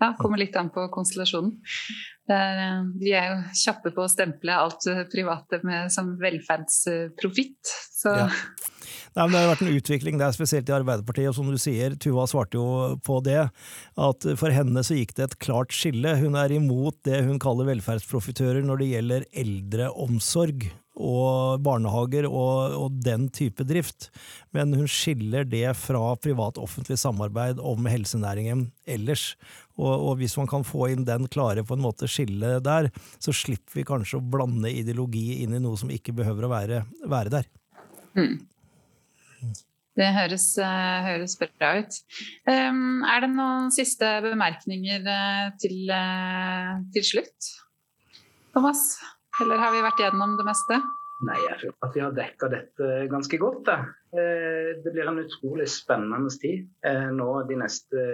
ja, 0.00 0.14
Kommer 0.16 0.40
litt 0.40 0.56
an 0.56 0.70
på 0.72 0.86
konstellasjonen. 0.94 1.58
Der, 2.30 2.60
de 2.96 3.10
er 3.12 3.26
jo 3.28 3.38
kjappe 3.58 3.90
på 3.92 4.04
å 4.06 4.10
stemple 4.10 4.54
alt 4.56 4.86
private 5.12 5.60
med, 5.66 5.90
som 5.92 6.14
velferdsprofitt. 6.20 7.72
Så 8.00 8.14
ja. 8.16 8.28
Nei, 9.14 9.24
men 9.24 9.32
Det 9.34 9.42
har 9.42 9.50
vært 9.52 9.64
en 9.66 9.78
utvikling 9.78 10.20
der, 10.20 10.34
spesielt 10.36 10.68
i 10.70 10.76
Arbeiderpartiet. 10.76 11.30
og 11.30 11.36
som 11.38 11.50
du 11.50 11.58
sier, 11.60 11.96
Tuva 12.00 12.26
svarte 12.30 12.58
jo 12.58 12.98
på 13.06 13.20
det, 13.24 13.48
at 13.96 14.28
for 14.40 14.54
henne 14.54 14.84
så 14.86 14.98
gikk 14.98 15.14
det 15.16 15.28
et 15.28 15.38
klart 15.38 15.74
skille. 15.74 16.16
Hun 16.20 16.38
er 16.38 16.52
imot 16.52 17.00
det 17.04 17.24
hun 17.26 17.40
kaller 17.42 17.68
velferdsprofitører 17.70 18.64
når 18.66 18.82
det 18.82 18.92
gjelder 18.94 19.26
eldreomsorg 19.44 20.70
og 21.00 21.62
barnehager 21.64 22.26
og, 22.28 22.74
og, 22.76 22.98
den 23.04 23.28
type 23.32 23.64
drift, 23.66 24.10
men 24.54 24.74
hun 24.76 24.88
skiller 24.90 25.46
det 25.48 25.68
fra 25.78 26.14
privat-offentlig 26.20 26.98
samarbeid 27.00 27.60
om 27.62 27.88
helsenæringen 27.90 28.66
ellers. 28.84 29.32
Og, 29.78 29.92
og, 29.94 30.12
hvis 30.20 30.36
man 30.36 30.50
kan 30.50 30.66
få 30.66 30.90
inn 30.92 31.06
den 31.08 31.28
klare 31.32 31.64
på 31.64 31.76
en 31.76 31.84
måte 31.84 32.10
skille 32.10 32.58
der, 32.64 32.90
så 33.18 33.34
slipper 33.36 33.80
vi 33.80 33.86
kanskje 33.88 34.20
å 34.20 34.28
blande 34.34 34.72
ideologi 34.72 35.40
inn 35.40 35.56
i 35.56 35.62
noe 35.62 35.80
som 35.80 35.92
ikke 35.92 36.16
behøver 36.20 36.46
å 36.46 36.52
være, 36.52 36.84
være 37.08 37.36
der. 37.38 37.50
Mm. 38.18 38.40
Det 39.98 40.06
høres, 40.14 40.46
uh, 40.62 41.00
høres 41.04 41.34
bra 41.40 41.72
ut. 41.80 41.96
Er 42.48 43.24
det 43.24 43.30
noen 43.32 43.72
siste 43.74 44.06
bemerkninger 44.24 45.02
uh, 45.04 45.50
til, 45.60 45.90
uh, 45.90 46.78
til, 46.94 47.06
slutt? 47.06 47.50
Thomas? 48.54 48.84
Eller 49.42 49.60
har 49.60 49.74
vi 49.74 49.82
vært 49.84 50.00
gjennom 50.04 50.38
det 50.38 50.46
meste? 50.46 50.78
Nei, 51.26 51.36
jeg 51.42 51.58
tror 51.60 51.88
at 51.88 51.96
vi 51.96 52.04
har 52.04 52.14
dekka 52.16 52.48
dette 52.48 52.86
ganske 53.12 53.38
godt. 53.40 53.68
Det 54.10 54.92
blir 54.94 55.10
en 55.10 55.20
utrolig 55.20 55.66
spennende 55.68 56.32
tid 56.40 56.64
nå 57.12 57.26
de 57.48 57.58
neste 57.60 58.04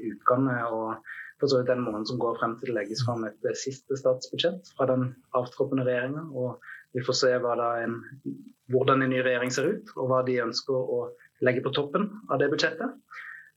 ukene. 0.00 0.56
og 0.72 0.94
for 1.40 1.50
så 1.50 1.60
vidt 1.60 1.68
den 1.68 1.82
måneden 1.84 2.06
som 2.08 2.18
går 2.22 2.38
frem 2.40 2.54
til 2.56 2.70
det 2.70 2.76
legges 2.78 3.02
fram 3.04 3.26
et 3.28 3.48
siste 3.60 3.98
statsbudsjett 4.00 4.70
fra 4.78 4.86
den 4.88 5.10
avtroppende 5.36 5.84
regjeringa. 5.84 6.24
Og 6.32 6.62
vi 6.96 7.04
får 7.04 7.18
se 7.20 7.32
en, 7.34 7.98
hvordan 8.72 9.04
en 9.04 9.12
ny 9.12 9.20
regjering 9.24 9.52
ser 9.52 9.68
ut, 9.74 9.92
og 9.98 10.08
hva 10.10 10.22
de 10.26 10.40
ønsker 10.44 10.74
å 10.74 11.00
legge 11.44 11.64
på 11.64 11.72
toppen 11.76 12.08
av 12.30 12.40
det 12.40 12.48
budsjettet. 12.52 12.96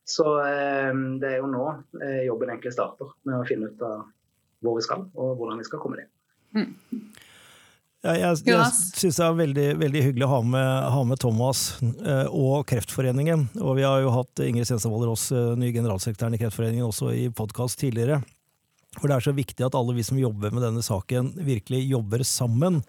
Så 0.08 0.26
eh, 0.44 0.92
det 1.22 1.34
er 1.34 1.40
jo 1.42 1.52
nå 1.52 1.64
eh, 2.02 2.26
jobben 2.28 2.52
egentlig 2.54 2.76
starter 2.76 3.12
med 3.28 3.42
å 3.42 3.48
finne 3.48 3.72
ut 3.72 3.82
av 3.84 4.06
hvor 4.64 4.78
vi 4.80 4.86
skal 4.86 5.04
og 5.14 5.36
hvordan 5.40 5.60
vi 5.60 5.68
skal 5.68 5.82
komme 5.84 6.00
dit. 6.02 6.12
Mm. 6.56 6.72
Ja, 8.06 8.14
jeg 8.14 8.46
jeg 8.46 8.72
syns 8.72 9.18
det 9.18 9.26
er 9.26 9.36
veldig, 9.36 9.68
veldig, 9.82 10.02
hyggelig 10.06 10.26
å 10.28 10.32
ha 10.36 10.40
med, 10.46 10.68
ha 10.94 11.00
med 11.10 11.20
Thomas 11.20 11.64
eh, 11.82 12.28
og 12.30 12.68
Kreftforeningen. 12.70 13.48
Og 13.60 13.80
vi 13.80 13.84
har 13.88 14.04
jo 14.04 14.14
hatt 14.14 14.44
Ingrid 14.46 14.70
Stenstad 14.70 14.94
Ross, 15.04 15.28
eh, 15.34 15.56
ny 15.60 15.74
generalsekretæren 15.76 16.38
i 16.38 16.42
Kreftforeningen, 16.42 16.88
også 16.88 17.12
i 17.18 17.28
podkast 17.34 17.82
tidligere. 17.82 18.22
For 18.98 19.10
det 19.10 19.18
er 19.18 19.26
så 19.28 19.34
viktig 19.38 19.66
at 19.68 19.78
alle 19.78 19.96
vi 19.98 20.06
som 20.06 20.20
jobber 20.20 20.54
med 20.54 20.66
denne 20.66 20.84
saken, 20.86 21.34
virkelig 21.46 21.84
jobber 21.86 22.24
sammen. 22.28 22.82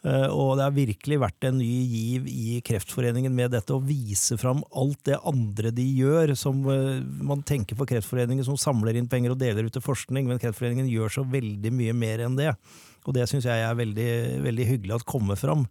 Og 0.00 0.54
det 0.56 0.64
har 0.64 0.72
virkelig 0.72 1.18
vært 1.20 1.44
en 1.44 1.58
ny 1.60 1.72
giv 1.90 2.28
i 2.30 2.60
Kreftforeningen 2.64 3.34
med 3.36 3.52
dette 3.52 3.74
å 3.74 3.82
vise 3.84 4.38
fram 4.40 4.62
alt 4.72 5.02
det 5.10 5.18
andre 5.28 5.72
de 5.76 5.84
gjør, 5.84 6.32
som 6.40 6.62
man 6.64 7.44
tenker 7.44 7.76
på 7.76 7.88
Kreftforeningen 7.90 8.46
som 8.46 8.56
samler 8.60 8.96
inn 8.96 9.10
penger 9.12 9.34
og 9.34 9.42
deler 9.42 9.68
ut 9.68 9.74
til 9.76 9.84
forskning, 9.84 10.30
men 10.30 10.40
Kreftforeningen 10.40 10.88
gjør 10.88 11.18
så 11.18 11.26
veldig 11.28 11.74
mye 11.76 11.96
mer 11.96 12.24
enn 12.24 12.38
det. 12.38 12.54
Og 13.08 13.16
det 13.16 13.24
syns 13.30 13.46
jeg 13.48 13.64
er 13.64 13.78
veldig, 13.78 14.10
veldig, 14.44 14.66
hyggelig 14.68 14.98
at 14.98 15.06
kommer 15.08 15.38
fram. 15.40 15.64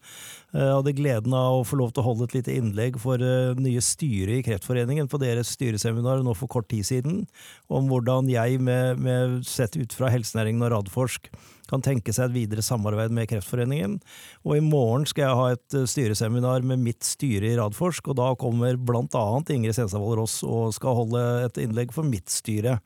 Jeg 0.55 0.73
hadde 0.79 0.95
gleden 0.97 1.35
av 1.37 1.59
å 1.59 1.67
få 1.67 1.77
lov 1.77 1.93
til 1.93 2.01
å 2.01 2.07
holde 2.07 2.25
et 2.25 2.39
lite 2.39 2.55
innlegg 2.57 2.97
for 3.01 3.21
nye 3.59 3.83
styret 3.85 4.39
i 4.39 4.45
Kreftforeningen 4.47 5.09
på 5.11 5.19
deres 5.21 5.51
styreseminar 5.53 6.23
nå 6.25 6.33
for 6.37 6.49
kort 6.49 6.69
tid 6.73 6.87
siden, 6.87 7.21
om 7.69 7.91
hvordan 7.91 8.31
jeg, 8.31 8.57
med, 8.65 8.97
med 9.03 9.39
sett 9.47 9.77
ut 9.77 9.93
fra 9.93 10.09
helsenæringen 10.13 10.65
og 10.65 10.73
Radforsk, 10.73 11.29
kan 11.69 11.83
tenke 11.85 12.09
seg 12.15 12.31
et 12.31 12.37
videre 12.39 12.65
samarbeid 12.65 13.13
med 13.13 13.29
Kreftforeningen. 13.29 13.99
Og 14.47 14.57
i 14.57 14.65
morgen 14.65 15.05
skal 15.05 15.27
jeg 15.27 15.37
ha 15.37 15.47
et 15.53 15.77
styreseminar 15.91 16.65
med 16.65 16.81
mitt 16.81 17.05
styre 17.05 17.51
i 17.51 17.59
Radforsk, 17.61 18.09
og 18.09 18.17
da 18.17 18.31
kommer 18.41 18.79
blant 18.81 19.13
annet 19.17 19.53
Ingrid 19.53 19.77
Senstadvold 19.77 20.17
Ross 20.23 20.41
og 20.47 20.73
skal 20.73 20.97
holde 21.03 21.23
et 21.45 21.61
innlegg 21.61 21.93
for 21.93 22.09
mitt 22.09 22.33
styre. 22.33 22.79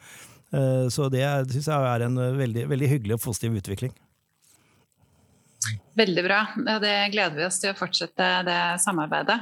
Så 0.94 1.08
det 1.10 1.24
syns 1.50 1.72
jeg 1.72 1.94
er 1.96 2.04
en 2.06 2.20
veldig, 2.38 2.68
veldig 2.70 2.90
hyggelig 2.92 3.16
og 3.16 3.24
positiv 3.24 3.56
utvikling. 3.64 3.96
Veldig 5.98 6.24
bra. 6.26 6.40
Det 6.82 6.94
gleder 7.14 7.38
vi 7.38 7.46
oss 7.46 7.60
til 7.62 7.74
å 7.74 7.78
fortsette 7.78 8.30
det 8.48 8.60
samarbeidet. 8.82 9.38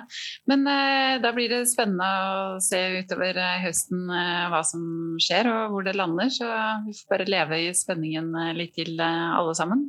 Men 0.51 0.67
eh, 0.67 1.15
da 1.24 1.32
blir 1.36 1.51
det 1.51 1.61
spennende 1.72 2.09
å 2.09 2.59
se 2.63 2.82
utover 2.99 3.39
eh, 3.39 3.61
høsten 3.63 4.03
eh, 4.11 4.49
hva 4.51 4.59
som 4.67 4.84
skjer 5.22 5.47
og 5.51 5.76
hvor 5.76 5.88
det 5.88 5.95
lander. 5.95 6.32
Så 6.34 6.49
vi 6.88 6.97
får 6.97 7.13
bare 7.13 7.30
leve 7.32 7.61
i 7.63 7.72
spenningen 7.78 8.34
eh, 8.36 8.53
litt 8.57 8.76
til 8.76 8.99
eh, 8.99 9.32
alle 9.38 9.55
sammen. 9.57 9.88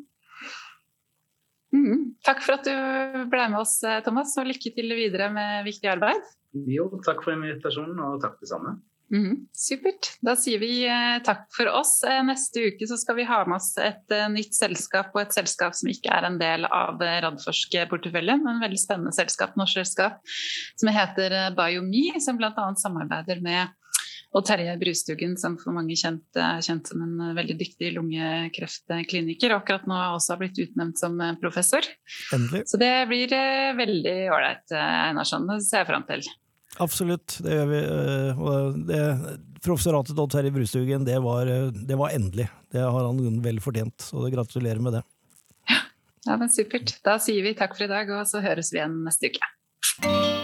Mm. 1.72 2.12
Takk 2.24 2.42
for 2.44 2.58
at 2.58 2.68
du 2.68 3.26
ble 3.32 3.48
med 3.48 3.62
oss, 3.62 3.78
eh, 3.88 4.00
Thomas, 4.04 4.36
og 4.38 4.48
lykke 4.50 4.74
til 4.76 4.92
videre 4.94 5.30
med 5.32 5.64
viktig 5.66 5.90
arbeid. 5.90 6.22
Jo, 6.68 6.90
takk 7.04 7.24
for 7.24 7.34
invitasjonen, 7.34 7.98
og 8.04 8.20
takk 8.22 8.38
det 8.42 8.50
samme. 8.50 8.76
Mm, 9.12 9.46
supert. 9.52 10.14
Da 10.24 10.32
sier 10.40 10.60
vi 10.62 10.86
eh, 10.88 11.18
takk 11.24 11.44
for 11.52 11.68
oss. 11.68 11.98
Eh, 12.08 12.22
neste 12.24 12.64
uke 12.72 12.86
så 12.88 12.96
skal 12.96 13.18
vi 13.18 13.26
ha 13.28 13.42
med 13.44 13.58
oss 13.58 13.74
et 13.76 14.14
eh, 14.14 14.30
nytt 14.32 14.56
selskap, 14.56 15.10
og 15.12 15.20
et 15.26 15.36
selskap 15.36 15.76
som 15.76 15.90
ikke 15.92 16.08
er 16.16 16.30
en 16.30 16.38
del 16.40 16.64
av 16.64 17.02
Radforsk-porteføljen, 17.02 18.40
men 18.40 18.56
et 18.56 18.66
veldig 18.70 18.80
spennende 18.80 19.12
selskap, 19.12 19.52
norsk 19.60 19.82
selskap, 19.82 20.18
som 20.80 20.92
heter 20.96 21.52
Biomi, 21.58 22.08
som 22.24 22.40
bl.a. 22.40 22.66
samarbeider 22.80 23.44
med 23.44 23.78
og 24.32 24.46
Terje 24.48 24.78
Brustugen, 24.80 25.34
som 25.36 25.58
for 25.60 25.76
mange 25.76 25.92
kjent, 25.92 26.24
er 26.40 26.62
kjent 26.64 26.88
som 26.88 27.02
en 27.04 27.34
veldig 27.36 27.58
dyktig 27.60 27.90
lungekreftkliniker, 27.98 29.52
og 29.52 29.60
akkurat 29.60 29.84
nå 29.84 29.98
også 30.14 30.32
har 30.32 30.40
blitt 30.40 30.60
utnevnt 30.64 31.02
som 31.02 31.20
professor. 31.42 31.84
Endelig. 32.32 32.62
Så 32.72 32.80
det 32.80 32.94
blir 33.12 33.36
veldig 33.76 34.16
ålreit, 34.32 34.72
Einarsson. 34.72 35.50
Det 35.52 35.60
ser 35.66 35.84
jeg 35.84 35.90
fram 35.92 36.08
til. 36.08 36.24
Absolutt, 36.80 37.36
det 37.44 37.56
gjør 37.58 37.68
vi. 37.68 37.80
Og 38.40 38.78
det, 38.88 39.00
professoratet 39.64 40.14
til 40.14 40.22
Odd 40.24 40.32
Terje 40.32 40.54
Brustugen, 40.54 41.04
det 41.08 41.18
var, 41.24 41.50
det 41.72 41.98
var 42.00 42.14
endelig. 42.16 42.48
Det 42.72 42.80
har 42.80 43.08
han 43.08 43.42
vel 43.44 43.60
fortjent, 43.64 44.08
så 44.08 44.24
gratulerer 44.32 44.80
med 44.82 44.98
det. 44.98 45.04
Ja, 46.24 46.36
men 46.38 46.52
supert. 46.54 46.96
Da 47.04 47.18
sier 47.22 47.42
vi 47.42 47.56
takk 47.58 47.74
for 47.76 47.88
i 47.88 47.90
dag, 47.90 48.10
og 48.14 48.24
så 48.30 48.44
høres 48.44 48.72
vi 48.72 48.80
igjen 48.80 49.02
neste 49.06 49.32
uke. 49.32 50.41